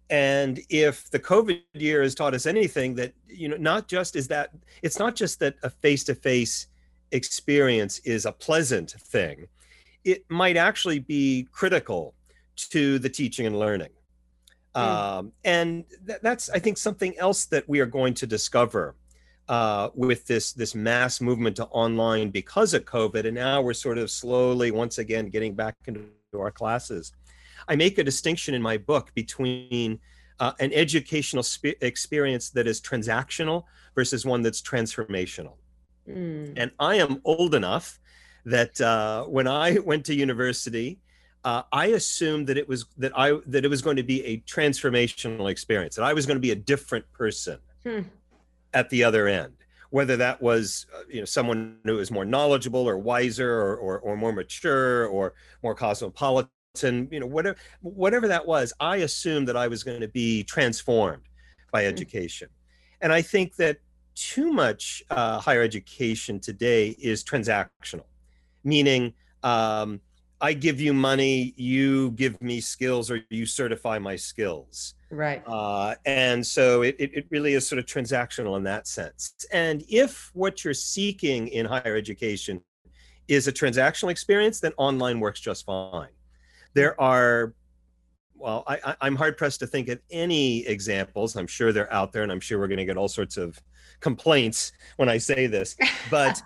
And 0.09 0.61
if 0.69 1.11
the 1.11 1.19
COVID 1.19 1.63
year 1.75 2.03
has 2.03 2.15
taught 2.15 2.35
us 2.35 2.47
anything, 2.47 2.95
that, 2.95 3.13
you 3.27 3.49
know, 3.49 3.57
not 3.57 3.89
just 3.89 4.15
is 4.15 4.29
that, 4.29 4.51
it's 4.83 4.99
not 4.99 5.17
just 5.17 5.41
that 5.41 5.57
a 5.63 5.71
face 5.71 6.05
to 6.05 6.15
face 6.15 6.69
experience 7.11 7.99
is 8.01 8.25
a 8.25 8.33
pleasant 8.33 8.93
thing, 8.93 9.49
it 10.05 10.25
might 10.29 10.57
actually 10.57 11.01
be 11.01 11.49
critical 11.51 12.15
to 12.57 12.99
the 12.99 13.09
teaching 13.09 13.47
and 13.47 13.59
learning. 13.59 13.91
Mm. 14.77 14.81
Um, 14.81 15.33
and 15.45 15.85
th- 16.07 16.21
that's, 16.23 16.51
I 16.51 16.59
think, 16.59 16.79
something 16.79 17.19
else 17.19 17.47
that 17.47 17.69
we 17.69 17.81
are 17.81 17.87
going 17.87 18.15
to 18.15 18.27
discover 18.27 18.95
uh, 19.49 19.91
with 19.95 20.27
this 20.27 20.53
this 20.53 20.75
mass 20.75 21.21
movement 21.21 21.57
to 21.57 21.67
online 21.67 22.31
because 22.31 22.75
of 22.75 22.85
COVID, 22.85 23.27
and 23.27 23.35
now 23.35 23.63
we're 23.63 23.75
sort 23.75 23.99
of 23.99 24.11
slowly, 24.11 24.71
once 24.71 24.99
again, 24.99 25.29
getting 25.29 25.55
back 25.55 25.77
into 25.87 26.05
our 26.35 26.51
classes. 26.51 27.13
I 27.69 27.77
make 27.77 27.99
a 27.99 28.05
distinction 28.05 28.55
in 28.55 28.63
my 28.63 28.79
book 28.79 29.13
between 29.15 29.99
uh, 30.41 30.53
an 30.61 30.73
educational 30.73 31.43
spe- 31.43 31.81
experience 31.81 32.51
that 32.51 32.67
is 32.67 32.81
transactional 32.81 33.65
versus 33.95 34.25
one 34.25 34.43
that's 34.43 34.61
transformational. 34.63 35.55
Mm. 36.09 36.55
And 36.57 36.71
I 36.79 36.97
am 36.97 37.21
old 37.25 37.55
enough 37.55 37.99
that 38.45 38.81
uh, 38.81 39.25
when 39.25 39.49
I 39.49 39.79
went 39.85 40.05
to 40.07 40.15
university, 40.15 40.99
uh, 41.45 41.63
I 41.73 41.87
assumed 41.87 42.49
that 42.49 42.59
it 42.59 42.69
was 42.69 42.87
that 42.99 43.13
I 43.17 43.39
that 43.47 43.65
it 43.65 43.69
was 43.69 43.83
going 43.83 43.97
to 43.97 44.03
be 44.03 44.25
a 44.25 44.39
transformational 44.41 45.51
experience, 45.51 45.95
that 45.97 46.05
I 46.05 46.13
was 46.13 46.27
going 46.27 46.37
to 46.37 46.41
be 46.41 46.51
a 46.51 46.57
different 46.57 47.11
person 47.13 47.59
hmm. 47.85 48.01
at 48.75 48.91
the 48.91 49.05
other 49.05 49.29
end. 49.29 49.53
Whether 49.91 50.17
that 50.17 50.43
was 50.43 50.87
uh, 50.95 51.03
you 51.09 51.21
know 51.21 51.25
someone 51.25 51.79
who 51.85 51.95
was 51.95 52.11
more 52.11 52.25
knowledgeable 52.25 52.89
or 52.89 52.99
wiser 52.99 53.49
or, 53.49 53.77
or, 53.77 53.99
or 54.01 54.17
more 54.17 54.33
mature 54.33 55.07
or 55.07 55.35
more 55.63 55.75
cosmopolitan, 55.75 56.51
you 56.83 57.21
know 57.21 57.27
whatever 57.27 57.57
whatever 57.81 58.29
that 58.29 58.47
was, 58.47 58.73
I 58.81 58.99
assumed 58.99 59.49
that 59.49 59.57
I 59.57 59.69
was 59.69 59.83
going 59.83 60.01
to 60.01 60.09
be 60.09 60.45
transformed 60.45 61.23
by 61.73 61.83
hmm. 61.83 61.89
education, 61.89 62.49
and 63.01 63.13
I 63.13 63.23
think 63.23 63.57
that 63.57 63.79
too 64.15 64.53
much 64.53 65.03
uh, 65.11 65.39
higher 65.39 65.63
education 65.63 66.41
today 66.41 66.97
is 66.99 67.23
transactional, 67.23 68.07
meaning 68.65 69.13
um, 69.43 70.01
I 70.41 70.53
give 70.53 70.81
you 70.81 70.93
money, 70.93 71.55
you 71.57 72.11
give 72.13 72.41
me 72.43 72.61
skills, 72.61 73.11
or 73.11 73.21
you 73.31 73.47
certify 73.47 73.99
my 73.99 74.17
skills. 74.17 74.95
Right. 75.11 75.43
Uh, 75.47 75.95
and 76.05 76.45
so 76.45 76.83
it, 76.83 76.97
it 76.99 77.27
really 77.31 77.55
is 77.55 77.67
sort 77.67 77.79
of 77.79 77.87
transactional 77.87 78.57
in 78.57 78.65
that 78.65 78.87
sense. 78.87 79.35
And 79.53 79.85
if 79.89 80.31
what 80.35 80.65
you're 80.65 80.75
seeking 80.75 81.49
in 81.49 81.65
higher 81.65 81.97
education 81.97 82.61
is 83.29 83.49
a 83.49 83.53
transactional 83.53 84.11
experience, 84.11 84.61
then 84.61 84.73
online 84.77 85.21
works 85.21 85.41
just 85.41 85.65
fine. 85.65 86.09
There 86.77 87.01
are, 87.01 87.55
well, 88.35 88.63
I, 88.69 88.95
I'm 89.01 89.17
hard 89.17 89.37
pressed 89.37 89.61
to 89.61 89.67
think 89.67 89.89
of 89.89 89.99
any 90.11 90.67
examples. 90.67 91.35
I'm 91.35 91.47
sure 91.47 91.73
they're 91.73 91.93
out 91.93 92.13
there, 92.13 92.23
and 92.23 92.31
I'm 92.31 92.41
sure 92.41 92.59
we're 92.59 92.69
going 92.69 92.79
to 92.79 92.85
get 92.85 92.97
all 92.97 93.09
sorts 93.09 93.37
of 93.37 93.59
complaints 94.01 94.73
when 94.97 95.09
I 95.09 95.19
say 95.19 95.47
this. 95.47 95.75
But 96.11 96.41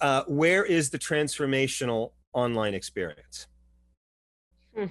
uh, 0.00 0.24
where 0.26 0.64
is 0.64 0.90
the 0.90 0.98
transformational 0.98 2.12
online 2.32 2.74
experience. 2.74 3.46
Hmm. 4.74 4.86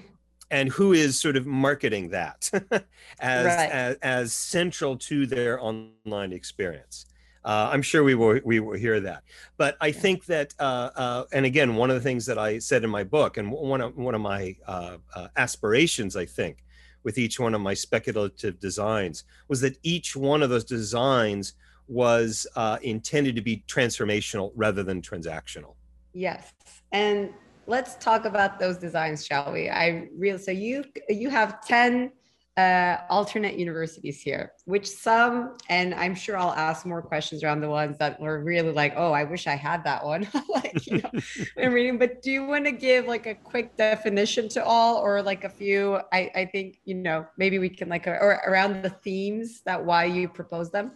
And 0.49 0.69
who 0.69 0.93
is 0.93 1.19
sort 1.19 1.35
of 1.35 1.45
marketing 1.45 2.09
that 2.09 2.49
as, 3.19 3.45
right. 3.45 3.69
as, 3.69 3.97
as 4.01 4.33
central 4.33 4.97
to 4.97 5.25
their 5.25 5.61
online 5.61 6.31
experience? 6.31 7.05
Uh, 7.43 7.69
I'm 7.71 7.81
sure 7.81 8.03
we 8.03 8.15
will 8.15 8.39
we 8.43 8.59
will 8.59 8.77
hear 8.77 8.99
that. 9.01 9.23
But 9.57 9.77
I 9.81 9.91
think 9.91 10.25
that, 10.25 10.53
uh, 10.59 10.89
uh, 10.95 11.23
and 11.31 11.45
again, 11.45 11.75
one 11.75 11.89
of 11.89 11.95
the 11.95 12.01
things 12.01 12.25
that 12.25 12.37
I 12.37 12.59
said 12.59 12.83
in 12.83 12.89
my 12.89 13.03
book, 13.03 13.37
and 13.37 13.51
one 13.51 13.81
of 13.81 13.95
one 13.95 14.15
of 14.15 14.21
my 14.21 14.55
uh, 14.67 14.97
uh, 15.15 15.27
aspirations, 15.37 16.15
I 16.15 16.25
think, 16.25 16.63
with 17.03 17.17
each 17.17 17.39
one 17.39 17.53
of 17.53 17.61
my 17.61 17.73
speculative 17.73 18.59
designs, 18.59 19.23
was 19.47 19.61
that 19.61 19.77
each 19.83 20.15
one 20.15 20.43
of 20.43 20.49
those 20.49 20.65
designs 20.65 21.53
was 21.87 22.45
uh, 22.55 22.77
intended 22.81 23.35
to 23.35 23.41
be 23.41 23.63
transformational 23.67 24.51
rather 24.55 24.83
than 24.83 25.01
transactional. 25.01 25.75
Yes. 26.13 26.53
And 26.91 27.33
let's 27.65 27.95
talk 27.95 28.25
about 28.25 28.59
those 28.59 28.77
designs, 28.77 29.25
shall 29.25 29.53
we? 29.53 29.69
I 29.69 30.09
real 30.17 30.39
so 30.39 30.51
you 30.51 30.83
you 31.09 31.29
have 31.29 31.65
10 31.65 32.11
uh, 32.57 32.97
alternate 33.09 33.57
universities 33.57 34.19
here, 34.19 34.53
which 34.65 34.87
some, 34.87 35.55
and 35.69 35.93
I'm 35.93 36.15
sure 36.15 36.35
I'll 36.35 36.53
ask 36.53 36.87
more 36.87 37.03
questions 37.03 37.43
around 37.43 37.61
the 37.61 37.69
ones 37.69 37.97
that 37.99 38.19
were 38.19 38.43
really 38.43 38.71
like, 38.71 38.93
oh, 38.97 39.11
I 39.11 39.25
wish 39.25 39.45
I 39.45 39.55
had 39.55 39.83
that 39.83 40.03
one. 40.03 40.27
like, 40.49 40.87
you 40.87 40.97
know, 40.97 41.11
I'm 41.55 41.71
reading, 41.71 41.99
but 41.99 42.23
do 42.23 42.31
you 42.31 42.47
want 42.47 42.65
to 42.65 42.71
give 42.71 43.05
like 43.05 43.27
a 43.27 43.35
quick 43.35 43.77
definition 43.77 44.49
to 44.49 44.65
all 44.65 44.97
or 44.97 45.21
like 45.21 45.43
a 45.43 45.49
few? 45.49 45.99
I, 46.11 46.31
I 46.33 46.45
think, 46.45 46.79
you 46.83 46.95
know, 46.95 47.27
maybe 47.37 47.59
we 47.59 47.69
can 47.69 47.89
like, 47.89 48.07
or 48.07 48.41
around 48.47 48.81
the 48.81 48.89
themes 48.89 49.61
that 49.65 49.85
why 49.85 50.05
you 50.05 50.27
propose 50.27 50.71
them? 50.71 50.93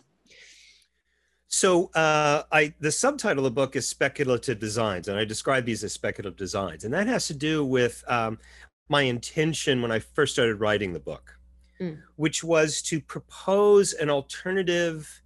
So 1.54 1.92
uh, 1.94 2.44
I 2.50 2.74
the 2.80 2.94
subtitle 2.94 3.46
of 3.46 3.54
the 3.54 3.56
book 3.56 3.76
is 3.76 3.86
speculative 3.86 4.58
designs, 4.58 5.10
and 5.10 5.20
I 5.20 5.26
describe 5.26 5.66
these 5.66 5.84
as 5.84 5.92
speculative 5.92 6.38
designs, 6.38 6.86
and 6.86 6.94
that 6.94 7.08
has 7.08 7.28
to 7.28 7.34
do 7.34 7.66
with 7.66 8.06
um, 8.08 8.40
my 8.88 9.02
intention 9.02 9.82
when 9.82 9.92
I 9.92 10.00
first 10.00 10.32
started 10.32 10.62
writing 10.62 10.94
the 10.94 11.00
book, 11.02 11.38
mm. 11.82 11.98
which 12.16 12.44
was 12.44 12.82
to 12.84 13.02
propose 13.02 13.94
an 13.94 14.10
alternative 14.10 15.22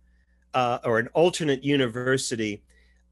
uh, 0.53 0.79
or 0.83 0.99
an 0.99 1.09
alternate 1.09 1.63
university 1.63 2.63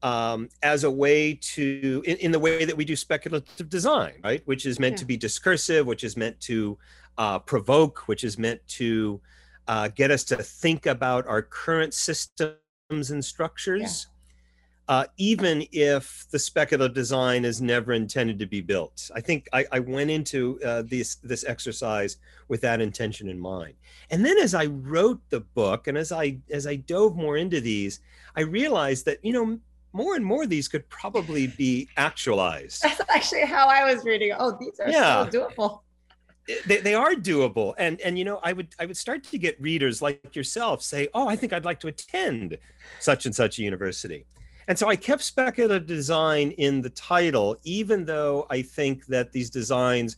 um, 0.02 0.48
as 0.62 0.84
a 0.84 0.90
way 0.90 1.34
to 1.34 2.02
in, 2.06 2.16
in, 2.18 2.32
the 2.32 2.38
way 2.38 2.64
that 2.64 2.76
we 2.76 2.84
do 2.84 2.96
speculative 2.96 3.68
design, 3.68 4.14
right? 4.22 4.42
Which 4.46 4.66
is 4.66 4.78
meant 4.78 4.94
yeah. 4.94 4.98
to 4.98 5.04
be 5.06 5.16
discursive, 5.16 5.86
which 5.86 6.04
is 6.04 6.16
meant 6.16 6.40
to 6.42 6.78
uh, 7.16 7.38
provoke, 7.38 8.06
which 8.06 8.24
is 8.24 8.38
meant 8.38 8.60
to 8.68 9.20
uh, 9.66 9.88
get 9.88 10.10
us 10.10 10.24
to 10.24 10.36
think 10.36 10.86
about 10.86 11.26
our 11.26 11.42
current 11.42 11.94
systems 11.94 12.56
and 12.90 13.24
structures. 13.24 14.08
Uh, 14.88 15.06
even 15.16 15.66
if 15.72 16.26
the 16.30 16.38
speculative 16.38 16.94
design 16.94 17.44
is 17.44 17.62
never 17.62 17.92
intended 17.92 18.38
to 18.38 18.46
be 18.46 18.60
built. 18.60 19.10
I 19.14 19.20
think 19.20 19.48
I, 19.52 19.64
I 19.72 19.78
went 19.80 20.10
into 20.10 20.60
uh, 20.64 20.82
this 20.82 21.16
this 21.16 21.44
exercise 21.44 22.18
with 22.48 22.60
that 22.62 22.80
intention 22.80 23.28
in 23.28 23.38
mind. 23.38 23.74
And 24.10 24.24
then 24.24 24.36
as 24.38 24.54
I 24.54 24.66
wrote 24.66 25.20
the 25.30 25.40
book, 25.40 25.86
and 25.86 25.96
as 25.96 26.12
I 26.12 26.38
as 26.50 26.66
I 26.66 26.76
dove 26.76 27.16
more 27.16 27.36
into 27.36 27.60
these, 27.60 28.00
I 28.36 28.42
realized 28.42 29.06
that 29.06 29.24
you 29.24 29.32
know 29.32 29.58
more 29.92 30.16
and 30.16 30.24
more 30.24 30.42
of 30.42 30.50
these 30.50 30.68
could 30.68 30.88
probably 30.88 31.46
be 31.46 31.88
actualized. 31.96 32.82
That's 32.82 33.00
actually 33.08 33.46
how 33.46 33.68
I 33.68 33.92
was 33.92 34.04
reading. 34.04 34.32
Oh, 34.38 34.56
these 34.60 34.78
are 34.80 34.90
yeah. 34.90 35.28
so 35.30 35.48
doable 35.48 35.80
they, 36.66 36.78
they 36.78 36.94
are 36.94 37.14
doable 37.14 37.74
and 37.78 38.00
and 38.02 38.18
you 38.18 38.24
know 38.24 38.38
i 38.42 38.52
would 38.52 38.68
i 38.78 38.84
would 38.84 38.96
start 38.96 39.24
to 39.24 39.38
get 39.38 39.60
readers 39.60 40.02
like 40.02 40.36
yourself 40.36 40.82
say 40.82 41.08
oh 41.14 41.26
i 41.26 41.34
think 41.36 41.52
i'd 41.52 41.64
like 41.64 41.80
to 41.80 41.88
attend 41.88 42.58
such 43.00 43.24
and 43.24 43.34
such 43.34 43.58
a 43.58 43.62
university 43.62 44.26
and 44.68 44.78
so 44.78 44.88
i 44.88 44.96
kept 44.96 45.22
speculative 45.22 45.86
design 45.86 46.50
in 46.52 46.80
the 46.80 46.90
title 46.90 47.56
even 47.64 48.04
though 48.04 48.46
i 48.50 48.60
think 48.62 49.06
that 49.06 49.32
these 49.32 49.50
designs 49.50 50.16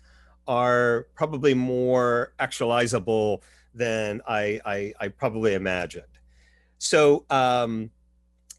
are 0.48 1.06
probably 1.14 1.54
more 1.54 2.32
actualizable 2.40 3.42
than 3.74 4.20
i 4.26 4.61
i, 4.64 4.92
I 5.00 5.09
probably 5.09 5.54
imagined 5.54 6.04
so 6.78 7.24
um 7.30 7.90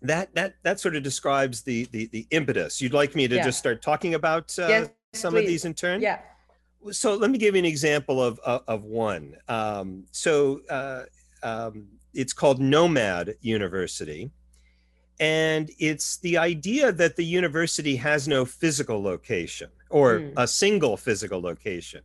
that 0.02 0.34
that 0.36 0.56
that 0.64 0.80
sort 0.80 0.96
of 0.96 1.04
describes 1.04 1.62
the 1.62 1.86
the, 1.92 2.08
the 2.08 2.28
impetus 2.32 2.82
you'd 2.82 2.94
like 2.94 3.16
me 3.16 3.28
to 3.28 3.36
yeah. 3.36 3.44
just 3.44 3.58
start 3.58 3.82
talking 3.82 4.14
about 4.14 4.54
uh, 4.60 4.68
yes, 4.68 4.90
some 5.14 5.34
please. 5.34 5.40
of 5.40 5.48
these 5.48 5.66
in 5.66 5.74
turn 5.74 6.02
yeah 6.02 6.20
so 6.92 7.16
let 7.16 7.32
me 7.32 7.38
give 7.38 7.56
you 7.56 7.60
an 7.60 7.66
example 7.66 8.22
of 8.22 8.40
of, 8.40 8.64
of 8.68 8.84
one. 8.84 9.36
Um, 9.48 10.06
so 10.12 10.62
uh, 10.70 11.04
um, 11.44 11.88
it's 12.14 12.34
called 12.34 12.60
Nomad 12.60 13.36
University, 13.42 14.32
and 15.20 15.72
it's 15.80 16.18
the 16.18 16.38
idea 16.38 16.92
that 16.92 17.16
the 17.16 17.26
university 17.26 17.96
has 17.96 18.28
no 18.28 18.46
physical 18.46 19.02
location 19.02 19.70
or 19.90 20.20
mm. 20.20 20.34
a 20.38 20.48
single 20.48 20.96
physical 20.98 21.42
location. 21.42 22.02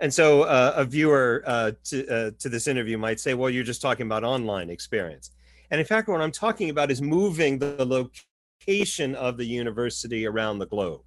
And 0.00 0.12
so 0.12 0.42
uh, 0.42 0.74
a 0.76 0.84
viewer 0.84 1.42
uh, 1.46 1.72
to 1.84 2.08
uh, 2.08 2.30
to 2.38 2.48
this 2.48 2.66
interview 2.66 2.98
might 2.98 3.20
say, 3.20 3.34
"Well, 3.34 3.50
you're 3.50 3.64
just 3.64 3.80
talking 3.80 4.06
about 4.06 4.24
online 4.24 4.68
experience." 4.68 5.30
And 5.70 5.80
in 5.80 5.86
fact, 5.86 6.08
what 6.08 6.20
I'm 6.20 6.32
talking 6.32 6.70
about 6.70 6.90
is 6.90 7.00
moving 7.00 7.58
the 7.58 7.84
location 7.86 9.14
of 9.14 9.36
the 9.36 9.44
university 9.44 10.26
around 10.26 10.58
the 10.58 10.66
globe 10.66 11.02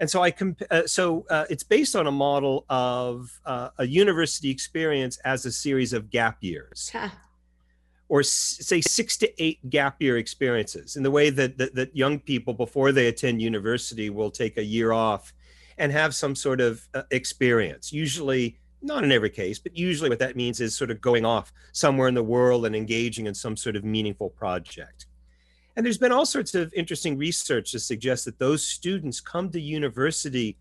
and 0.00 0.10
so 0.10 0.22
I 0.22 0.30
comp- 0.30 0.62
uh, 0.70 0.86
so 0.86 1.24
uh, 1.30 1.44
it's 1.48 1.62
based 1.62 1.94
on 1.94 2.06
a 2.06 2.10
model 2.10 2.64
of 2.68 3.40
uh, 3.46 3.70
a 3.78 3.86
university 3.86 4.50
experience 4.50 5.18
as 5.24 5.46
a 5.46 5.52
series 5.52 5.92
of 5.92 6.10
gap 6.10 6.38
years, 6.40 6.90
or 8.08 8.22
say 8.22 8.80
six 8.80 9.16
to 9.16 9.42
eight 9.42 9.58
gap 9.70 10.00
year 10.00 10.18
experiences. 10.18 10.96
In 10.96 11.02
the 11.02 11.10
way 11.10 11.30
that, 11.30 11.56
that 11.58 11.74
that 11.74 11.96
young 11.96 12.18
people 12.20 12.52
before 12.52 12.92
they 12.92 13.06
attend 13.06 13.40
university 13.40 14.10
will 14.10 14.30
take 14.30 14.58
a 14.58 14.64
year 14.64 14.92
off 14.92 15.32
and 15.78 15.90
have 15.90 16.14
some 16.14 16.34
sort 16.34 16.60
of 16.60 16.86
uh, 16.94 17.02
experience, 17.10 17.92
usually 17.92 18.58
not 18.82 19.02
in 19.02 19.10
every 19.10 19.30
case, 19.30 19.58
but 19.58 19.76
usually 19.76 20.10
what 20.10 20.18
that 20.18 20.36
means 20.36 20.60
is 20.60 20.76
sort 20.76 20.90
of 20.90 21.00
going 21.00 21.24
off 21.24 21.52
somewhere 21.72 22.06
in 22.06 22.14
the 22.14 22.22
world 22.22 22.66
and 22.66 22.76
engaging 22.76 23.26
in 23.26 23.34
some 23.34 23.56
sort 23.56 23.76
of 23.76 23.84
meaningful 23.84 24.28
project. 24.30 25.06
And 25.76 25.84
there's 25.84 25.98
been 25.98 26.12
all 26.12 26.26
sorts 26.26 26.54
of 26.54 26.72
interesting 26.74 27.16
research 27.16 27.72
to 27.72 27.80
suggest 27.80 28.26
that 28.26 28.38
those 28.38 28.62
students 28.62 29.20
come 29.20 29.50
to 29.50 29.60
university 29.60 30.58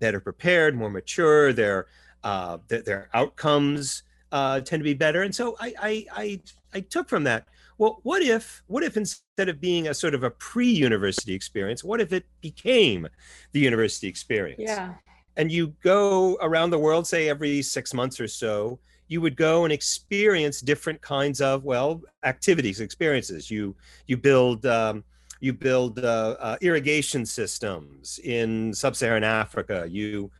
better 0.00 0.18
prepared, 0.18 0.74
more 0.74 0.90
mature, 0.90 1.52
their, 1.52 1.86
uh, 2.24 2.58
their, 2.68 2.82
their 2.82 3.08
outcomes 3.14 4.02
uh, 4.32 4.60
tend 4.60 4.80
to 4.80 4.84
be 4.84 4.94
better. 4.94 5.22
And 5.22 5.34
so 5.34 5.56
I, 5.60 5.74
I, 5.80 6.06
I, 6.12 6.40
I 6.74 6.80
took 6.80 7.08
from 7.08 7.24
that, 7.24 7.46
well, 7.78 8.00
what 8.02 8.22
if, 8.22 8.62
what 8.66 8.82
if 8.82 8.96
instead 8.96 9.48
of 9.48 9.60
being 9.60 9.88
a 9.88 9.94
sort 9.94 10.14
of 10.14 10.22
a 10.22 10.30
pre-university 10.30 11.34
experience, 11.34 11.82
what 11.82 12.00
if 12.00 12.12
it 12.12 12.24
became 12.40 13.08
the 13.52 13.60
university 13.60 14.06
experience? 14.06 14.62
Yeah 14.64 14.94
and 15.36 15.50
you 15.50 15.74
go 15.82 16.38
around 16.40 16.70
the 16.70 16.78
world, 16.78 17.06
say 17.06 17.28
every 17.28 17.62
six 17.62 17.92
months 17.92 18.20
or 18.20 18.28
so, 18.28 18.78
you 19.08 19.20
would 19.20 19.36
go 19.36 19.64
and 19.64 19.72
experience 19.72 20.60
different 20.60 21.00
kinds 21.00 21.40
of 21.40 21.64
well 21.64 22.02
activities, 22.24 22.80
experiences. 22.80 23.50
You 23.50 23.74
you 24.06 24.16
build 24.16 24.64
um, 24.66 25.04
you 25.40 25.52
build 25.52 25.98
uh, 25.98 26.36
uh, 26.40 26.56
irrigation 26.62 27.26
systems 27.26 28.18
in 28.24 28.72
sub-Saharan 28.72 29.24
Africa. 29.24 29.86
You 29.88 30.30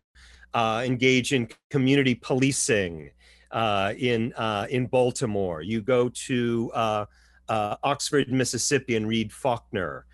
uh, 0.54 0.82
engage 0.84 1.32
in 1.32 1.48
community 1.68 2.14
policing 2.14 3.10
uh, 3.54 3.94
in 3.96 4.34
uh, 4.34 4.66
in 4.68 4.86
Baltimore. 4.86 5.62
You 5.62 5.80
go 5.80 6.10
to 6.26 6.70
uh, 6.74 7.06
Oxford, 7.48 8.30
Mississippi, 8.30 8.96
and 8.96 9.08
read 9.08 9.32
Faulkner 9.32 10.04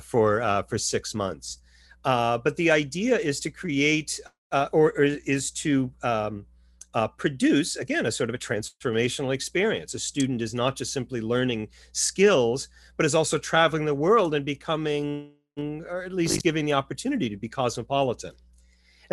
for 0.00 0.64
for 0.68 0.78
six 0.78 1.14
months. 1.14 1.58
Uh, 2.04 2.38
but 2.38 2.56
the 2.56 2.70
idea 2.70 3.16
is 3.16 3.40
to 3.40 3.50
create 3.50 4.20
uh, 4.52 4.68
or, 4.72 4.92
or, 4.92 5.04
is 5.04 5.50
to 5.50 5.90
um, 6.02 6.46
uh, 6.92 7.08
produce, 7.08 7.76
again, 7.76 8.06
a 8.06 8.12
sort 8.12 8.28
of 8.28 8.34
a 8.34 8.38
transformational 8.38 9.32
experience. 9.32 9.94
A 9.94 9.98
student 9.98 10.42
is 10.42 10.54
not 10.54 10.76
just 10.76 10.92
simply 10.92 11.20
learning 11.20 11.68
skills, 11.92 12.68
but 12.96 13.06
is 13.06 13.14
also 13.14 13.38
traveling 13.38 13.84
the 13.84 13.94
world 13.94 14.34
and 14.34 14.44
becoming, 14.44 15.32
or 15.56 16.04
at 16.04 16.12
least 16.12 16.42
giving 16.42 16.64
the 16.64 16.74
opportunity 16.74 17.28
to 17.28 17.36
be 17.36 17.48
cosmopolitan. 17.48 18.32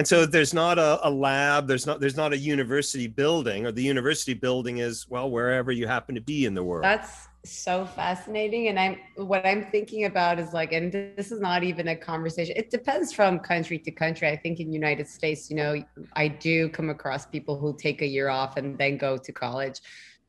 And 0.01 0.07
so 0.07 0.25
there's 0.25 0.51
not 0.51 0.79
a, 0.79 1.07
a 1.07 1.11
lab, 1.11 1.67
there's 1.67 1.85
not 1.85 1.99
there's 1.99 2.17
not 2.17 2.33
a 2.33 2.37
university 2.37 3.05
building, 3.05 3.67
or 3.67 3.71
the 3.71 3.83
university 3.83 4.33
building 4.33 4.79
is 4.79 5.07
well 5.07 5.29
wherever 5.29 5.71
you 5.71 5.85
happen 5.85 6.15
to 6.15 6.21
be 6.21 6.45
in 6.45 6.55
the 6.55 6.63
world. 6.63 6.83
That's 6.83 7.27
so 7.43 7.85
fascinating 7.85 8.67
and 8.67 8.79
i'm 8.79 8.95
what 9.15 9.43
i'm 9.47 9.65
thinking 9.71 10.05
about 10.05 10.37
is 10.37 10.53
like 10.53 10.73
and 10.73 10.91
this 10.91 11.31
is 11.31 11.41
not 11.41 11.63
even 11.63 11.87
a 11.87 11.95
conversation 11.95 12.55
it 12.55 12.69
depends 12.69 13.11
from 13.11 13.39
country 13.39 13.79
to 13.79 13.89
country 13.89 14.27
i 14.27 14.35
think 14.37 14.59
in 14.59 14.71
united 14.71 15.07
states 15.07 15.49
you 15.49 15.55
know 15.55 15.83
i 16.13 16.27
do 16.27 16.69
come 16.69 16.91
across 16.91 17.25
people 17.25 17.57
who 17.57 17.75
take 17.75 18.03
a 18.03 18.05
year 18.05 18.29
off 18.29 18.57
and 18.57 18.77
then 18.77 18.95
go 18.95 19.17
to 19.17 19.31
college 19.31 19.81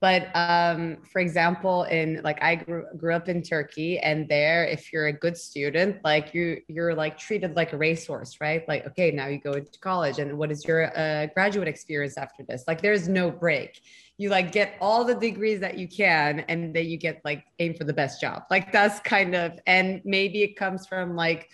but 0.02 0.28
um, 0.34 0.98
for 1.10 1.20
example 1.20 1.84
in 1.84 2.20
like 2.22 2.42
i 2.42 2.54
grew, 2.54 2.84
grew 2.98 3.14
up 3.14 3.28
in 3.30 3.42
turkey 3.42 3.98
and 4.00 4.28
there 4.28 4.66
if 4.66 4.92
you're 4.92 5.06
a 5.06 5.12
good 5.12 5.36
student 5.36 5.96
like 6.04 6.34
you 6.34 6.60
you're 6.68 6.94
like 6.94 7.16
treated 7.16 7.56
like 7.56 7.72
a 7.72 7.78
racehorse 7.78 8.32
right? 8.42 8.66
Like 8.68 8.86
okay 8.88 9.10
now 9.10 9.28
you 9.28 9.38
go 9.38 9.52
into 9.52 9.78
college 9.78 10.18
and 10.18 10.36
what 10.36 10.50
is 10.50 10.64
your 10.64 10.96
uh, 10.98 11.26
graduate 11.34 11.68
experience 11.68 12.18
after 12.18 12.42
this? 12.42 12.64
Like 12.66 12.82
there's 12.82 13.08
no 13.08 13.30
break. 13.30 13.80
You 14.18 14.28
like 14.28 14.52
get 14.52 14.74
all 14.80 15.04
the 15.04 15.14
degrees 15.14 15.60
that 15.60 15.78
you 15.78 15.88
can 15.88 16.40
and 16.40 16.74
then 16.74 16.86
you 16.86 16.98
get 16.98 17.20
like 17.24 17.44
aim 17.60 17.74
for 17.74 17.84
the 17.84 17.92
best 17.92 18.20
job. 18.20 18.42
Like 18.50 18.72
that's 18.72 19.00
kind 19.00 19.34
of 19.34 19.58
and 19.66 20.02
maybe 20.04 20.42
it 20.42 20.56
comes 20.56 20.86
from 20.86 21.16
like 21.16 21.48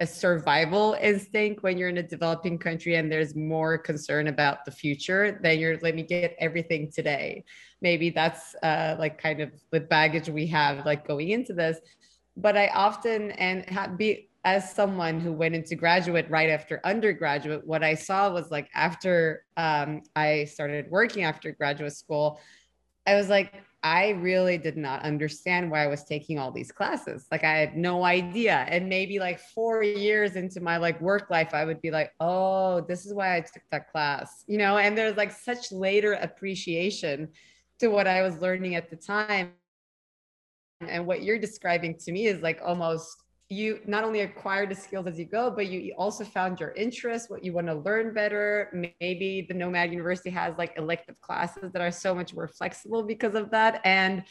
a 0.00 0.06
survival 0.06 0.96
instinct 1.00 1.62
when 1.62 1.78
you're 1.78 1.88
in 1.88 1.98
a 1.98 2.02
developing 2.02 2.58
country 2.58 2.96
and 2.96 3.10
there's 3.10 3.34
more 3.34 3.78
concern 3.78 4.26
about 4.26 4.64
the 4.66 4.70
future 4.70 5.38
then 5.42 5.58
you're 5.58 5.78
let 5.78 5.94
me 5.94 6.02
get 6.02 6.36
everything 6.38 6.90
today. 6.92 7.44
Maybe 7.80 8.10
that's 8.10 8.54
uh, 8.62 8.96
like 8.98 9.20
kind 9.20 9.40
of 9.40 9.52
the 9.70 9.80
baggage 9.80 10.28
we 10.28 10.46
have 10.48 10.84
like 10.84 11.06
going 11.06 11.30
into 11.30 11.54
this. 11.54 11.78
But 12.36 12.56
i 12.56 12.68
often 12.68 13.30
and 13.32 13.68
have 13.70 13.96
be 13.96 14.28
as 14.46 14.72
someone 14.72 15.18
who 15.18 15.32
went 15.32 15.56
into 15.56 15.74
graduate 15.74 16.30
right 16.30 16.50
after 16.50 16.80
undergraduate, 16.84 17.66
what 17.66 17.82
I 17.82 17.96
saw 17.96 18.32
was 18.32 18.48
like 18.52 18.70
after 18.74 19.44
um, 19.56 20.02
I 20.14 20.44
started 20.44 20.88
working 20.88 21.24
after 21.24 21.50
graduate 21.50 21.96
school, 21.96 22.38
I 23.08 23.16
was 23.16 23.28
like, 23.28 23.54
I 23.86 24.10
really 24.10 24.58
did 24.58 24.76
not 24.76 25.02
understand 25.02 25.70
why 25.70 25.84
I 25.84 25.86
was 25.86 26.02
taking 26.02 26.40
all 26.40 26.50
these 26.50 26.72
classes. 26.72 27.28
Like 27.30 27.44
I 27.44 27.52
had 27.52 27.76
no 27.76 28.04
idea. 28.04 28.66
And 28.68 28.88
maybe 28.88 29.20
like 29.20 29.38
four 29.38 29.84
years 29.84 30.34
into 30.34 30.60
my 30.60 30.76
like 30.76 31.00
work 31.00 31.30
life, 31.30 31.54
I 31.54 31.64
would 31.64 31.80
be 31.80 31.92
like, 31.92 32.12
oh, 32.18 32.80
this 32.80 33.06
is 33.06 33.14
why 33.14 33.36
I 33.36 33.42
took 33.42 33.62
that 33.70 33.92
class, 33.92 34.42
you 34.48 34.58
know, 34.58 34.76
and 34.78 34.98
there's 34.98 35.16
like 35.16 35.30
such 35.30 35.70
later 35.70 36.14
appreciation 36.14 37.28
to 37.78 37.86
what 37.86 38.08
I 38.08 38.22
was 38.22 38.38
learning 38.38 38.74
at 38.74 38.90
the 38.90 38.96
time. 38.96 39.52
And 40.80 41.06
what 41.06 41.22
you're 41.22 41.38
describing 41.38 41.96
to 41.98 42.10
me 42.10 42.26
is 42.26 42.42
like 42.42 42.60
almost 42.64 43.22
you 43.48 43.80
not 43.86 44.02
only 44.02 44.20
acquired 44.20 44.70
the 44.70 44.74
skills 44.74 45.06
as 45.06 45.18
you 45.18 45.24
go, 45.24 45.50
but 45.50 45.68
you 45.68 45.94
also 45.96 46.24
found 46.24 46.58
your 46.58 46.72
interest, 46.72 47.30
what 47.30 47.44
you 47.44 47.52
want 47.52 47.68
to 47.68 47.74
learn 47.74 48.12
better. 48.12 48.90
Maybe 49.00 49.46
the 49.48 49.54
Nomad 49.54 49.92
University 49.92 50.30
has 50.30 50.54
like 50.58 50.76
elective 50.76 51.20
classes 51.20 51.70
that 51.72 51.80
are 51.80 51.92
so 51.92 52.14
much 52.14 52.34
more 52.34 52.48
flexible 52.48 53.04
because 53.04 53.34
of 53.34 53.50
that. 53.50 53.80
And 53.84 54.24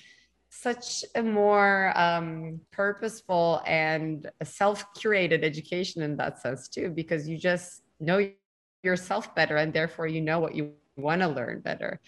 such 0.49 1.03
a 1.15 1.23
more 1.23 1.97
um, 1.97 2.59
purposeful 2.71 3.61
and 3.65 4.29
self-curated 4.43 5.43
education 5.43 6.01
in 6.01 6.17
that 6.17 6.41
sense 6.41 6.67
too, 6.67 6.89
because 6.89 7.27
you 7.27 7.37
just 7.37 7.83
know 7.99 8.29
yourself 8.83 9.33
better 9.33 9.57
and 9.57 9.73
therefore 9.73 10.07
you 10.07 10.21
know 10.21 10.39
what 10.39 10.55
you 10.55 10.73
want 10.97 11.21
to 11.21 11.27
learn 11.27 11.59
better 11.59 11.99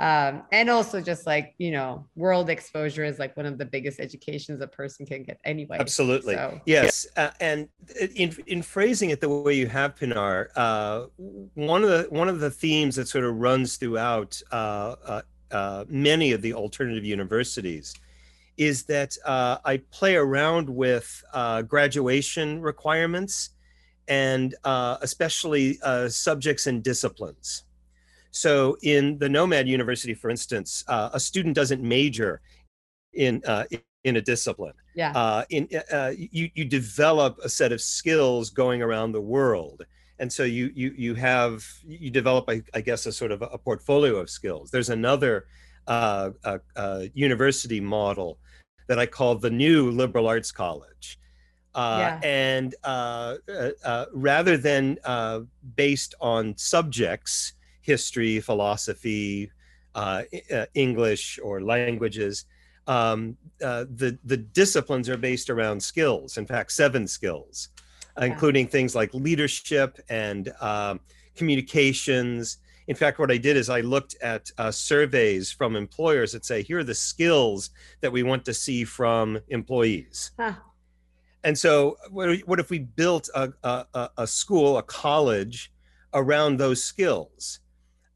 um, 0.00 0.42
and 0.52 0.70
also 0.70 1.00
just 1.00 1.26
like 1.26 1.54
you 1.58 1.70
know 1.70 2.06
world 2.14 2.50
exposure 2.50 3.04
is 3.04 3.18
like 3.18 3.36
one 3.36 3.46
of 3.46 3.58
the 3.58 3.64
biggest 3.64 3.98
educations 3.98 4.60
a 4.60 4.66
person 4.66 5.04
can 5.04 5.22
get 5.22 5.38
anyway 5.44 5.76
absolutely 5.80 6.34
so. 6.34 6.60
yes 6.66 7.06
uh, 7.16 7.30
and 7.40 7.68
in, 8.14 8.34
in 8.46 8.62
phrasing 8.62 9.10
it 9.10 9.20
the 9.20 9.28
way 9.28 9.54
you 9.54 9.66
have 9.66 9.96
pinar 9.96 10.50
uh, 10.56 11.06
one 11.54 11.82
of 11.82 11.90
the 11.90 12.06
one 12.10 12.28
of 12.28 12.40
the 12.40 12.50
themes 12.50 12.96
that 12.96 13.08
sort 13.08 13.24
of 13.24 13.34
runs 13.36 13.76
throughout 13.76 14.40
uh, 14.52 14.94
uh, 15.04 15.22
uh 15.50 15.84
many 15.88 16.32
of 16.32 16.42
the 16.42 16.54
alternative 16.54 17.04
universities 17.04 17.94
is 18.56 18.84
that 18.84 19.16
uh, 19.24 19.58
i 19.64 19.76
play 19.90 20.14
around 20.14 20.68
with 20.68 21.24
graduation 21.66 22.60
requirements 22.60 23.50
and 24.06 24.54
especially 25.02 25.78
subjects 26.08 26.68
and 26.68 26.84
disciplines 26.84 27.64
so 28.38 28.76
in 28.82 29.18
the 29.18 29.28
Nomad 29.28 29.66
University, 29.66 30.14
for 30.14 30.30
instance, 30.30 30.84
uh, 30.86 31.10
a 31.12 31.18
student 31.18 31.56
doesn't 31.56 31.82
major 31.82 32.40
in 33.12 33.42
uh, 33.44 33.64
in 34.04 34.16
a 34.16 34.20
discipline. 34.20 34.74
Yeah. 34.94 35.10
Uh, 35.12 35.44
in 35.50 35.68
uh, 35.92 36.12
you 36.16 36.48
you 36.54 36.64
develop 36.64 37.38
a 37.42 37.48
set 37.48 37.72
of 37.72 37.80
skills 37.80 38.50
going 38.50 38.80
around 38.80 39.10
the 39.10 39.20
world, 39.20 39.84
and 40.20 40.32
so 40.32 40.44
you 40.44 40.70
you 40.72 40.94
you 40.96 41.14
have 41.16 41.66
you 41.84 42.10
develop, 42.10 42.44
I, 42.48 42.62
I 42.74 42.80
guess, 42.80 43.06
a 43.06 43.12
sort 43.12 43.32
of 43.32 43.42
a 43.42 43.58
portfolio 43.58 44.16
of 44.16 44.30
skills. 44.30 44.70
There's 44.70 44.90
another 44.90 45.46
uh, 45.88 46.30
university 47.14 47.80
model 47.80 48.38
that 48.86 49.00
I 49.00 49.06
call 49.06 49.34
the 49.34 49.50
new 49.50 49.90
liberal 49.90 50.28
arts 50.28 50.52
college. 50.52 51.18
Uh, 51.74 51.98
yeah. 51.98 52.28
And 52.28 52.74
uh, 52.84 53.36
uh, 53.84 54.06
rather 54.12 54.56
than 54.56 54.98
based 55.74 56.14
on 56.20 56.56
subjects, 56.56 57.54
history, 57.88 58.38
philosophy, 58.38 59.50
uh, 59.94 60.22
uh, 60.54 60.66
English, 60.74 61.40
or 61.42 61.54
languages. 61.62 62.44
Um, 62.86 63.36
uh, 63.68 63.84
the 64.02 64.10
the 64.32 64.36
disciplines 64.36 65.08
are 65.08 65.16
based 65.16 65.48
around 65.50 65.82
skills. 65.82 66.36
In 66.36 66.46
fact, 66.46 66.68
seven 66.72 67.06
skills, 67.06 67.70
yeah. 68.18 68.26
including 68.26 68.68
things 68.68 68.94
like 68.94 69.10
leadership 69.14 69.90
and 70.08 70.52
um, 70.60 71.00
communications. 71.34 72.58
In 72.86 72.96
fact, 72.96 73.18
what 73.18 73.30
I 73.30 73.38
did 73.48 73.56
is 73.56 73.68
I 73.68 73.82
looked 73.94 74.14
at 74.22 74.50
uh, 74.58 74.70
surveys 74.70 75.52
from 75.58 75.76
employers 75.76 76.32
that 76.32 76.44
say, 76.44 76.62
here 76.62 76.78
are 76.78 76.84
the 76.94 77.02
skills 77.12 77.70
that 78.00 78.12
we 78.16 78.22
want 78.22 78.44
to 78.46 78.54
see 78.54 78.84
from 78.84 79.38
employees. 79.48 80.30
Huh. 80.38 80.54
And 81.44 81.56
so, 81.56 81.96
what 82.10 82.60
if 82.60 82.68
we 82.70 82.80
built 82.80 83.28
a, 83.34 83.52
a, 83.62 84.10
a 84.24 84.26
school, 84.26 84.78
a 84.78 84.82
college 84.82 85.72
around 86.12 86.58
those 86.58 86.82
skills? 86.82 87.60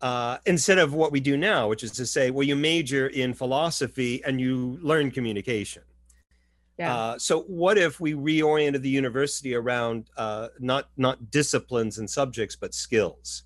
Uh, 0.03 0.38
instead 0.47 0.79
of 0.79 0.95
what 0.95 1.12
we 1.12 1.21
do 1.21 1.37
now, 1.37 1.69
which 1.69 1.85
is 1.85 1.93
to 1.93 2.05
say, 2.05 2.31
well, 2.31 2.47
you 2.47 2.57
major 2.57 3.07
in 3.07 3.33
philosophy 3.33 4.23
and 4.25 4.41
you 4.41 4.79
learn 4.83 5.11
communication. 5.12 5.83
Yeah. 6.77 6.95
Uh, 6.95 7.19
so 7.19 7.43
what 7.43 7.79
if 7.79 8.01
we 8.01 8.15
reoriented 8.15 8.83
the 8.83 8.88
university 8.88 9.55
around 9.55 10.11
uh, 10.17 10.49
not 10.59 10.88
not 10.97 11.31
disciplines 11.31 11.99
and 11.99 12.11
subjects, 12.11 12.57
but 12.57 12.75
skills? 12.75 13.45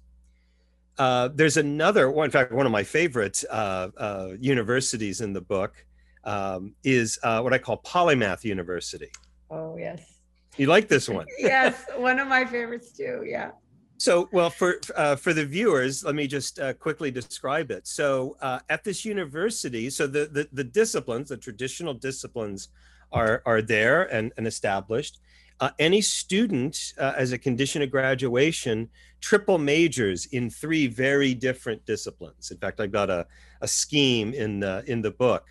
Uh, 0.97 1.29
there's 1.35 1.59
another 1.59 2.11
one. 2.11 2.25
In 2.25 2.31
fact, 2.31 2.53
one 2.53 2.65
of 2.65 2.73
my 2.73 2.85
favorite 2.85 3.45
uh, 3.51 3.89
uh, 3.99 4.29
universities 4.41 5.21
in 5.21 5.35
the 5.35 5.41
book 5.43 5.85
um, 6.25 6.75
is 6.85 7.19
uh, 7.23 7.43
what 7.43 7.53
I 7.53 7.59
call 7.59 7.83
Polymath 7.83 8.45
University. 8.45 9.11
Oh 9.51 9.77
yes. 9.77 10.15
You 10.57 10.69
like 10.69 10.89
this 10.89 11.07
one? 11.07 11.27
yes, 11.39 11.85
one 11.99 12.19
of 12.19 12.29
my 12.29 12.47
favorites 12.47 12.93
too. 12.93 13.25
Yeah 13.27 13.51
So, 13.99 14.29
well, 14.31 14.51
for 14.51 14.79
uh, 14.95 15.17
for 15.17 15.33
the 15.33 15.45
viewers, 15.45 16.05
let 16.05 16.15
me 16.15 16.27
just 16.27 16.59
uh, 16.59 16.75
quickly 16.75 17.11
describe 17.11 17.71
it. 17.71 17.87
So, 17.87 18.37
uh, 18.43 18.59
at 18.69 18.85
this 18.85 19.05
university, 19.05 19.89
so 19.89 20.07
the, 20.07 20.27
the 20.27 20.49
the 20.53 20.65
disciplines, 20.65 21.31
the 21.31 21.37
traditional 21.39 21.95
disciplines, 21.95 22.69
are 23.13 23.43
are 23.47 23.63
there 23.63 24.05
and, 24.13 24.33
and 24.37 24.47
established. 24.47 25.21
Uh, 25.61 25.71
any 25.79 26.03
student, 26.03 26.93
uh, 26.99 27.15
as 27.17 27.33
a 27.33 27.39
condition 27.39 27.81
of 27.81 27.91
graduation, 27.91 28.91
triple 29.23 29.57
majors 29.57 30.27
in 30.27 30.51
three 30.51 30.87
very 30.87 31.33
different 31.33 31.85
disciplines. 31.87 32.51
In 32.51 32.59
fact, 32.59 32.79
I've 32.79 32.93
got 32.93 33.09
a, 33.09 33.27
a 33.63 33.69
scheme 33.69 34.35
in 34.35 34.61
the 34.61 34.85
in 34.87 35.01
the 35.01 35.13
book. 35.13 35.47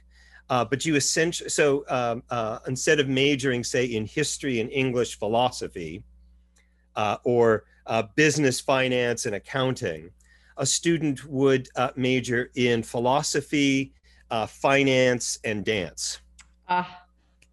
Uh, 0.51 0.63
but 0.63 0.85
you 0.85 0.95
essentially 0.95 1.49
so 1.49 1.83
um, 1.89 2.21
instead 2.67 2.99
of 2.99 3.09
majoring, 3.09 3.63
say, 3.63 3.85
in 3.85 4.05
history 4.05 4.59
and 4.59 4.69
English 4.69 5.17
philosophy, 5.17 6.03
or 7.23 7.63
uh, 7.87 8.03
business, 8.15 8.59
finance, 8.59 9.25
and 9.25 9.35
accounting, 9.35 10.09
a 10.57 10.65
student 10.65 11.25
would 11.25 11.67
uh, 11.75 11.91
major 11.95 12.49
in 12.55 12.83
philosophy, 12.83 13.93
uh, 14.31 14.45
finance, 14.45 15.39
and 15.43 15.65
dance. 15.65 16.19
Ah, 16.67 17.03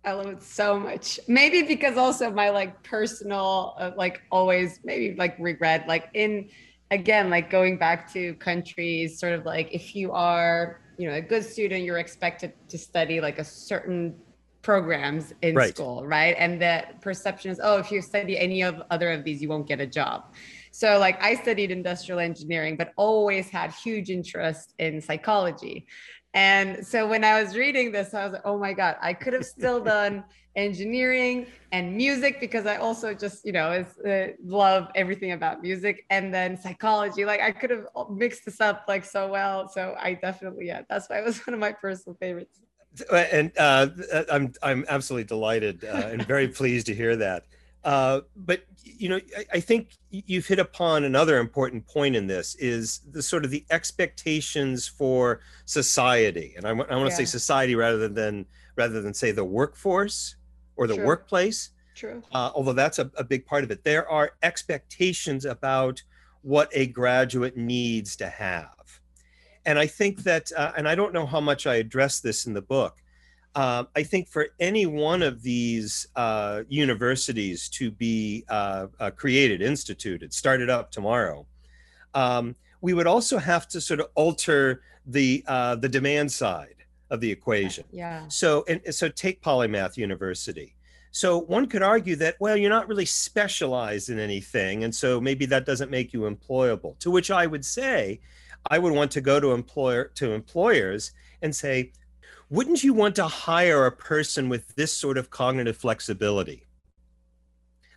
I 0.04 0.12
love 0.12 0.26
it 0.26 0.42
so 0.42 0.78
much. 0.78 1.20
Maybe 1.28 1.62
because 1.62 1.96
also 1.96 2.30
my 2.30 2.50
like 2.50 2.82
personal, 2.82 3.74
uh, 3.78 3.90
like 3.96 4.22
always, 4.30 4.80
maybe 4.84 5.14
like 5.16 5.36
regret, 5.38 5.86
like 5.86 6.08
in 6.14 6.48
again, 6.90 7.30
like 7.30 7.50
going 7.50 7.78
back 7.78 8.12
to 8.12 8.34
countries, 8.34 9.18
sort 9.18 9.32
of 9.32 9.44
like 9.44 9.68
if 9.72 9.94
you 9.94 10.12
are, 10.12 10.80
you 10.98 11.08
know, 11.08 11.14
a 11.14 11.20
good 11.20 11.44
student, 11.44 11.84
you're 11.84 11.98
expected 11.98 12.52
to 12.68 12.78
study 12.78 13.20
like 13.20 13.38
a 13.38 13.44
certain 13.44 14.14
programs 14.62 15.34
in 15.42 15.56
right. 15.56 15.74
school, 15.74 16.06
right? 16.06 16.36
And 16.38 16.62
the 16.62 16.84
perception 17.00 17.50
is, 17.50 17.60
oh, 17.62 17.78
if 17.78 17.90
you 17.90 18.00
study 18.00 18.38
any 18.38 18.62
of 18.62 18.80
other 18.90 19.10
of 19.10 19.24
these, 19.24 19.42
you 19.42 19.48
won't 19.48 19.66
get 19.66 19.80
a 19.80 19.86
job. 19.86 20.32
So 20.70 20.98
like 20.98 21.22
I 21.22 21.34
studied 21.34 21.70
industrial 21.70 22.20
engineering, 22.20 22.76
but 22.76 22.92
always 22.96 23.50
had 23.50 23.72
huge 23.72 24.08
interest 24.08 24.74
in 24.78 25.00
psychology. 25.00 25.86
And 26.34 26.86
so 26.86 27.06
when 27.06 27.24
I 27.24 27.42
was 27.42 27.54
reading 27.56 27.92
this, 27.92 28.14
I 28.14 28.24
was 28.24 28.32
like, 28.32 28.42
oh 28.46 28.58
my 28.58 28.72
God, 28.72 28.96
I 29.02 29.12
could 29.12 29.34
have 29.34 29.44
still 29.44 29.82
done 29.84 30.24
engineering 30.54 31.46
and 31.72 31.94
music 31.94 32.38
because 32.40 32.64
I 32.66 32.76
also 32.76 33.12
just, 33.12 33.44
you 33.44 33.52
know, 33.52 33.72
is, 33.72 33.98
uh, 33.98 34.32
love 34.44 34.88
everything 34.94 35.32
about 35.32 35.60
music 35.60 36.06
and 36.08 36.32
then 36.32 36.56
psychology. 36.56 37.24
Like 37.24 37.40
I 37.40 37.52
could 37.52 37.70
have 37.70 37.86
mixed 38.10 38.44
this 38.46 38.60
up 38.60 38.84
like 38.88 39.04
so 39.04 39.28
well. 39.28 39.68
So 39.68 39.94
I 39.98 40.14
definitely, 40.14 40.68
yeah, 40.68 40.82
that's 40.88 41.10
why 41.10 41.18
it 41.18 41.24
was 41.24 41.38
one 41.46 41.52
of 41.52 41.60
my 41.60 41.72
personal 41.72 42.16
favorites 42.18 42.61
and 43.12 43.52
uh, 43.58 43.88
I'm 44.30 44.52
I'm 44.62 44.84
absolutely 44.88 45.24
delighted 45.24 45.84
uh, 45.84 45.88
and 46.12 46.26
very 46.26 46.48
pleased 46.48 46.86
to 46.86 46.94
hear 46.94 47.16
that. 47.16 47.44
Uh, 47.84 48.20
but 48.36 48.64
you 48.84 49.08
know, 49.08 49.20
I, 49.36 49.44
I, 49.54 49.60
think 49.60 49.96
you've 50.10 50.46
hit 50.46 50.60
upon 50.60 51.02
another 51.02 51.38
important 51.38 51.84
point 51.84 52.14
in 52.14 52.28
this 52.28 52.54
is 52.56 53.00
the 53.10 53.20
sort 53.22 53.44
of 53.44 53.50
the 53.50 53.64
expectations 53.70 54.86
for 54.86 55.40
society, 55.64 56.54
and 56.56 56.64
I, 56.64 56.70
I 56.70 56.74
want 56.74 56.88
to 56.88 57.04
yeah. 57.06 57.08
say 57.08 57.24
society 57.24 57.74
rather 57.74 57.98
than, 57.98 58.14
than 58.14 58.46
rather 58.76 59.02
than 59.02 59.12
say 59.14 59.32
the 59.32 59.44
workforce 59.44 60.36
or 60.76 60.86
the 60.86 60.94
True. 60.94 61.06
workplace. 61.06 61.70
True. 61.96 62.22
Uh, 62.32 62.52
although 62.54 62.72
that's 62.72 63.00
a, 63.00 63.10
a 63.16 63.24
big 63.24 63.44
part 63.46 63.64
of 63.64 63.70
it, 63.72 63.82
there 63.82 64.08
are 64.08 64.32
expectations 64.44 65.44
about 65.44 66.00
what 66.42 66.68
a 66.72 66.86
graduate 66.86 67.56
needs 67.56 68.14
to 68.16 68.28
have 68.28 69.00
and 69.64 69.78
I 69.78 69.86
think 69.86 70.22
that, 70.24 70.50
uh, 70.56 70.72
and 70.76 70.88
I 70.88 70.94
don't 70.94 71.12
know 71.12 71.26
how 71.26 71.40
much 71.40 71.66
I 71.66 71.76
address 71.76 72.20
this 72.20 72.46
in 72.46 72.54
the 72.54 72.62
book. 72.62 72.98
Uh, 73.54 73.84
I 73.94 74.02
think 74.02 74.28
for 74.28 74.48
any 74.60 74.86
one 74.86 75.22
of 75.22 75.42
these 75.42 76.08
uh, 76.16 76.62
universities 76.68 77.68
to 77.70 77.90
be 77.90 78.44
uh, 78.48 78.86
uh, 78.98 79.10
created, 79.10 79.60
instituted, 79.60 80.32
started 80.32 80.70
up 80.70 80.90
tomorrow, 80.90 81.46
um, 82.14 82.56
we 82.80 82.94
would 82.94 83.06
also 83.06 83.38
have 83.38 83.68
to 83.68 83.80
sort 83.80 84.00
of 84.00 84.06
alter 84.14 84.82
the 85.06 85.44
uh, 85.46 85.74
the 85.76 85.88
demand 85.88 86.32
side 86.32 86.76
of 87.10 87.20
the 87.20 87.30
equation. 87.30 87.84
Yeah. 87.90 88.26
So 88.28 88.64
and 88.68 88.80
so 88.94 89.08
take 89.08 89.42
Polymath 89.42 89.96
University. 89.96 90.74
So 91.10 91.38
one 91.38 91.66
could 91.66 91.82
argue 91.82 92.16
that 92.16 92.36
well, 92.40 92.56
you're 92.56 92.70
not 92.70 92.88
really 92.88 93.04
specialized 93.04 94.08
in 94.08 94.18
anything, 94.18 94.84
and 94.84 94.94
so 94.94 95.20
maybe 95.20 95.44
that 95.46 95.66
doesn't 95.66 95.90
make 95.90 96.14
you 96.14 96.20
employable. 96.22 96.98
To 97.00 97.10
which 97.10 97.30
I 97.30 97.46
would 97.46 97.64
say 97.64 98.20
I 98.70 98.78
would 98.78 98.92
want 98.92 99.10
to 99.12 99.20
go 99.20 99.40
to 99.40 99.52
employer 99.52 100.10
to 100.16 100.32
employers 100.32 101.12
and 101.42 101.54
say, 101.54 101.92
wouldn't 102.50 102.84
you 102.84 102.92
want 102.92 103.16
to 103.16 103.26
hire 103.26 103.86
a 103.86 103.92
person 103.92 104.48
with 104.48 104.74
this 104.74 104.92
sort 104.92 105.16
of 105.16 105.30
cognitive 105.30 105.76
flexibility? 105.76 106.66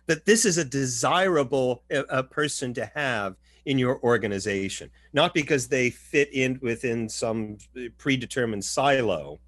That 0.06 0.24
this 0.24 0.44
is 0.44 0.56
a 0.56 0.64
desirable 0.64 1.82
a, 1.90 2.22
person 2.22 2.72
to 2.74 2.90
have 2.94 3.36
in 3.66 3.78
your 3.78 4.00
organization, 4.02 4.90
not 5.12 5.34
because 5.34 5.68
they 5.68 5.90
fit 5.90 6.32
in 6.32 6.58
within 6.62 7.08
some 7.08 7.58
predetermined 7.98 8.64
silo, 8.64 9.40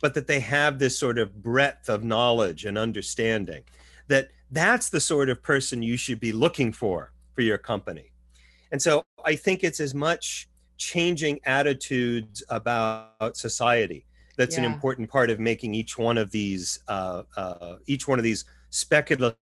but 0.00 0.14
that 0.14 0.26
they 0.26 0.40
have 0.40 0.78
this 0.78 0.98
sort 0.98 1.18
of 1.18 1.42
breadth 1.42 1.88
of 1.88 2.02
knowledge 2.02 2.64
and 2.64 2.76
understanding. 2.76 3.62
That 4.08 4.30
that's 4.50 4.88
the 4.88 5.00
sort 5.00 5.28
of 5.28 5.42
person 5.42 5.82
you 5.82 5.96
should 5.96 6.20
be 6.20 6.32
looking 6.32 6.72
for 6.72 7.12
for 7.34 7.42
your 7.42 7.58
company. 7.58 8.10
And 8.72 8.82
so 8.82 9.04
I 9.24 9.36
think 9.36 9.62
it's 9.62 9.80
as 9.80 9.94
much 9.94 10.48
changing 10.76 11.40
attitudes 11.44 12.42
about 12.48 13.36
society 13.36 14.06
that's 14.36 14.56
yeah. 14.56 14.64
an 14.64 14.72
important 14.72 15.10
part 15.10 15.30
of 15.30 15.40
making 15.40 15.74
each 15.74 15.98
one 15.98 16.18
of 16.18 16.30
these 16.30 16.80
uh, 16.88 17.22
uh, 17.36 17.76
each 17.86 18.06
one 18.06 18.18
of 18.18 18.22
these 18.22 18.44
speculative 18.70 19.36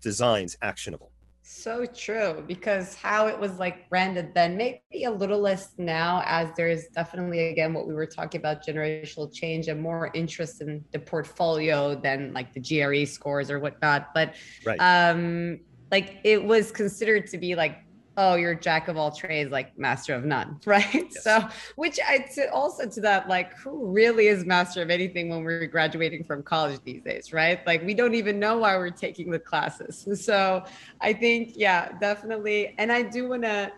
designs 0.00 0.56
actionable 0.62 1.12
so 1.42 1.84
true 1.84 2.44
because 2.46 2.94
how 2.94 3.26
it 3.26 3.38
was 3.38 3.58
like 3.58 3.88
branded 3.88 4.32
then 4.34 4.56
maybe 4.56 5.04
a 5.04 5.10
little 5.10 5.40
less 5.40 5.72
now 5.78 6.22
as 6.24 6.48
there 6.56 6.68
is 6.68 6.86
definitely 6.94 7.48
again 7.48 7.72
what 7.74 7.88
we 7.88 7.94
were 7.94 8.06
talking 8.06 8.40
about 8.40 8.64
generational 8.64 9.32
change 9.32 9.66
and 9.66 9.80
more 9.80 10.10
interest 10.14 10.60
in 10.60 10.84
the 10.92 10.98
portfolio 10.98 11.94
than 11.94 12.32
like 12.32 12.52
the 12.52 12.60
gre 12.60 13.04
scores 13.04 13.50
or 13.50 13.58
whatnot 13.58 14.14
but 14.14 14.34
right. 14.64 14.78
um 14.78 15.58
like 15.90 16.18
it 16.22 16.42
was 16.42 16.70
considered 16.70 17.26
to 17.26 17.36
be 17.36 17.56
like 17.56 17.78
oh 18.16 18.34
you're 18.34 18.54
jack 18.54 18.88
of 18.88 18.96
all 18.96 19.10
trades 19.10 19.50
like 19.50 19.76
master 19.78 20.14
of 20.14 20.24
none 20.24 20.58
right? 20.66 20.92
Yes. 20.92 21.22
so 21.22 21.46
which 21.76 21.98
i 22.06 22.18
to 22.18 22.52
also 22.52 22.88
to 22.88 23.00
that 23.00 23.28
like 23.28 23.56
who 23.56 23.86
really 23.86 24.26
is 24.26 24.44
master 24.44 24.82
of 24.82 24.90
anything 24.90 25.28
when 25.28 25.44
we're 25.44 25.66
graduating 25.66 26.24
from 26.24 26.42
college 26.42 26.80
these 26.84 27.02
days 27.02 27.32
right? 27.32 27.64
Like 27.66 27.84
we 27.84 27.94
don't 27.94 28.14
even 28.14 28.38
know 28.38 28.58
why 28.58 28.76
we're 28.76 28.90
taking 28.90 29.30
the 29.30 29.38
classes. 29.38 30.06
So 30.30 30.64
i 31.00 31.12
think 31.12 31.52
yeah 31.56 31.98
definitely. 31.98 32.74
And 32.78 32.92
i 32.92 33.02
do 33.02 33.28
want 33.28 33.42
to 33.42 33.72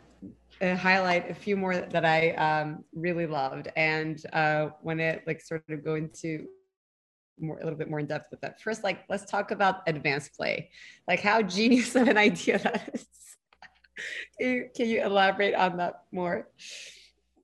uh, 0.61 0.77
highlight 0.77 1.31
a 1.31 1.35
few 1.35 1.57
more 1.57 1.77
that 1.77 2.05
i 2.05 2.31
um, 2.33 2.85
really 2.95 3.27
loved. 3.27 3.69
And 3.77 4.23
uh, 4.33 4.71
when 4.83 5.01
it 5.01 5.23
like 5.27 5.41
sort 5.41 5.63
of 5.69 5.85
go 5.85 5.95
into 5.95 6.47
more 7.41 7.59
a 7.59 7.65
little 7.65 7.79
bit 7.79 7.91
more 7.91 7.99
in 7.99 8.07
depth 8.07 8.29
with 8.31 8.41
that. 8.41 8.61
First 8.61 8.85
like 8.85 9.01
let's 9.09 9.31
talk 9.31 9.51
about 9.51 9.83
advanced 9.87 10.35
play. 10.35 10.71
Like 11.09 11.21
how 11.21 11.43
genius 11.43 11.95
of 11.95 12.09
an 12.09 12.17
idea 12.31 12.59
that 12.59 12.91
is 12.95 13.07
can, 14.41 14.89
you, 14.89 15.03
elaborate 15.05 15.55
on 15.55 15.77
that 15.79 16.05
more? 16.13 16.49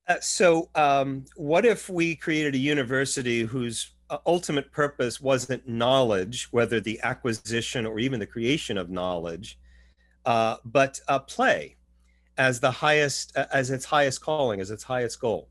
Uh, 0.07 0.17
so, 0.21 0.71
um, 0.75 1.25
what 1.37 1.67
if 1.67 1.91
we 1.91 2.17
created 2.17 2.55
a 2.55 2.59
university 2.59 3.43
whose 3.43 3.93
uh, 4.11 4.19
ultimate 4.25 4.73
purpose 4.73 5.21
wasn't 5.21 5.69
knowledge, 5.69 6.49
whether 6.51 6.81
the 6.81 6.99
acquisition 7.03 7.85
or 7.85 7.99
even 7.99 8.19
the 8.19 8.27
creation 8.27 8.79
of 8.79 8.89
knowledge, 8.89 9.59
uh, 10.25 10.57
but 10.65 10.99
play 11.27 11.77
as 12.39 12.61
the 12.61 12.71
highest, 12.71 13.37
uh, 13.37 13.47
as 13.53 13.71
its 13.71 13.85
highest 13.85 14.23
calling, 14.23 14.61
as 14.61 14.71
its 14.71 14.83
highest 14.83 15.21
goal? 15.21 15.49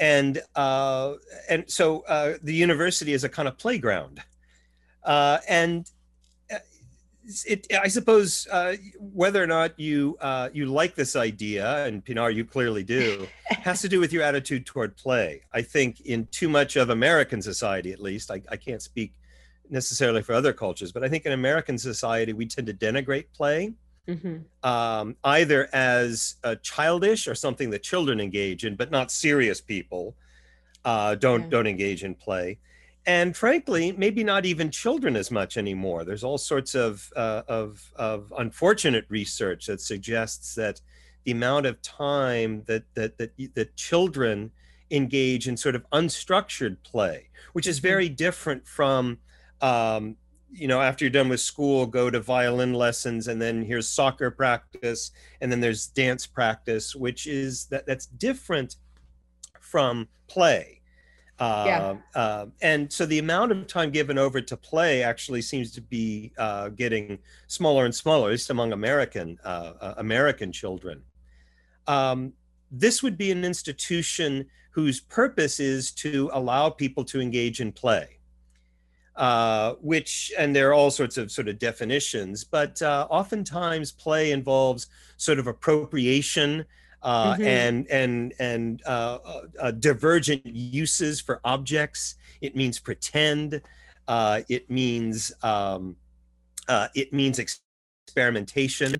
And 0.00 0.40
uh, 0.56 1.14
and 1.48 1.64
so 1.68 2.04
the 2.42 2.54
university 2.54 3.12
is 3.12 3.24
a 3.24 3.28
kind 3.28 3.48
of 3.48 3.58
playground, 3.58 4.20
and 5.04 5.88
it, 7.46 7.66
I 7.72 7.88
suppose 7.88 8.46
uh, 8.50 8.76
whether 8.98 9.42
or 9.42 9.46
not 9.46 9.78
you 9.78 10.16
uh, 10.20 10.48
you 10.52 10.66
like 10.66 10.94
this 10.94 11.14
idea, 11.16 11.84
and 11.84 12.04
Pinar, 12.04 12.30
you 12.30 12.44
clearly 12.44 12.82
do, 12.82 13.26
has 13.44 13.82
to 13.82 13.88
do 13.88 14.00
with 14.00 14.12
your 14.12 14.22
attitude 14.22 14.66
toward 14.66 14.96
play. 14.96 15.42
I 15.52 15.62
think 15.62 16.00
in 16.00 16.26
too 16.26 16.48
much 16.48 16.76
of 16.76 16.90
American 16.90 17.42
society, 17.42 17.92
at 17.92 18.00
least, 18.00 18.30
I, 18.30 18.42
I 18.50 18.56
can't 18.56 18.82
speak 18.82 19.12
necessarily 19.68 20.22
for 20.22 20.32
other 20.32 20.52
cultures, 20.52 20.92
but 20.92 21.04
I 21.04 21.08
think 21.08 21.26
in 21.26 21.32
American 21.32 21.76
society 21.76 22.32
we 22.32 22.46
tend 22.46 22.66
to 22.68 22.74
denigrate 22.74 23.26
play, 23.34 23.74
mm-hmm. 24.08 24.68
um, 24.68 25.14
either 25.24 25.68
as 25.74 26.36
a 26.44 26.56
childish 26.56 27.28
or 27.28 27.34
something 27.34 27.68
that 27.70 27.82
children 27.82 28.20
engage 28.20 28.64
in, 28.64 28.74
but 28.74 28.90
not 28.90 29.10
serious 29.10 29.60
people 29.60 30.14
uh, 30.84 31.14
don't 31.14 31.42
yeah. 31.42 31.48
don't 31.50 31.66
engage 31.66 32.04
in 32.04 32.14
play 32.14 32.58
and 33.08 33.34
frankly, 33.34 33.92
maybe 33.92 34.22
not 34.22 34.44
even 34.44 34.70
children 34.70 35.16
as 35.16 35.30
much 35.30 35.56
anymore. 35.56 36.04
There's 36.04 36.22
all 36.22 36.36
sorts 36.36 36.74
of, 36.74 37.10
uh, 37.16 37.40
of, 37.48 37.90
of 37.96 38.30
unfortunate 38.36 39.06
research 39.08 39.64
that 39.64 39.80
suggests 39.80 40.54
that 40.56 40.82
the 41.24 41.30
amount 41.30 41.64
of 41.64 41.80
time 41.80 42.64
that, 42.66 42.84
that, 42.94 43.16
that, 43.16 43.32
that 43.54 43.74
children 43.76 44.50
engage 44.90 45.48
in 45.48 45.56
sort 45.56 45.74
of 45.74 45.88
unstructured 45.90 46.76
play, 46.84 47.30
which 47.54 47.66
is 47.66 47.78
mm-hmm. 47.78 47.88
very 47.88 48.08
different 48.10 48.68
from 48.68 49.16
um, 49.62 50.14
you 50.50 50.68
know, 50.68 50.80
after 50.80 51.04
you're 51.04 51.10
done 51.10 51.28
with 51.30 51.40
school, 51.40 51.86
go 51.86 52.10
to 52.10 52.20
violin 52.20 52.74
lessons, 52.74 53.28
and 53.28 53.40
then 53.40 53.62
here's 53.62 53.88
soccer 53.88 54.30
practice, 54.30 55.12
and 55.40 55.50
then 55.50 55.60
there's 55.60 55.86
dance 55.86 56.26
practice, 56.26 56.94
which 56.94 57.26
is 57.26 57.66
that 57.66 57.86
that's 57.86 58.06
different 58.06 58.76
from 59.60 60.08
play. 60.26 60.78
Uh, 61.38 61.64
yeah. 61.66 62.20
Uh, 62.20 62.46
and 62.62 62.92
so 62.92 63.06
the 63.06 63.18
amount 63.18 63.52
of 63.52 63.66
time 63.66 63.90
given 63.90 64.18
over 64.18 64.40
to 64.40 64.56
play 64.56 65.02
actually 65.02 65.40
seems 65.40 65.70
to 65.72 65.80
be 65.80 66.32
uh, 66.36 66.68
getting 66.70 67.18
smaller 67.46 67.84
and 67.84 67.94
smaller, 67.94 68.28
at 68.28 68.32
least 68.32 68.50
among 68.50 68.72
American 68.72 69.38
uh, 69.44 69.72
uh, 69.80 69.94
American 69.98 70.50
children. 70.50 71.02
Um, 71.86 72.32
this 72.70 73.02
would 73.02 73.16
be 73.16 73.30
an 73.30 73.44
institution 73.44 74.46
whose 74.72 75.00
purpose 75.00 75.60
is 75.60 75.92
to 75.92 76.30
allow 76.32 76.70
people 76.70 77.04
to 77.04 77.20
engage 77.20 77.60
in 77.60 77.72
play 77.72 78.18
uh, 79.16 79.74
which 79.80 80.32
and 80.38 80.54
there 80.54 80.68
are 80.70 80.74
all 80.74 80.90
sorts 80.90 81.16
of 81.16 81.32
sort 81.32 81.48
of 81.48 81.58
definitions, 81.58 82.44
but 82.44 82.80
oftentimes 82.82 83.90
play 83.90 84.30
involves 84.30 84.86
sort 85.16 85.40
of 85.40 85.48
appropriation 85.48 86.64
uh, 87.02 87.34
mm-hmm. 87.34 87.42
and 87.42 87.86
and 87.90 88.34
and 88.38 88.82
uh, 88.86 89.18
uh, 89.24 89.40
uh, 89.60 89.70
divergent 89.72 90.44
uses 90.44 91.20
for 91.20 91.40
objects. 91.44 92.16
It 92.40 92.56
means 92.56 92.78
pretend. 92.78 93.60
it 94.08 94.70
means 94.70 95.32
um, 95.42 95.96
it 96.68 97.12
means 97.12 97.38
experimentation. 97.38 98.94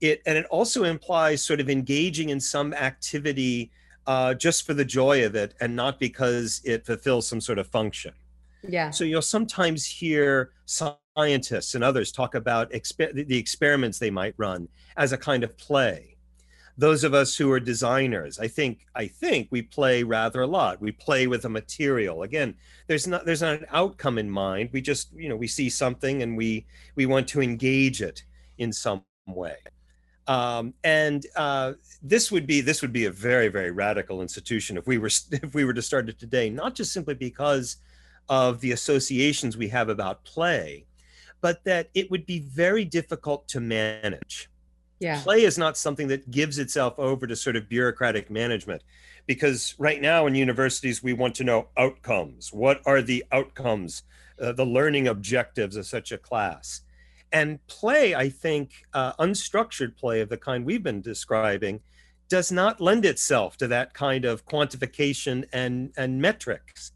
It 0.00 0.22
and 0.26 0.36
it 0.38 0.46
also 0.46 0.84
implies 0.84 1.42
sort 1.42 1.60
of 1.60 1.70
engaging 1.70 2.28
in 2.28 2.40
some 2.40 2.72
activity 2.74 3.70
just 4.36 4.66
for 4.66 4.74
the 4.74 4.84
joy 4.84 5.24
of 5.24 5.34
it 5.34 5.54
and 5.60 5.74
not 5.74 5.98
because 5.98 6.60
it 6.64 6.86
fulfills 6.86 7.26
some 7.26 7.40
sort 7.40 7.58
of 7.58 7.66
function. 7.66 8.12
Yeah. 8.66 8.90
So 8.90 9.04
you'll 9.04 9.22
sometimes 9.22 9.86
hear 9.86 10.52
scientists 10.66 11.74
and 11.74 11.84
others 11.84 12.12
talk 12.12 12.34
about 12.34 12.70
exper- 12.72 13.26
the 13.26 13.38
experiments 13.38 13.98
they 13.98 14.10
might 14.10 14.34
run 14.36 14.68
as 14.96 15.12
a 15.12 15.18
kind 15.18 15.44
of 15.44 15.56
play. 15.56 16.16
Those 16.78 17.02
of 17.02 17.12
us 17.12 17.36
who 17.36 17.50
are 17.50 17.58
designers, 17.58 18.38
I 18.38 18.46
think, 18.46 18.86
I 18.94 19.08
think 19.08 19.48
we 19.50 19.62
play 19.62 20.04
rather 20.04 20.42
a 20.42 20.46
lot. 20.46 20.80
We 20.80 20.92
play 20.92 21.26
with 21.26 21.44
a 21.44 21.48
material. 21.48 22.22
Again, 22.22 22.54
there's 22.86 23.06
not 23.06 23.26
there's 23.26 23.42
not 23.42 23.56
an 23.56 23.66
outcome 23.70 24.16
in 24.16 24.30
mind. 24.30 24.70
We 24.72 24.80
just, 24.80 25.12
you 25.12 25.28
know, 25.28 25.36
we 25.36 25.48
see 25.48 25.68
something 25.68 26.22
and 26.22 26.36
we 26.36 26.66
we 26.94 27.04
want 27.06 27.26
to 27.28 27.42
engage 27.42 28.00
it 28.00 28.22
in 28.58 28.72
some 28.72 29.02
way. 29.26 29.56
Um, 30.28 30.74
and 30.84 31.26
uh, 31.36 31.72
this 32.00 32.30
would 32.30 32.46
be 32.46 32.60
this 32.60 32.80
would 32.80 32.92
be 32.92 33.06
a 33.06 33.10
very 33.10 33.48
very 33.48 33.72
radical 33.72 34.22
institution 34.22 34.76
if 34.76 34.86
we 34.86 34.98
were 34.98 35.10
if 35.32 35.54
we 35.54 35.64
were 35.64 35.74
to 35.74 35.82
start 35.82 36.08
it 36.08 36.20
today. 36.20 36.48
Not 36.48 36.76
just 36.76 36.92
simply 36.92 37.14
because 37.14 37.78
of 38.28 38.60
the 38.60 38.72
associations 38.72 39.56
we 39.56 39.68
have 39.68 39.88
about 39.88 40.24
play, 40.24 40.84
but 41.40 41.64
that 41.64 41.88
it 41.94 42.10
would 42.10 42.26
be 42.26 42.40
very 42.40 42.84
difficult 42.84 43.48
to 43.48 43.60
manage. 43.60 44.48
Yeah. 45.00 45.20
Play 45.22 45.44
is 45.44 45.58
not 45.58 45.76
something 45.76 46.08
that 46.08 46.30
gives 46.30 46.58
itself 46.58 46.98
over 46.98 47.26
to 47.26 47.36
sort 47.36 47.56
of 47.56 47.68
bureaucratic 47.68 48.30
management 48.30 48.82
because 49.26 49.74
right 49.78 50.00
now 50.00 50.26
in 50.26 50.34
universities 50.34 51.02
we 51.02 51.12
want 51.12 51.34
to 51.36 51.44
know 51.44 51.68
outcomes. 51.76 52.52
What 52.52 52.80
are 52.86 53.02
the 53.02 53.24
outcomes, 53.30 54.02
uh, 54.40 54.52
the 54.52 54.66
learning 54.66 55.06
objectives 55.06 55.76
of 55.76 55.86
such 55.86 56.10
a 56.10 56.18
class? 56.18 56.80
And 57.30 57.64
play, 57.66 58.14
I 58.14 58.30
think, 58.30 58.86
uh, 58.94 59.12
unstructured 59.14 59.96
play 59.96 60.22
of 60.22 60.30
the 60.30 60.38
kind 60.38 60.64
we've 60.64 60.82
been 60.82 61.02
describing, 61.02 61.80
does 62.30 62.50
not 62.50 62.80
lend 62.80 63.04
itself 63.04 63.58
to 63.58 63.68
that 63.68 63.92
kind 63.92 64.24
of 64.24 64.46
quantification 64.46 65.46
and, 65.52 65.92
and 65.96 66.20
metrics. 66.22 66.92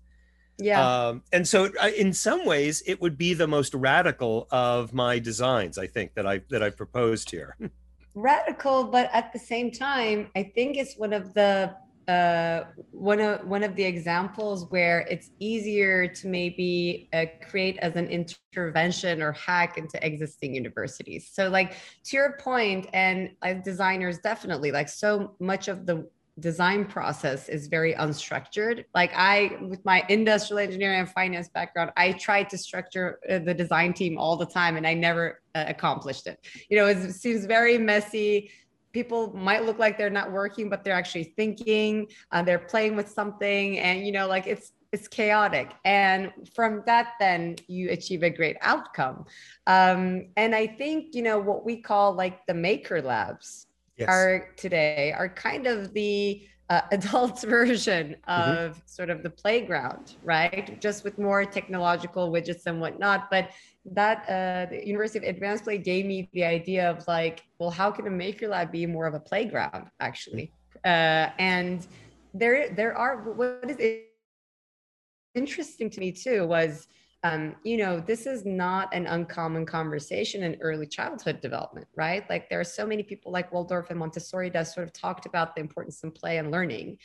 Yeah. 0.58 1.06
Um, 1.06 1.22
and 1.32 1.46
so, 1.46 1.70
in 1.96 2.12
some 2.12 2.46
ways, 2.46 2.82
it 2.86 3.00
would 3.00 3.18
be 3.18 3.34
the 3.34 3.46
most 3.46 3.74
radical 3.74 4.46
of 4.50 4.94
my 4.94 5.18
designs. 5.18 5.76
I 5.76 5.86
think 5.86 6.14
that 6.14 6.26
I 6.26 6.42
that 6.50 6.62
I 6.62 6.70
proposed 6.70 7.30
here. 7.30 7.56
radical, 8.14 8.84
but 8.84 9.10
at 9.12 9.32
the 9.32 9.38
same 9.38 9.70
time, 9.70 10.30
I 10.36 10.42
think 10.42 10.76
it's 10.76 10.96
one 10.96 11.12
of 11.12 11.34
the 11.34 11.74
uh, 12.08 12.64
one 12.90 13.20
of 13.20 13.46
one 13.46 13.62
of 13.62 13.76
the 13.76 13.84
examples 13.84 14.68
where 14.70 15.06
it's 15.08 15.30
easier 15.38 16.08
to 16.08 16.26
maybe 16.26 17.08
uh, 17.12 17.26
create 17.48 17.78
as 17.78 17.94
an 17.94 18.08
intervention 18.08 19.22
or 19.22 19.32
hack 19.32 19.78
into 19.78 20.04
existing 20.04 20.52
universities. 20.54 21.30
So, 21.32 21.48
like 21.48 21.74
to 22.06 22.16
your 22.16 22.36
point, 22.38 22.88
and 22.92 23.30
as 23.42 23.62
designers, 23.62 24.18
definitely 24.18 24.72
like 24.72 24.88
so 24.88 25.36
much 25.38 25.68
of 25.68 25.86
the 25.86 26.08
design 26.40 26.84
process 26.86 27.48
is 27.48 27.66
very 27.66 27.94
unstructured. 27.94 28.84
Like 28.94 29.12
I, 29.14 29.58
with 29.60 29.84
my 29.84 30.04
industrial 30.08 30.58
engineering 30.60 31.00
and 31.00 31.10
finance 31.10 31.48
background, 31.48 31.92
I 31.96 32.12
tried 32.12 32.48
to 32.50 32.58
structure 32.58 33.18
uh, 33.28 33.38
the 33.40 33.52
design 33.52 33.92
team 33.92 34.16
all 34.18 34.36
the 34.36 34.46
time 34.46 34.76
and 34.76 34.86
I 34.86 34.94
never 34.94 35.42
uh, 35.54 35.64
accomplished 35.68 36.26
it. 36.26 36.38
You 36.70 36.78
know, 36.78 36.86
it 36.86 37.12
seems 37.12 37.44
very 37.44 37.76
messy. 37.76 38.50
People 38.92 39.34
might 39.34 39.64
look 39.64 39.78
like 39.78 39.98
they're 39.98 40.10
not 40.10 40.32
working, 40.32 40.68
but 40.68 40.84
they're 40.84 40.94
actually 40.94 41.34
thinking, 41.36 42.06
uh, 42.30 42.42
they're 42.42 42.58
playing 42.58 42.96
with 42.96 43.08
something. 43.08 43.78
And, 43.78 44.06
you 44.06 44.12
know, 44.12 44.26
like 44.26 44.46
it's, 44.46 44.72
it's 44.90 45.08
chaotic. 45.08 45.72
And 45.84 46.32
from 46.54 46.82
that, 46.86 47.14
then 47.18 47.56
you 47.66 47.90
achieve 47.90 48.22
a 48.22 48.30
great 48.30 48.56
outcome. 48.60 49.24
Um, 49.66 50.28
and 50.36 50.54
I 50.54 50.66
think, 50.66 51.14
you 51.14 51.22
know, 51.22 51.38
what 51.38 51.64
we 51.64 51.80
call 51.80 52.12
like 52.12 52.46
the 52.46 52.54
maker 52.54 53.00
labs, 53.00 53.66
yes. 53.96 54.08
are 54.08 54.48
today 54.56 55.12
are 55.16 55.28
kind 55.28 55.66
of 55.66 55.92
the 55.92 56.46
uh, 56.70 56.80
adult 56.92 57.40
version 57.42 58.16
mm-hmm. 58.28 58.50
of 58.50 58.72
mm-hmm. 58.72 58.80
sort 58.86 59.10
of 59.10 59.22
the 59.22 59.30
playground, 59.30 60.16
right? 60.22 60.80
Just 60.80 61.04
with 61.04 61.18
more 61.18 61.44
technological 61.44 62.30
widgets 62.32 62.66
and 62.66 62.80
whatnot. 62.80 63.30
But 63.30 63.50
that 63.84 64.24
uh, 64.28 64.70
the 64.70 64.86
University 64.86 65.18
of 65.18 65.34
Advanced 65.34 65.64
Play 65.64 65.78
gave 65.78 66.06
me 66.06 66.28
the 66.32 66.44
idea 66.44 66.88
of 66.90 67.06
like, 67.08 67.42
well, 67.58 67.70
how 67.70 67.90
can 67.90 68.06
a 68.06 68.10
maker 68.10 68.48
lab 68.48 68.70
be 68.70 68.86
more 68.86 69.06
of 69.06 69.14
a 69.14 69.20
playground 69.20 69.88
actually? 70.00 70.52
Uh, 70.84 71.28
and 71.38 71.86
there, 72.34 72.70
there 72.70 72.96
are 72.96 73.32
what 73.32 73.70
is 73.70 74.00
interesting 75.34 75.88
to 75.90 76.00
me 76.00 76.12
too 76.12 76.46
was 76.46 76.88
um, 77.24 77.54
you 77.62 77.76
know, 77.76 78.00
this 78.00 78.26
is 78.26 78.44
not 78.44 78.92
an 78.92 79.06
uncommon 79.06 79.64
conversation 79.64 80.42
in 80.42 80.56
early 80.60 80.86
childhood 80.86 81.40
development, 81.40 81.86
right? 81.94 82.28
Like 82.28 82.48
there 82.48 82.58
are 82.58 82.64
so 82.64 82.84
many 82.84 83.04
people 83.04 83.30
like 83.30 83.52
Waldorf 83.52 83.90
and 83.90 83.98
Montessori 83.98 84.50
that 84.50 84.64
sort 84.64 84.86
of 84.86 84.92
talked 84.92 85.26
about 85.26 85.54
the 85.54 85.60
importance 85.60 86.02
of 86.02 86.14
play 86.14 86.38
and 86.38 86.50
learning. 86.50 86.98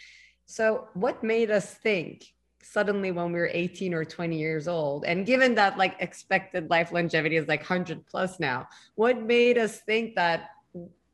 So, 0.48 0.88
what 0.96 1.24
made 1.24 1.52
us 1.52 1.76
think 1.76 2.26
suddenly 2.64 3.12
when 3.12 3.32
we 3.32 3.40
were 3.40 3.50
18 3.54 3.94
or 3.94 4.04
20 4.04 4.38
years 4.38 4.68
old, 4.68 5.06
and 5.06 5.26
given 5.26 5.54
that 5.56 5.78
like 5.78 5.96
expected 6.00 6.70
life 6.70 6.92
longevity 6.92 7.36
is 7.36 7.48
like 7.48 7.62
100 7.62 8.06
plus 8.08 8.40
now, 8.40 8.68
what 8.96 9.22
made 9.22 9.60
us 9.60 9.82
think 9.82 10.16
that 10.16 10.50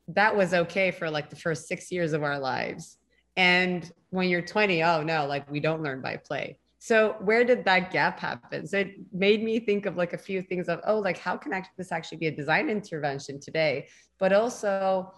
that 0.08 0.34
was 0.34 0.54
okay 0.54 0.90
for 0.90 1.10
like 1.10 1.28
the 1.28 1.36
first 1.36 1.68
six 1.68 1.92
years 1.92 2.14
of 2.14 2.22
our 2.22 2.38
lives? 2.38 2.96
And 3.36 3.90
when 4.10 4.30
you're 4.30 4.42
20, 4.42 4.82
oh 4.82 5.02
no, 5.02 5.26
like 5.26 5.50
we 5.50 5.60
don't 5.60 5.82
learn 5.82 6.00
by 6.00 6.16
play 6.16 6.58
so 6.84 7.16
where 7.20 7.44
did 7.44 7.64
that 7.64 7.90
gap 7.90 8.20
happen? 8.20 8.66
So 8.66 8.80
it 8.80 8.96
made 9.10 9.42
me 9.42 9.58
think 9.58 9.86
of 9.86 9.96
like 9.96 10.12
a 10.12 10.18
few 10.18 10.42
things 10.42 10.68
of, 10.68 10.82
oh, 10.86 10.98
like 10.98 11.16
how 11.16 11.34
can 11.34 11.64
this 11.78 11.90
actually 11.90 12.18
be 12.18 12.26
a 12.26 12.30
design 12.30 12.68
intervention 12.68 13.40
today? 13.40 13.88
But 14.18 14.34
also, 14.34 15.10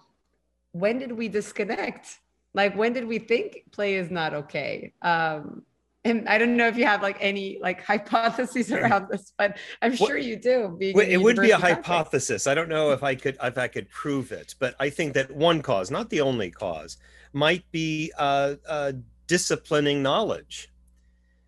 when 0.71 1.01
did 1.01 1.11
we 1.11 1.27
disconnect? 1.27 2.21
Like 2.55 2.77
when 2.77 2.93
did 2.93 3.05
we 3.05 3.19
think 3.19 3.65
play 3.73 3.97
is 3.97 4.13
not 4.13 4.33
okay? 4.33 4.93
Um, 5.03 5.65
and 6.05 6.29
I 6.29 6.39
don't 6.39 6.57
know 6.57 6.69
if 6.69 6.79
you 6.79 6.87
have 6.87 7.03
like 7.03 7.17
any 7.19 7.59
like 7.61 7.83
hypotheses 7.83 8.71
around 8.71 9.09
this, 9.11 9.33
but 9.37 9.59
I'm 9.83 9.97
sure 9.97 10.17
you 10.17 10.37
do. 10.37 10.79
it 10.81 11.21
would 11.21 11.41
be 11.41 11.51
a 11.51 11.59
hypothesis. 11.59 12.47
I 12.47 12.55
don't 12.55 12.69
know 12.69 12.93
if 12.93 13.03
I 13.03 13.17
could 13.17 13.39
if 13.43 13.59
I 13.59 13.67
could 13.67 13.91
prove 13.91 14.31
it, 14.31 14.55
but 14.61 14.77
I 14.79 14.89
think 14.89 15.15
that 15.15 15.35
one 15.35 15.63
cause, 15.63 15.91
not 15.91 16.11
the 16.11 16.21
only 16.21 16.53
cause, 16.53 16.97
might 17.33 17.65
be 17.73 18.13
uh, 18.17 18.55
uh, 18.69 18.93
disciplining 19.27 20.01
knowledge. 20.01 20.69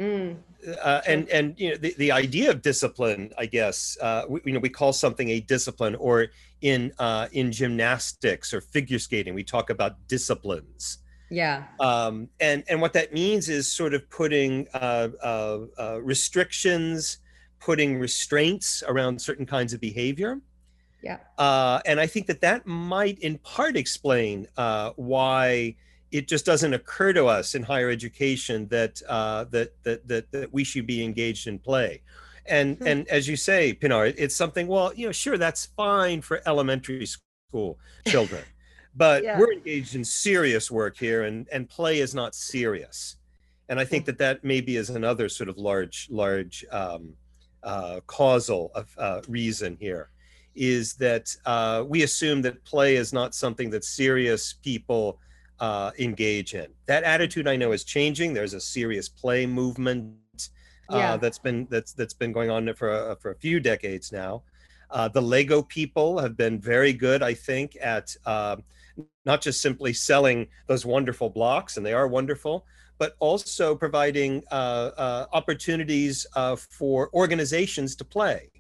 Mm. 0.01 0.37
Uh, 0.81 1.01
and 1.07 1.29
and 1.29 1.55
you 1.59 1.71
know 1.71 1.77
the, 1.77 1.95
the 1.99 2.13
idea 2.13 2.51
of 2.51 2.63
discipline, 2.63 3.33
I 3.39 3.47
guess 3.47 3.97
uh, 4.01 4.25
we, 4.29 4.41
you 4.45 4.53
know 4.53 4.61
we 4.61 4.69
call 4.69 4.93
something 4.93 5.29
a 5.31 5.41
discipline, 5.41 5.95
or 5.97 6.29
in 6.61 6.93
uh, 6.99 7.29
in 7.33 7.53
gymnastics 7.53 8.53
or 8.53 8.61
figure 8.61 8.99
skating, 8.99 9.35
we 9.35 9.45
talk 9.45 9.71
about 9.71 9.97
disciplines. 10.09 10.99
Yeah. 11.31 11.65
Um, 11.81 12.29
and 12.41 12.65
and 12.69 12.81
what 12.81 12.93
that 12.95 13.13
means 13.13 13.49
is 13.49 13.71
sort 13.71 13.95
of 13.95 14.09
putting 14.11 14.67
uh, 14.75 15.09
uh, 15.23 15.59
uh, 15.79 16.01
restrictions, 16.03 17.19
putting 17.61 17.99
restraints 17.99 18.83
around 18.87 19.21
certain 19.21 19.47
kinds 19.47 19.73
of 19.73 19.81
behavior. 19.81 20.41
Yeah. 21.03 21.19
and 21.87 22.01
I 22.01 22.07
think 22.09 22.27
that 22.27 22.41
that 22.41 22.67
might 22.67 23.21
in 23.21 23.39
part 23.39 23.77
explain 23.77 24.49
why 24.97 25.77
it 26.11 26.29
just 26.29 26.47
doesn't 26.47 26.73
occur 26.75 27.13
to 27.13 27.27
us 27.27 27.55
in 27.55 27.63
higher 27.63 27.91
education 27.91 28.67
that 28.69 29.03
uh, 29.09 29.45
that, 29.45 29.73
that 29.85 30.07
that 30.09 30.31
that 30.33 30.53
we 30.53 30.65
should 30.65 30.87
be 30.87 31.03
engaged 31.03 31.47
in 31.47 31.59
play 31.59 32.03
and 32.47 32.79
hmm. 32.79 32.87
and 32.87 33.09
as 33.09 33.29
you 33.29 33.37
say 33.37 33.73
pinar 33.73 34.07
it's 34.07 34.35
something 34.35 34.67
well 34.67 34.93
you 34.95 35.07
know 35.07 35.13
sure 35.13 35.39
that's 35.39 35.67
fine 35.77 36.21
for 36.21 36.41
elementary 36.47 37.07
school 37.07 37.79
children 38.07 38.43
but 38.97 39.23
yeah. 39.23 39.39
we're 39.39 39.53
engaged 39.53 39.95
in 39.95 40.05
serious 40.05 40.71
work 40.71 40.97
here 40.97 41.25
and 41.25 41.47
and 41.53 41.69
play 41.69 42.01
is 42.01 42.15
not 42.15 42.35
serious 42.35 43.17
and 43.69 43.79
i 43.79 43.85
think 43.85 44.05
hmm. 44.05 44.07
that 44.07 44.19
that 44.19 44.45
maybe 44.45 44.77
is 44.77 44.91
another 44.91 45.29
sort 45.29 45.49
of 45.49 45.59
large 45.59 46.09
large 46.11 46.65
um, 46.71 47.15
uh, 47.63 48.01
causal 48.07 48.73
uh, 48.97 49.21
reason 49.29 49.77
here 49.81 50.11
is 50.55 50.95
that 50.95 51.35
uh, 51.47 51.85
we 51.87 52.03
assume 52.03 52.43
that 52.43 52.65
play 52.65 52.97
is 52.97 53.13
not 53.13 53.35
something 53.35 53.71
that 53.71 53.85
serious 53.85 54.55
people 54.55 55.19
uh, 55.61 55.91
engage 55.99 56.55
in. 56.55 56.69
That 56.87 57.05
attitude 57.05 57.49
I 57.49 57.57
know 57.57 57.73
is 57.73 57.85
changing. 57.85 58.33
There's 58.33 58.55
a 58.55 58.61
serious 58.61 59.09
play 59.09 59.47
movement 59.47 60.15
uh, 60.91 60.97
yeah. 60.97 61.17
that's 61.17 61.39
been 61.39 61.67
that's 61.71 61.93
that's 61.93 62.15
been 62.15 62.33
going 62.33 62.51
on 62.51 62.73
for 62.75 63.11
a, 63.11 63.17
for 63.17 63.31
a 63.31 63.37
few 63.37 63.61
decades 63.61 64.13
now. 64.13 64.43
Uh, 64.91 65.09
the 65.09 65.21
Lego 65.21 65.63
people 65.63 66.19
have 66.19 66.37
been 66.37 66.59
very 66.59 66.93
good, 66.93 67.23
I 67.23 67.35
think, 67.35 67.77
at 67.81 68.15
uh, 68.25 68.57
not 69.27 69.43
just 69.43 69.61
simply 69.61 69.93
selling 69.93 70.49
those 70.67 70.87
wonderful 70.87 71.29
blocks, 71.29 71.77
and 71.77 71.85
they 71.85 71.93
are 71.93 72.09
wonderful, 72.09 72.65
but 72.99 73.15
also 73.21 73.75
providing 73.75 74.43
uh, 74.51 74.91
uh, 74.97 75.27
opportunities 75.33 76.27
uh, 76.35 76.57
for 76.57 77.11
organizations 77.13 77.95
to 77.97 78.05
play. 78.05 78.51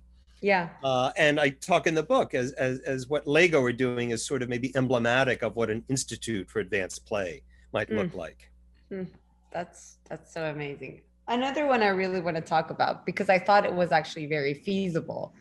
Yeah. 0.41 0.69
Uh, 0.85 1.11
and 1.17 1.41
I 1.41 1.51
talk 1.51 1.87
in 1.87 1.95
the 1.95 2.03
book 2.03 2.35
as, 2.35 2.53
as, 2.53 2.79
as 2.81 3.09
what 3.09 3.27
Lego 3.27 3.63
are 3.63 3.73
doing 3.73 4.11
is 4.11 4.25
sort 4.25 4.43
of 4.43 4.49
maybe 4.49 4.75
emblematic 4.77 5.43
of 5.43 5.57
what 5.57 5.71
an 5.71 5.85
institute 5.89 6.49
for 6.49 6.61
advanced 6.61 7.07
play 7.07 7.43
might 7.73 7.91
mm. 7.91 7.97
look 7.97 8.15
like. 8.15 8.51
Mm. 8.93 9.09
That's 9.51 9.97
that's 10.09 10.33
so 10.33 10.45
amazing. 10.45 11.01
Another 11.27 11.67
one 11.67 11.83
I 11.83 11.89
really 11.89 12.21
want 12.21 12.37
to 12.37 12.43
talk 12.43 12.71
about 12.71 13.05
because 13.05 13.29
I 13.29 13.39
thought 13.39 13.65
it 13.65 13.73
was 13.73 13.93
actually 13.93 14.27
very 14.27 14.55
feasible 14.55 15.35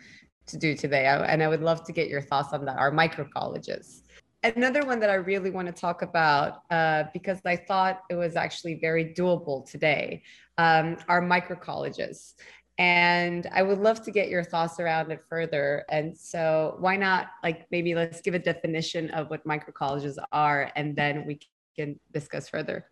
to 0.47 0.57
do 0.57 0.75
today, 0.75 1.07
I, 1.07 1.25
and 1.25 1.43
I 1.43 1.47
would 1.47 1.61
love 1.61 1.83
to 1.85 1.91
get 1.93 2.07
your 2.07 2.21
thoughts 2.21 2.53
on 2.53 2.65
that. 2.65 2.77
Are 2.77 2.91
micro 2.91 3.27
colleges? 3.33 4.03
Another 4.43 4.85
one 4.85 4.99
that 4.99 5.09
I 5.09 5.15
really 5.15 5.49
want 5.49 5.67
to 5.67 5.73
talk 5.73 6.01
about 6.03 6.61
uh, 6.69 7.05
because 7.13 7.39
I 7.45 7.55
thought 7.55 8.03
it 8.09 8.15
was 8.15 8.35
actually 8.35 8.75
very 8.75 9.13
doable 9.13 9.69
today 9.69 10.23
um, 10.57 10.97
are 11.07 11.21
micro 11.21 11.55
colleges 11.55 12.35
and 12.78 13.47
I 13.51 13.63
would 13.63 13.80
love 13.80 14.03
to 14.03 14.11
get 14.11 14.30
your 14.30 14.43
thoughts 14.43 14.80
around 14.80 15.11
it 15.11 15.23
further. 15.28 15.84
And 15.89 16.15
so, 16.15 16.75
why 16.80 16.95
not, 16.95 17.30
like, 17.43 17.65
maybe 17.71 17.95
let's 17.95 18.21
give 18.21 18.36
a 18.36 18.39
definition 18.39 19.09
of 19.11 19.30
what 19.30 19.45
micro 19.45 19.73
colleges 19.73 20.19
are, 20.32 20.71
and 20.75 20.95
then 20.95 21.25
we 21.25 21.39
can 21.75 21.99
discuss 22.13 22.47
further. 22.47 22.86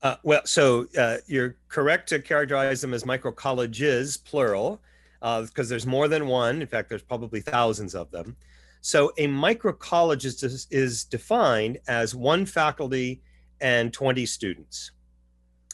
Uh, 0.00 0.14
well, 0.22 0.42
so 0.44 0.86
uh, 0.96 1.16
you're 1.26 1.56
correct 1.68 2.08
to 2.10 2.20
characterize 2.20 2.80
them 2.80 2.94
as 2.94 3.04
micro 3.04 3.32
colleges, 3.32 4.16
plural, 4.16 4.80
because 5.20 5.50
uh, 5.58 5.68
there's 5.68 5.86
more 5.86 6.06
than 6.06 6.28
one. 6.28 6.62
In 6.62 6.68
fact, 6.68 6.88
there's 6.88 7.02
probably 7.02 7.40
thousands 7.40 7.96
of 7.96 8.12
them. 8.12 8.36
So, 8.80 9.10
a 9.18 9.26
micro 9.26 9.72
college 9.72 10.24
is, 10.24 10.68
is 10.70 11.04
defined 11.04 11.78
as 11.88 12.14
one 12.14 12.46
faculty 12.46 13.22
and 13.60 13.92
20 13.92 14.24
students 14.24 14.92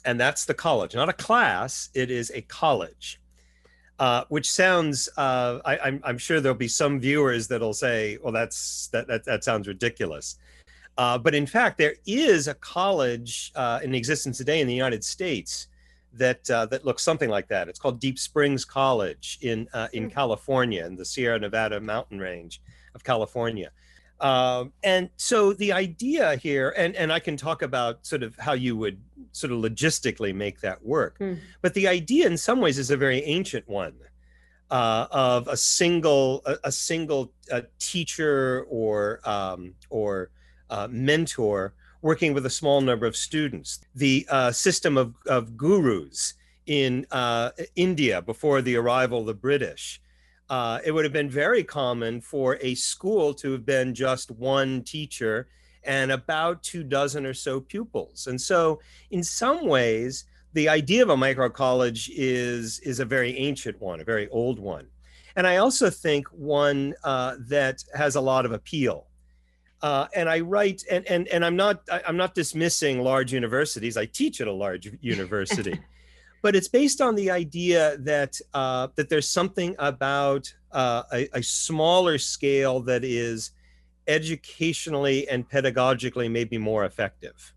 and 0.05 0.21
that's 0.21 0.45
the 0.45 0.55
college, 0.55 0.95
not 0.95 1.09
a 1.09 1.15
class. 1.15 1.91
It 1.95 2.11
is 2.11 2.31
a 2.35 2.43
college, 2.43 3.21
uh, 3.99 4.25
which 4.29 4.51
sounds. 4.51 5.09
Uh, 5.17 5.61
I, 5.65 5.75
am 5.75 5.81
I'm, 5.85 6.01
I'm 6.05 6.19
sure 6.19 6.41
there'll 6.41 6.57
be 6.57 6.69
some 6.69 7.01
viewers 7.01 7.49
that'll 7.49 7.75
say, 7.75 8.19
"Well, 8.23 8.33
that's 8.33 8.89
that 8.89 9.07
that, 9.09 9.25
that 9.25 9.45
sounds 9.45 9.69
ridiculous." 9.69 10.39
Uh, 10.97 11.19
but 11.19 11.35
in 11.35 11.47
fact, 11.47 11.79
there 11.79 11.95
is 12.07 12.47
a 12.47 12.55
college 12.55 13.53
uh, 13.57 13.81
in 13.83 13.95
existence 13.95 14.39
today 14.39 14.61
in 14.61 14.69
the 14.69 14.75
United 14.75 15.03
States 15.03 15.69
that 16.13 16.49
uh, 16.51 16.67
that 16.67 16.85
looks 16.85 17.03
something 17.03 17.29
like 17.31 17.49
that. 17.49 17.69
It's 17.69 17.79
called 17.79 17.99
Deep 17.99 18.19
Springs 18.19 18.65
College 18.65 19.39
in 19.43 19.69
uh, 19.73 19.89
in 19.93 20.05
hmm. 20.05 20.11
California, 20.11 20.87
in 20.87 20.97
the 20.97 21.05
Sierra 21.05 21.39
Nevada 21.39 21.81
mountain 21.81 22.19
range 22.19 22.61
of 22.95 23.03
California. 23.03 23.71
Um, 24.25 24.73
and 24.83 25.11
so 25.17 25.53
the 25.53 25.71
idea 25.73 26.37
here, 26.37 26.73
and, 26.79 26.97
and 26.97 27.13
I 27.13 27.19
can 27.19 27.37
talk 27.37 27.61
about 27.61 28.07
sort 28.07 28.23
of 28.23 28.35
how 28.39 28.55
you 28.55 28.75
would 28.75 28.99
sort 29.33 29.53
of 29.53 29.59
logistically 29.59 30.35
make 30.35 30.63
that 30.63 30.83
work, 30.83 31.19
mm. 31.19 31.39
but 31.61 31.75
the 31.75 31.87
idea 31.87 32.27
in 32.27 32.39
some 32.39 32.59
ways 32.59 32.79
is 32.79 32.91
a 32.91 32.97
very 32.97 33.23
ancient 33.25 33.69
one 33.69 33.93
uh, 34.71 35.07
of 35.11 35.47
a 35.49 35.57
single 35.59 36.41
a, 36.47 36.57
a 36.65 36.73
single 36.73 37.33
uh, 37.53 37.61
teacher 37.79 38.65
or 38.71 39.21
um, 39.29 39.75
or 39.91 40.31
uh, 40.71 40.89
mentor 40.91 41.75
working 42.01 42.33
with 42.33 42.47
a 42.47 42.51
small 42.51 42.81
number 42.81 43.05
of 43.05 43.17
students. 43.17 43.81
The 43.95 44.27
uh, 44.31 44.53
system 44.53 44.97
of, 44.97 45.15
of 45.27 45.55
gurus 45.55 46.33
in 46.65 47.07
uh, 47.11 47.51
India 47.77 48.23
before 48.23 48.63
the 48.63 48.77
arrival 48.77 49.21
of 49.21 49.27
the 49.27 49.35
British 49.35 50.01
uh, 50.51 50.79
it 50.85 50.93
would 50.93 51.05
have 51.05 51.13
been 51.13 51.31
very 51.31 51.65
common 51.65 52.21
for 52.21 52.59
a 52.61 52.75
school 52.75 53.33
to 53.35 53.53
have 53.53 53.65
been 53.65 53.95
just 53.95 54.31
one 54.31 54.83
teacher 54.83 55.49
and 55.85 56.13
about 56.13 56.63
two 56.63 56.83
dozen 56.83 57.27
or 57.27 57.35
so 57.35 57.61
pupils. 57.61 58.27
And 58.27 58.41
so, 58.41 58.81
in 59.11 59.23
some 59.23 59.67
ways, 59.67 60.25
the 60.53 60.69
idea 60.69 61.03
of 61.03 61.11
a 61.11 61.17
micro 61.17 61.49
college 61.49 62.11
is 62.15 62.79
is 62.81 63.01
a 63.01 63.05
very 63.05 63.37
ancient 63.37 63.81
one, 63.81 64.01
a 64.01 64.05
very 64.05 64.29
old 64.29 64.59
one, 64.59 64.87
and 65.37 65.47
I 65.47 65.57
also 65.57 65.91
think 65.91 66.29
one 66.29 66.95
uh, 67.05 67.37
that 67.49 67.83
has 67.95 68.17
a 68.17 68.21
lot 68.21 68.47
of 68.47 68.53
appeal. 68.53 69.07
Uh, 69.83 70.07
and 70.15 70.29
I 70.31 70.41
write, 70.41 70.83
and 70.91 71.07
and 71.07 71.29
and 71.29 71.45
I'm 71.45 71.57
not 71.57 71.83
I'm 72.07 72.17
not 72.17 72.35
dismissing 72.35 73.03
large 73.03 73.33
universities. 73.33 73.97
I 73.97 74.07
teach 74.07 74.41
at 74.41 74.47
a 74.47 74.53
large 74.53 74.91
university, 75.01 75.79
but 76.45 76.55
it's 76.55 76.69
based 76.69 77.01
on 77.01 77.15
the 77.15 77.31
idea 77.31 77.97
that 78.01 78.39
uh, 78.53 78.87
that 78.97 79.09
there's 79.09 79.27
something 79.27 79.75
about 79.79 80.55
uh, 80.73 81.03
a, 81.11 81.27
a, 81.33 81.43
smaller 81.43 82.19
scale 82.19 82.81
that 82.81 83.03
is 83.03 83.53
educationally 84.09 85.27
and 85.29 85.49
pedagogically 85.49 86.31
maybe 86.31 86.59
more 86.59 86.85
effective 86.85 87.55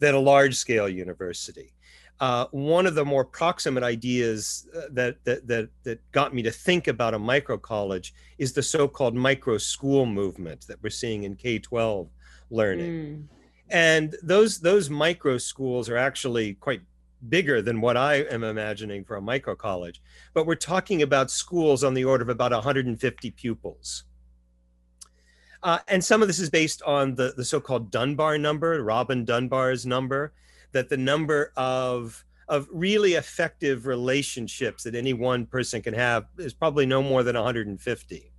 than 0.00 0.14
a 0.14 0.18
large 0.18 0.54
scale 0.54 0.86
university. 0.86 1.72
Uh, 2.20 2.44
one 2.50 2.84
of 2.86 2.94
the 2.94 3.04
more 3.06 3.24
proximate 3.24 3.82
ideas 3.82 4.68
uh, 4.76 4.82
that, 4.90 5.16
that 5.24 5.46
that 5.48 5.70
that 5.84 5.98
got 6.12 6.34
me 6.34 6.42
to 6.42 6.50
think 6.50 6.88
about 6.88 7.14
a 7.14 7.18
micro 7.18 7.56
college 7.56 8.12
is 8.36 8.52
the 8.52 8.62
so-called 8.62 9.14
micro 9.14 9.56
school 9.56 10.04
movement 10.04 10.66
that 10.66 10.76
we're 10.82 10.90
seeing 10.90 11.22
in 11.22 11.34
K-12 11.34 12.06
learning. 12.50 12.92
Mm. 12.92 13.24
And 13.70 14.14
those 14.22 14.60
those 14.60 14.90
micro 14.90 15.38
schools 15.38 15.88
are 15.88 15.96
actually 15.96 16.52
quite 16.56 16.82
bigger 17.28 17.62
than 17.62 17.80
what 17.80 17.96
I 17.96 18.16
am 18.16 18.44
imagining 18.44 19.04
for 19.04 19.16
a 19.16 19.20
micro 19.20 19.54
college, 19.54 20.02
but 20.32 20.46
we're 20.46 20.54
talking 20.54 21.02
about 21.02 21.30
schools 21.30 21.84
on 21.84 21.94
the 21.94 22.04
order 22.04 22.22
of 22.22 22.28
about 22.28 22.52
150 22.52 23.30
pupils. 23.32 24.04
Uh, 25.62 25.78
and 25.88 26.04
some 26.04 26.20
of 26.20 26.28
this 26.28 26.38
is 26.38 26.50
based 26.50 26.82
on 26.82 27.14
the, 27.14 27.32
the 27.36 27.44
so-called 27.44 27.90
Dunbar 27.90 28.36
number, 28.36 28.82
Robin 28.82 29.24
Dunbar's 29.24 29.86
number, 29.86 30.32
that 30.72 30.88
the 30.88 30.96
number 30.96 31.52
of 31.56 32.24
of 32.46 32.68
really 32.70 33.14
effective 33.14 33.86
relationships 33.86 34.82
that 34.84 34.94
any 34.94 35.14
one 35.14 35.46
person 35.46 35.80
can 35.80 35.94
have 35.94 36.26
is 36.36 36.52
probably 36.52 36.84
no 36.84 37.02
more 37.02 37.22
than 37.22 37.34
150. 37.34 38.32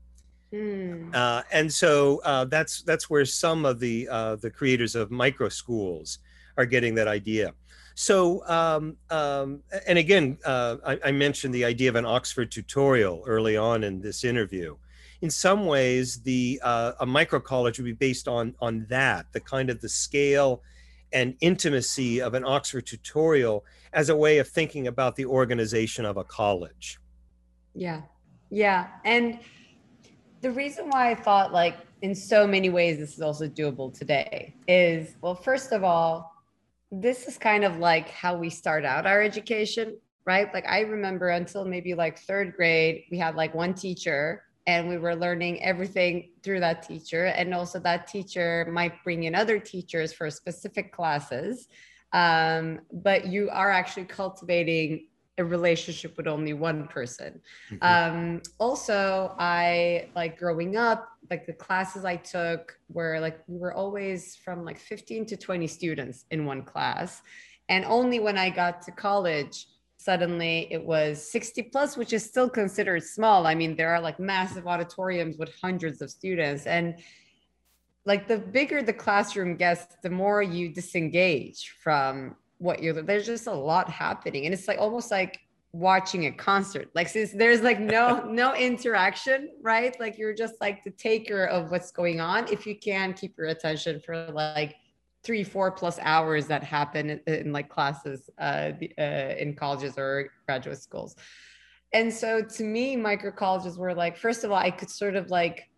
Mm. 0.53 1.15
Uh, 1.15 1.41
and 1.51 1.73
so 1.73 2.21
uh, 2.23 2.45
that's 2.45 2.83
that's 2.83 3.09
where 3.09 3.25
some 3.25 3.65
of 3.65 3.79
the 3.79 4.07
uh, 4.09 4.35
the 4.35 4.49
creators 4.49 4.95
of 4.95 5.09
micro 5.11 5.49
schools 5.49 6.19
are 6.57 6.65
getting 6.65 6.95
that 6.95 7.07
idea. 7.07 7.53
So, 7.95 8.45
um, 8.47 8.97
um, 9.09 9.63
and 9.87 9.97
again, 9.97 10.37
uh, 10.43 10.75
I, 10.85 10.99
I, 11.05 11.11
mentioned 11.11 11.53
the 11.53 11.63
idea 11.63 11.87
of 11.87 11.95
an 11.95 12.05
Oxford 12.05 12.51
tutorial 12.51 13.23
early 13.25 13.55
on 13.55 13.85
in 13.85 14.01
this 14.01 14.25
interview. 14.25 14.75
In 15.21 15.29
some 15.29 15.65
ways, 15.65 16.21
the 16.21 16.59
uh, 16.61 16.91
a 16.99 17.05
micro 17.05 17.39
college 17.39 17.79
would 17.79 17.85
be 17.85 17.93
based 17.93 18.27
on 18.27 18.53
on 18.59 18.85
that, 18.89 19.27
the 19.31 19.39
kind 19.39 19.69
of 19.69 19.79
the 19.79 19.87
scale 19.87 20.61
and 21.13 21.35
intimacy 21.39 22.21
of 22.21 22.33
an 22.33 22.43
Oxford 22.43 22.85
tutorial 22.85 23.63
as 23.93 24.09
a 24.09 24.15
way 24.15 24.39
of 24.39 24.49
thinking 24.49 24.87
about 24.87 25.15
the 25.15 25.25
organization 25.25 26.03
of 26.03 26.17
a 26.17 26.23
college. 26.25 26.99
Yeah, 27.73 28.01
yeah, 28.49 28.87
and 29.05 29.39
the 30.41 30.51
reason 30.51 30.89
why 30.89 31.11
I 31.11 31.15
thought 31.15 31.53
like 31.53 31.77
in 32.01 32.13
so 32.13 32.45
many 32.45 32.69
ways 32.69 32.97
this 32.97 33.13
is 33.13 33.21
also 33.21 33.47
doable 33.47 33.97
today 33.97 34.53
is 34.67 35.15
well, 35.21 35.33
first 35.33 35.71
of 35.71 35.85
all 35.85 36.34
this 36.91 37.27
is 37.27 37.37
kind 37.37 37.63
of 37.63 37.77
like 37.77 38.09
how 38.09 38.37
we 38.37 38.49
start 38.49 38.85
out 38.85 39.05
our 39.05 39.21
education, 39.21 39.97
right? 40.25 40.53
Like 40.53 40.65
I 40.67 40.81
remember 40.81 41.29
until 41.29 41.65
maybe 41.65 41.93
like 41.93 42.19
third 42.19 42.55
grade, 42.55 43.03
we 43.11 43.17
had 43.17 43.35
like 43.35 43.53
one 43.53 43.73
teacher 43.73 44.43
and 44.67 44.87
we 44.89 44.97
were 44.97 45.15
learning 45.15 45.63
everything 45.63 46.31
through 46.43 46.59
that 46.61 46.87
teacher. 46.87 47.25
And 47.25 47.53
also 47.53 47.79
that 47.79 48.07
teacher 48.07 48.67
might 48.71 49.03
bring 49.03 49.23
in 49.23 49.35
other 49.35 49.59
teachers 49.59 50.13
for 50.13 50.29
specific 50.29 50.91
classes. 50.91 51.67
Um, 52.13 52.79
but 52.91 53.27
you 53.27 53.49
are 53.49 53.69
actually 53.69 54.05
cultivating 54.05 55.07
a 55.37 55.43
relationship 55.43 56.15
with 56.17 56.27
only 56.27 56.53
one 56.53 56.87
person. 56.87 57.41
Mm-hmm. 57.69 57.77
Um, 57.81 58.41
also, 58.59 59.35
I 59.37 60.09
like 60.15 60.37
growing 60.37 60.77
up, 60.77 61.09
like 61.29 61.45
the 61.45 61.53
classes 61.53 62.05
I 62.05 62.15
took 62.15 62.77
were 62.89 63.19
like 63.19 63.39
we 63.47 63.57
were 63.57 63.73
always 63.73 64.35
from 64.35 64.63
like 64.63 64.79
15 64.79 65.25
to 65.27 65.37
20 65.37 65.67
students 65.67 66.25
in 66.31 66.45
one 66.45 66.63
class. 66.63 67.21
And 67.67 67.83
only 67.85 68.19
when 68.19 68.37
I 68.37 68.49
got 68.49 68.81
to 68.83 68.91
college, 68.91 69.67
suddenly 69.97 70.67
it 70.71 70.83
was 70.83 71.31
60 71.31 71.63
plus, 71.63 71.97
which 71.97 72.13
is 72.13 72.23
still 72.23 72.49
considered 72.49 73.03
small. 73.03 73.47
I 73.47 73.55
mean, 73.55 73.75
there 73.75 73.89
are 73.89 73.99
like 73.99 74.19
massive 74.19 74.67
auditoriums 74.67 75.37
with 75.37 75.51
hundreds 75.61 76.01
of 76.01 76.11
students. 76.11 76.67
And 76.67 76.95
like 78.05 78.27
the 78.27 78.37
bigger 78.37 78.83
the 78.83 78.93
classroom 78.93 79.55
gets, 79.55 79.87
the 80.03 80.11
more 80.11 80.43
you 80.43 80.69
disengage 80.69 81.73
from 81.81 82.35
what 82.57 82.81
you're 82.81 82.93
there's 83.01 83.25
just 83.25 83.47
a 83.47 83.53
lot 83.53 83.89
happening. 83.89 84.45
And 84.45 84.53
it's 84.53 84.67
like 84.67 84.79
almost 84.79 85.11
like 85.11 85.39
watching 85.75 86.25
a 86.27 86.31
concert. 86.31 86.89
Like 86.95 87.09
since 87.09 87.31
there's 87.31 87.61
like 87.61 87.79
no 87.79 88.23
no 88.29 88.55
interaction 88.55 89.49
right? 89.61 89.97
Like 89.99 90.17
you're 90.17 90.33
just 90.33 90.55
like 90.61 90.83
the 90.83 90.91
taker 90.91 91.45
of 91.45 91.71
what's 91.71 91.91
going 91.91 92.21
on. 92.21 92.51
If 92.51 92.65
you 92.65 92.77
can 92.77 93.13
keep 93.13 93.37
your 93.37 93.47
attention 93.47 93.99
for 93.99 94.31
like 94.31 94.75
three 95.23 95.43
four 95.43 95.71
plus 95.71 95.99
hours 96.01 96.47
that 96.47 96.63
happen 96.63 97.09
in, 97.09 97.19
in 97.27 97.51
like 97.51 97.67
classes 97.67 98.29
uh, 98.39 98.71
uh, 98.97 99.01
in 99.37 99.55
colleges 99.55 99.95
or 99.97 100.29
graduate 100.45 100.81
schools. 100.81 101.15
And 101.93 102.13
so 102.13 102.41
to 102.41 102.63
me 102.63 102.95
micro 102.95 103.31
colleges 103.31 103.77
were 103.77 103.93
like 103.93 104.17
first 104.17 104.43
of 104.43 104.51
all 104.51 104.57
i 104.57 104.71
could 104.71 104.89
sort 104.89 105.15
of 105.15 105.29
like 105.29 105.69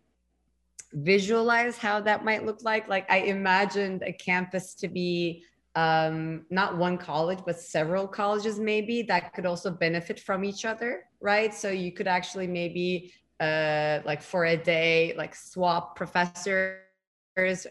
visualize 0.92 1.76
how 1.76 2.00
that 2.00 2.24
might 2.24 2.46
look 2.46 2.62
like. 2.62 2.88
Like 2.88 3.10
i 3.10 3.18
imagined 3.18 4.02
a 4.02 4.12
campus 4.12 4.74
to 4.74 4.88
be 4.88 5.42
um, 5.78 6.44
not 6.50 6.76
one 6.76 6.98
college, 6.98 7.38
but 7.46 7.56
several 7.60 8.08
colleges 8.08 8.58
maybe 8.58 9.02
that 9.02 9.32
could 9.34 9.46
also 9.46 9.70
benefit 9.70 10.18
from 10.18 10.44
each 10.44 10.64
other, 10.64 11.04
right? 11.20 11.54
So 11.54 11.68
you 11.70 11.92
could 11.92 12.08
actually 12.08 12.48
maybe 12.48 13.12
uh, 13.38 14.00
like 14.04 14.20
for 14.20 14.46
a 14.46 14.56
day, 14.56 15.14
like 15.16 15.36
swap 15.36 15.94
professors 15.94 16.80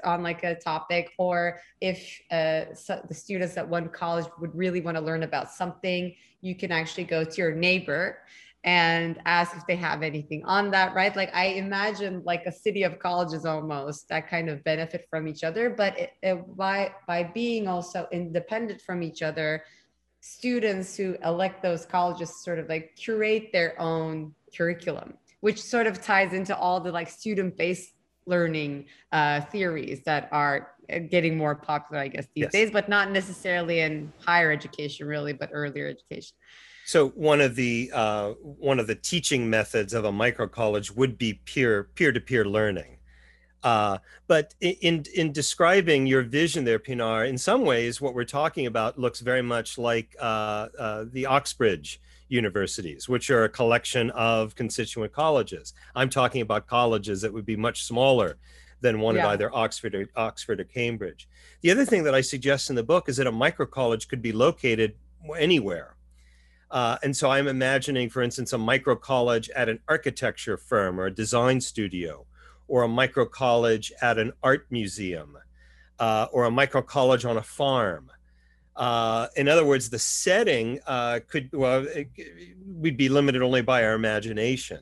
on 0.05 0.23
like 0.23 0.45
a 0.45 0.55
topic, 0.55 1.11
or 1.17 1.59
if 1.81 1.99
uh, 2.31 2.61
the 3.09 3.13
students 3.13 3.57
at 3.57 3.67
one 3.67 3.89
college 3.89 4.27
would 4.39 4.55
really 4.55 4.79
want 4.79 4.95
to 4.95 5.03
learn 5.03 5.23
about 5.23 5.51
something, 5.51 6.15
you 6.39 6.55
can 6.55 6.71
actually 6.71 7.03
go 7.03 7.25
to 7.25 7.37
your 7.41 7.53
neighbor 7.53 8.19
and 8.63 9.19
ask 9.25 9.55
if 9.55 9.65
they 9.67 9.75
have 9.75 10.03
anything 10.03 10.43
on 10.43 10.71
that, 10.71 10.93
right? 10.93 11.15
Like 11.15 11.33
I 11.33 11.45
imagine 11.45 12.21
like 12.25 12.43
a 12.45 12.51
city 12.51 12.83
of 12.83 12.99
colleges 12.99 13.45
almost 13.45 14.09
that 14.09 14.29
kind 14.29 14.49
of 14.49 14.63
benefit 14.63 15.07
from 15.09 15.27
each 15.27 15.43
other, 15.43 15.69
but 15.69 15.97
it, 15.97 16.13
it, 16.21 16.57
by 16.57 16.93
by 17.07 17.23
being 17.23 17.67
also 17.67 18.07
independent 18.11 18.81
from 18.81 19.03
each 19.03 19.21
other, 19.21 19.63
students 20.21 20.97
who 20.97 21.15
elect 21.23 21.61
those 21.61 21.85
colleges 21.85 22.43
sort 22.43 22.59
of 22.59 22.67
like 22.67 22.95
curate 22.95 23.49
their 23.53 23.79
own 23.79 24.33
curriculum, 24.55 25.13
which 25.41 25.61
sort 25.61 25.87
of 25.87 26.01
ties 26.01 26.33
into 26.33 26.55
all 26.57 26.79
the 26.79 26.91
like 26.91 27.09
student-based 27.09 27.93
learning 28.25 28.85
uh, 29.13 29.41
theories 29.41 30.01
that 30.03 30.27
are 30.31 30.71
uh, 30.91 30.99
getting 30.99 31.37
more 31.37 31.55
popular, 31.55 32.01
I 32.01 32.09
guess, 32.09 32.27
these 32.35 32.43
yes. 32.43 32.51
days, 32.51 32.71
but 32.71 32.89
not 32.89 33.11
necessarily 33.11 33.79
in 33.79 34.11
higher 34.19 34.51
education, 34.51 35.07
really, 35.07 35.33
but 35.33 35.49
earlier 35.53 35.87
education. 35.87 36.35
So 36.87 37.09
one 37.09 37.41
of 37.41 37.57
the 37.57 37.91
uh, 37.93 38.29
one 38.39 38.79
of 38.79 38.87
the 38.87 38.95
teaching 38.95 39.49
methods 39.49 39.93
of 39.93 40.05
a 40.05 40.11
micro 40.11 40.47
college 40.47 40.89
would 40.89 41.17
be 41.17 41.33
peer 41.33 41.89
peer 41.95 42.13
to 42.13 42.21
peer 42.21 42.45
learning. 42.45 42.99
Uh, 43.61 43.97
but 44.27 44.53
in 44.61 45.03
in 45.13 45.33
describing 45.33 46.07
your 46.07 46.21
vision 46.21 46.63
there, 46.63 46.79
Pinar, 46.79 47.25
in 47.25 47.37
some 47.37 47.63
ways, 47.63 47.99
what 47.99 48.13
we're 48.13 48.23
talking 48.23 48.67
about 48.67 48.97
looks 48.97 49.19
very 49.19 49.41
much 49.41 49.77
like 49.77 50.15
uh, 50.17 50.69
uh, 50.79 51.05
the 51.11 51.25
Oxbridge 51.25 51.99
universities, 52.29 53.09
which 53.09 53.29
are 53.29 53.43
a 53.43 53.49
collection 53.49 54.09
of 54.11 54.55
constituent 54.55 55.11
colleges. 55.11 55.73
I'm 55.93 56.09
talking 56.09 56.39
about 56.39 56.67
colleges 56.67 57.19
that 57.19 57.33
would 57.33 57.45
be 57.45 57.57
much 57.57 57.83
smaller 57.83 58.37
than 58.79 59.01
one 59.01 59.15
yeah. 59.15 59.25
at 59.25 59.31
either 59.31 59.53
Oxford 59.53 59.93
or 59.93 60.07
Oxford 60.15 60.61
or 60.61 60.63
Cambridge. 60.63 61.27
The 61.59 61.71
other 61.71 61.83
thing 61.83 62.05
that 62.05 62.15
I 62.15 62.21
suggest 62.21 62.69
in 62.69 62.77
the 62.77 62.83
book 62.83 63.09
is 63.09 63.17
that 63.17 63.27
a 63.27 63.31
micro 63.31 63.65
college 63.65 64.07
could 64.07 64.21
be 64.21 64.31
located 64.31 64.95
anywhere 65.37 65.96
uh, 66.69 66.97
and 67.03 67.15
so 67.15 67.29
I'm 67.29 67.47
imagining, 67.47 68.09
for 68.09 68.21
instance, 68.21 68.53
a 68.53 68.57
micro 68.57 68.95
college 68.95 69.49
at 69.51 69.69
an 69.69 69.79
architecture 69.87 70.57
firm 70.57 70.99
or 70.99 71.05
a 71.05 71.13
design 71.13 71.61
studio, 71.61 72.25
or 72.67 72.83
a 72.83 72.87
micro 72.87 73.25
college 73.25 73.91
at 74.01 74.17
an 74.17 74.33
art 74.43 74.67
museum, 74.69 75.37
uh, 75.99 76.27
or 76.31 76.45
a 76.45 76.51
micro 76.51 76.81
college 76.81 77.25
on 77.25 77.37
a 77.37 77.43
farm. 77.43 78.11
Uh, 78.75 79.27
in 79.35 79.47
other 79.47 79.65
words, 79.65 79.89
the 79.89 79.97
setting 79.97 80.79
uh, 80.85 81.19
could, 81.27 81.49
well, 81.53 81.85
it, 81.87 82.09
we'd 82.67 82.97
be 82.97 83.09
limited 83.09 83.41
only 83.41 83.61
by 83.61 83.83
our 83.83 83.93
imagination. 83.93 84.81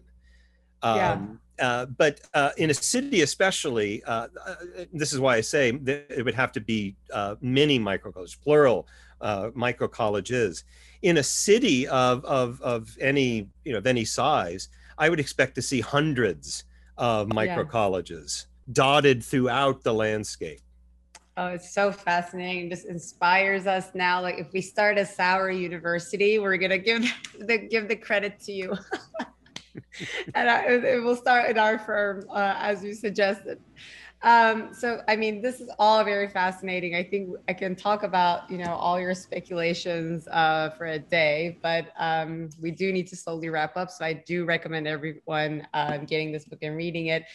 Um, 0.82 0.98
yeah. 0.98 1.20
Uh, 1.58 1.86
but 1.86 2.20
uh, 2.34 2.50
in 2.58 2.70
a 2.70 2.74
city, 2.74 3.22
especially, 3.22 4.04
uh, 4.04 4.28
uh 4.46 4.56
this 4.92 5.14
is 5.14 5.20
why 5.20 5.38
I 5.38 5.42
say 5.42 5.72
that 5.72 6.08
it 6.10 6.26
would 6.26 6.36
have 6.36 6.52
to 6.54 6.60
be 6.60 6.98
uh, 7.14 7.36
many 7.40 7.80
micro 7.80 8.12
colleges, 8.12 8.36
plural 8.36 8.88
uh, 9.22 9.52
micro 9.54 9.88
colleges 9.88 10.66
in 11.02 11.18
a 11.18 11.24
city 11.24 11.88
of, 11.88 12.24
of, 12.26 12.62
of 12.62 12.96
any, 13.00 13.48
you 13.64 13.72
know, 13.72 13.78
of 13.78 13.88
any 13.88 14.06
size, 14.06 14.70
I 14.98 15.10
would 15.10 15.20
expect 15.20 15.56
to 15.56 15.62
see 15.62 15.82
hundreds 15.82 16.64
of 16.98 17.34
micro 17.34 17.64
yeah. 17.64 17.70
colleges 17.70 18.48
dotted 18.72 19.24
throughout 19.24 19.84
the 19.84 19.94
landscape. 19.94 20.62
Oh, 21.38 21.48
it's 21.48 21.74
so 21.74 21.92
fascinating. 21.92 22.68
It 22.68 22.70
just 22.70 22.86
inspires 22.86 23.68
us 23.68 23.92
now. 23.94 24.22
Like 24.22 24.40
if 24.40 24.54
we 24.54 24.62
start 24.62 24.98
a 24.98 25.06
sour 25.06 25.52
University, 25.52 26.40
we're 26.40 26.58
gonna 26.58 26.78
give 26.78 27.04
the 27.40 27.58
give 27.58 27.90
the 27.90 27.96
credit 27.96 28.40
to 28.42 28.54
you. 28.54 28.78
and 30.36 30.50
I, 30.50 30.64
it 30.66 31.04
will 31.04 31.16
start 31.16 31.50
in 31.50 31.58
our 31.58 31.80
firm, 31.80 32.26
uh, 32.30 32.56
as 32.58 32.84
you 32.84 32.94
suggested. 32.94 33.60
Um, 34.22 34.74
so, 34.74 35.02
I 35.08 35.16
mean, 35.16 35.42
this 35.42 35.62
is 35.62 35.70
all 35.78 36.04
very 36.04 36.28
fascinating. 36.28 36.96
I 36.96 37.04
think 37.04 37.36
I 37.48 37.54
can 37.54 37.76
talk 37.76 38.04
about, 38.04 38.50
you 38.50 38.58
know, 38.58 38.74
all 38.74 39.00
your 39.00 39.14
speculations 39.14 40.28
uh, 40.30 40.72
for 40.78 40.88
a 40.88 41.00
day, 41.00 41.60
but 41.62 41.92
um, 42.00 42.50
we 42.60 42.72
do 42.72 42.92
need 42.92 43.08
to 43.08 43.16
slowly 43.16 43.50
wrap 43.50 43.78
up. 43.78 43.92
So 43.92 44.04
I 44.04 44.14
do 44.14 44.46
recommend 44.46 44.88
everyone 44.88 45.68
um, 45.74 46.06
getting 46.06 46.32
this 46.32 46.46
book 46.46 46.60
and 46.64 46.76
reading 46.76 47.08
it. 47.08 47.26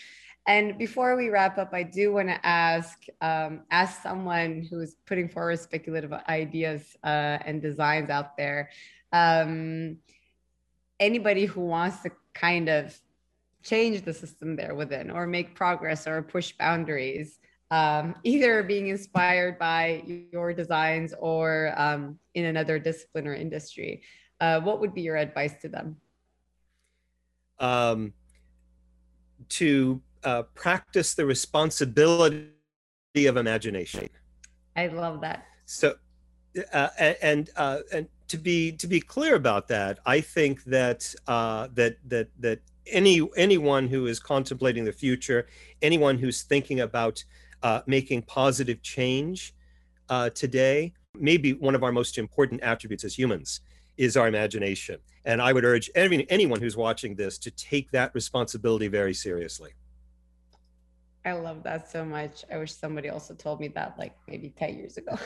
And 0.47 0.79
before 0.79 1.17
we 1.17 1.29
wrap 1.29 1.59
up, 1.59 1.73
I 1.73 1.83
do 1.85 2.13
want 2.13 2.29
to 2.29 2.45
ask, 2.45 3.05
um, 3.21 3.61
ask 3.71 4.03
someone 4.03 4.67
who's 4.69 4.97
putting 5.07 5.29
forward 5.29 5.61
speculative 5.61 6.13
ideas 6.29 6.97
uh, 7.05 7.39
and 7.45 7.63
designs 7.63 8.11
out 8.11 8.37
there, 8.37 8.71
um, 9.13 9.99
anybody 10.99 11.45
who 11.45 11.61
wants 11.61 12.03
to 12.03 12.11
kind 12.35 12.69
of 12.69 12.99
change 13.63 14.03
the 14.03 14.13
system 14.13 14.57
there 14.57 14.75
within 14.75 15.11
or 15.11 15.27
make 15.27 15.55
progress 15.55 16.07
or 16.07 16.23
push 16.23 16.53
boundaries 16.53 17.39
um, 17.71 18.15
either 18.25 18.63
being 18.63 18.89
inspired 18.89 19.59
by 19.59 20.03
your 20.33 20.53
designs 20.53 21.15
or 21.19 21.73
um, 21.77 22.19
in 22.35 22.47
another 22.47 22.79
discipline 22.79 23.27
or 23.27 23.35
industry. 23.35 24.03
Uh, 24.41 24.61
what 24.61 24.81
would 24.81 24.93
be 24.93 25.03
your 25.03 25.17
advice 25.17 25.55
to 25.63 25.69
them? 25.69 25.97
Um, 27.61 28.13
to 29.51 30.01
uh, 30.25 30.43
practice 30.55 31.15
the 31.15 31.27
responsibility 31.27 32.49
of 33.27 33.37
imagination. 33.37 34.09
I 34.77 34.89
love 34.89 35.21
that. 35.21 35.45
So 35.67 35.95
uh, 36.73 36.89
and 37.23 37.51
uh, 37.57 37.79
and 37.93 38.09
to 38.29 38.37
be 38.37 38.73
to 38.73 38.87
be 38.87 39.01
clear 39.01 39.37
about 39.37 39.69
that, 39.69 39.99
I 40.07 40.21
think 40.21 40.65
that 40.65 41.15
uh, 41.29 41.69
that 41.75 41.97
that 42.09 42.29
that 42.41 42.61
any 42.87 43.21
anyone 43.37 43.89
who 43.89 44.07
is 44.07 44.19
contemplating 44.19 44.85
the 44.85 44.93
future, 44.93 45.47
anyone 45.83 46.19
who's 46.19 46.43
thinking 46.43 46.81
about 46.81 47.25
uh, 47.63 47.81
making 47.87 48.23
positive 48.23 48.83
change 48.83 49.55
uh, 50.09 50.31
today, 50.31 50.93
maybe 51.19 51.53
one 51.53 51.75
of 51.75 51.83
our 51.83 51.93
most 51.93 52.19
important 52.19 52.63
attributes 52.63 53.05
as 53.05 53.19
humans 53.19 53.61
is 53.97 54.17
our 54.17 54.29
imagination. 54.29 54.99
And 55.25 55.43
I 55.43 55.53
would 55.53 55.65
urge 55.65 55.91
every, 55.95 56.29
anyone 56.31 56.61
who's 56.61 56.77
watching 56.77 57.15
this 57.15 57.39
to 57.39 57.51
take 57.51 57.91
that 57.91 58.15
responsibility 58.15 58.89
very 58.89 59.13
seriously. 59.13 59.73
I 61.25 61.33
love 61.33 61.63
that 61.65 61.91
so 61.91 62.05
much. 62.05 62.45
I 62.51 62.57
wish 62.57 62.73
somebody 62.75 63.11
also 63.11 63.35
told 63.35 63.61
me 63.61 63.69
that 63.69 63.99
like 63.99 64.17
maybe 64.27 64.55
10 64.57 64.79
years 64.79 64.97
ago. 64.97 65.19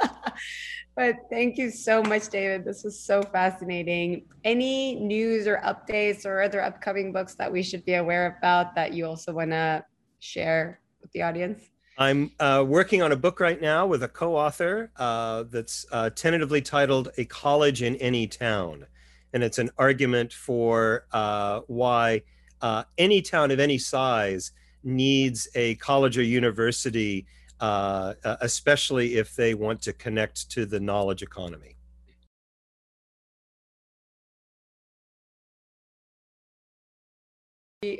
but 0.96 1.16
thank 1.30 1.56
you 1.56 1.70
so 1.70 2.02
much, 2.02 2.28
David. 2.28 2.66
This 2.66 2.84
was 2.84 3.00
so 3.00 3.22
fascinating. 3.22 4.26
Any 4.44 4.96
news 4.96 5.46
or 5.46 5.62
updates 5.64 6.26
or 6.26 6.42
other 6.42 6.60
upcoming 6.60 7.12
books 7.12 7.34
that 7.36 7.50
we 7.50 7.62
should 7.62 7.84
be 7.86 7.94
aware 7.94 8.36
about 8.38 8.74
that 8.74 8.92
you 8.92 9.06
also 9.06 9.32
want 9.32 9.50
to 9.52 9.84
share 10.18 10.80
with 11.00 11.10
the 11.12 11.22
audience? 11.22 11.62
I'm 11.96 12.30
uh, 12.38 12.64
working 12.66 13.00
on 13.02 13.12
a 13.12 13.16
book 13.16 13.40
right 13.40 13.60
now 13.60 13.86
with 13.86 14.02
a 14.02 14.08
co 14.08 14.36
author 14.36 14.92
uh, 14.96 15.44
that's 15.44 15.86
uh, 15.90 16.10
tentatively 16.10 16.60
titled 16.60 17.08
A 17.16 17.24
College 17.24 17.82
in 17.82 17.96
Any 17.96 18.26
Town. 18.26 18.86
And 19.32 19.42
it's 19.42 19.58
an 19.58 19.70
argument 19.78 20.32
for 20.32 21.06
uh, 21.10 21.60
why 21.66 22.22
uh, 22.60 22.84
any 22.98 23.22
town 23.22 23.50
of 23.50 23.60
any 23.60 23.78
size 23.78 24.52
needs 24.88 25.48
a 25.54 25.74
college 25.76 26.18
or 26.18 26.22
university, 26.22 27.26
uh, 27.60 28.14
especially 28.40 29.16
if 29.16 29.36
they 29.36 29.54
want 29.54 29.82
to 29.82 29.92
connect 29.92 30.50
to 30.50 30.66
the 30.66 30.80
knowledge 30.80 31.22
economy. 31.22 31.76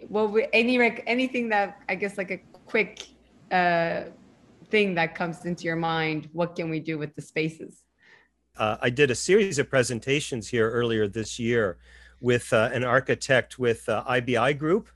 Well, 0.09 0.37
any 0.53 0.77
rec- 0.77 1.05
anything 1.07 1.49
that 1.51 1.81
I 1.89 1.95
guess 1.95 2.19
like 2.19 2.33
a 2.33 2.39
quick 2.67 3.07
uh, 3.53 4.05
thing 4.71 4.95
that 4.97 5.15
comes 5.15 5.45
into 5.45 5.65
your 5.65 5.77
mind, 5.77 6.29
what 6.33 6.57
can 6.57 6.69
we 6.69 6.81
do 6.81 6.99
with 6.99 7.15
the 7.15 7.23
spaces? 7.23 7.85
Uh, 8.57 8.77
I 8.81 8.91
did 8.91 9.13
a 9.13 9.15
series 9.15 9.61
of 9.61 9.71
presentations 9.71 10.49
here 10.49 10.69
earlier 10.69 11.07
this 11.07 11.39
year 11.39 11.79
with 12.21 12.53
uh, 12.53 12.71
an 12.73 12.83
architect 12.83 13.61
with 13.61 13.89
uh, 13.89 14.03
IBI 14.09 14.55
Group, 14.59 14.89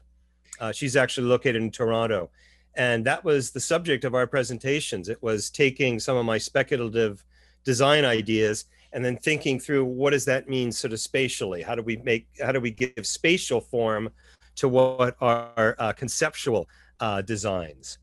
uh, 0.63 0.73
she's 0.73 0.97
actually 0.97 1.27
located 1.27 1.57
in 1.57 1.71
Toronto. 1.71 2.31
And 2.75 3.05
that 3.05 3.23
was 3.23 3.51
the 3.51 3.61
subject 3.61 4.05
of 4.05 4.15
our 4.15 4.27
presentations. 4.27 5.11
It 5.11 5.23
was 5.23 5.51
taking 5.51 6.01
some 6.01 6.17
of 6.17 6.25
my 6.25 6.39
speculative 6.39 7.23
design 7.65 8.05
ideas 8.05 8.65
and 8.93 9.05
then 9.05 9.17
thinking 9.17 9.59
through 9.59 9.85
what 9.85 10.11
does 10.11 10.25
that 10.25 10.49
mean 10.49 10.71
sort 10.73 10.93
of 10.93 11.01
spatially 11.01 11.63
how 11.63 11.75
do 11.75 11.83
we 11.83 11.97
make 11.99 12.27
how 12.43 12.53
do 12.53 12.61
we 12.61 12.71
give 12.71 13.07
spatial 13.07 13.61
form 13.61 14.11
to 14.57 14.69
what 14.69 15.17
are 15.21 15.77
uh, 15.79 15.93
conceptual 15.93 16.69
uh, 17.01 17.23
designs 17.23 17.99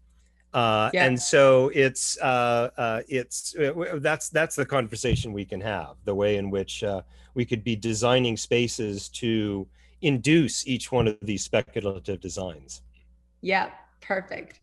uh, 0.53 0.89
yeah. 0.93 1.05
and 1.05 1.20
so 1.20 1.70
it's 1.76 2.18
uh, 2.22 2.70
uh, 2.78 3.01
it's 3.07 3.55
uh, 3.57 3.99
that's 4.01 4.30
that's 4.30 4.55
the 4.55 4.66
conversation 4.66 5.32
we 5.34 5.45
can 5.45 5.62
have 5.62 5.95
the 6.05 6.16
way 6.16 6.38
in 6.38 6.49
which 6.49 6.84
we 7.36 7.45
could 7.45 7.64
be 7.64 7.76
designing 7.76 8.36
spaces 8.36 9.10
to 9.10 9.68
induce 10.02 10.68
each 10.68 10.91
one 10.91 11.08
of 11.08 11.18
these 11.22 11.43
speculative 11.43 12.20
designs 12.20 12.82
yeah 13.41 13.70
perfect 14.02 14.60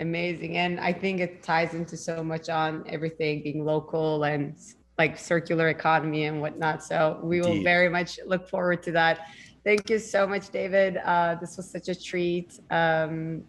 amazing 0.00 0.56
and 0.58 0.78
i 0.80 0.92
think 0.92 1.20
it 1.20 1.42
ties 1.42 1.74
into 1.74 1.96
so 1.96 2.22
much 2.22 2.48
on 2.48 2.84
everything 2.88 3.42
being 3.42 3.64
local 3.64 4.24
and 4.24 4.56
like 4.98 5.18
circular 5.18 5.68
economy 5.68 6.24
and 6.24 6.40
whatnot. 6.40 6.82
So 6.82 7.20
we 7.22 7.40
will 7.40 7.52
Indeed. 7.52 7.64
very 7.64 7.88
much 7.88 8.18
look 8.26 8.48
forward 8.48 8.82
to 8.84 8.92
that. 8.92 9.28
Thank 9.64 9.90
you 9.90 9.98
so 9.98 10.26
much, 10.26 10.50
David. 10.50 10.98
Uh, 10.98 11.36
this 11.40 11.56
was 11.56 11.70
such 11.70 11.88
a 11.88 11.94
treat. 11.94 12.58
Um, 12.70 13.42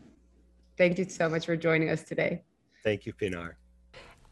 thank 0.78 0.98
you 0.98 1.06
so 1.08 1.30
much 1.30 1.46
for 1.46 1.56
joining 1.56 1.90
us 1.90 2.04
today. 2.04 2.42
Thank 2.84 3.06
you, 3.06 3.14
Pinar. 3.14 3.58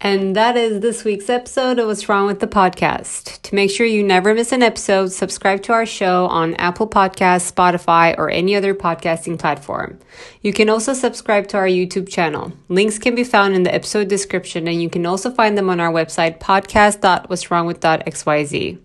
And 0.05 0.35
that 0.35 0.55
is 0.55 0.81
this 0.81 1.03
week's 1.03 1.31
episode 1.31 1.79
of 1.79 1.87
What's 1.87 2.07
Wrong 2.07 2.27
with 2.27 2.39
the 2.39 2.45
Podcast. 2.45 3.41
To 3.41 3.55
make 3.55 3.71
sure 3.71 3.87
you 3.87 4.03
never 4.03 4.35
miss 4.35 4.51
an 4.51 4.61
episode, 4.61 5.11
subscribe 5.11 5.63
to 5.63 5.73
our 5.73 5.87
show 5.87 6.27
on 6.27 6.53
Apple 6.57 6.87
Podcasts, 6.87 7.51
Spotify, 7.51 8.15
or 8.15 8.29
any 8.29 8.55
other 8.55 8.75
podcasting 8.75 9.39
platform. 9.39 9.97
You 10.43 10.53
can 10.53 10.69
also 10.69 10.93
subscribe 10.93 11.47
to 11.47 11.57
our 11.57 11.65
YouTube 11.65 12.07
channel. 12.07 12.53
Links 12.69 12.99
can 12.99 13.15
be 13.15 13.23
found 13.23 13.55
in 13.55 13.63
the 13.63 13.73
episode 13.73 14.07
description, 14.07 14.67
and 14.67 14.79
you 14.79 14.91
can 14.91 15.07
also 15.07 15.31
find 15.31 15.57
them 15.57 15.71
on 15.71 15.79
our 15.79 15.91
website, 15.91 16.39
podcast.what'swrongwith.xyz. 16.39 18.79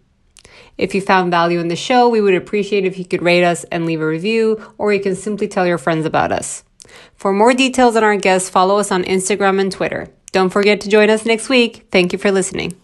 If 0.78 0.94
you 0.94 1.02
found 1.02 1.30
value 1.30 1.60
in 1.60 1.68
the 1.68 1.76
show, 1.76 2.08
we 2.08 2.22
would 2.22 2.34
appreciate 2.34 2.86
if 2.86 2.98
you 2.98 3.04
could 3.04 3.20
rate 3.20 3.44
us 3.44 3.64
and 3.64 3.84
leave 3.84 4.00
a 4.00 4.06
review, 4.06 4.72
or 4.78 4.94
you 4.94 5.00
can 5.00 5.16
simply 5.16 5.48
tell 5.48 5.66
your 5.66 5.76
friends 5.76 6.06
about 6.06 6.32
us. 6.32 6.64
For 7.14 7.34
more 7.34 7.52
details 7.52 7.94
on 7.94 8.04
our 8.04 8.16
guests, 8.16 8.48
follow 8.48 8.78
us 8.78 8.90
on 8.90 9.04
Instagram 9.04 9.60
and 9.60 9.70
Twitter. 9.70 10.08
Don't 10.32 10.50
forget 10.50 10.80
to 10.82 10.88
join 10.88 11.10
us 11.10 11.26
next 11.26 11.48
week. 11.48 11.86
Thank 11.90 12.12
you 12.12 12.18
for 12.18 12.30
listening. 12.30 12.74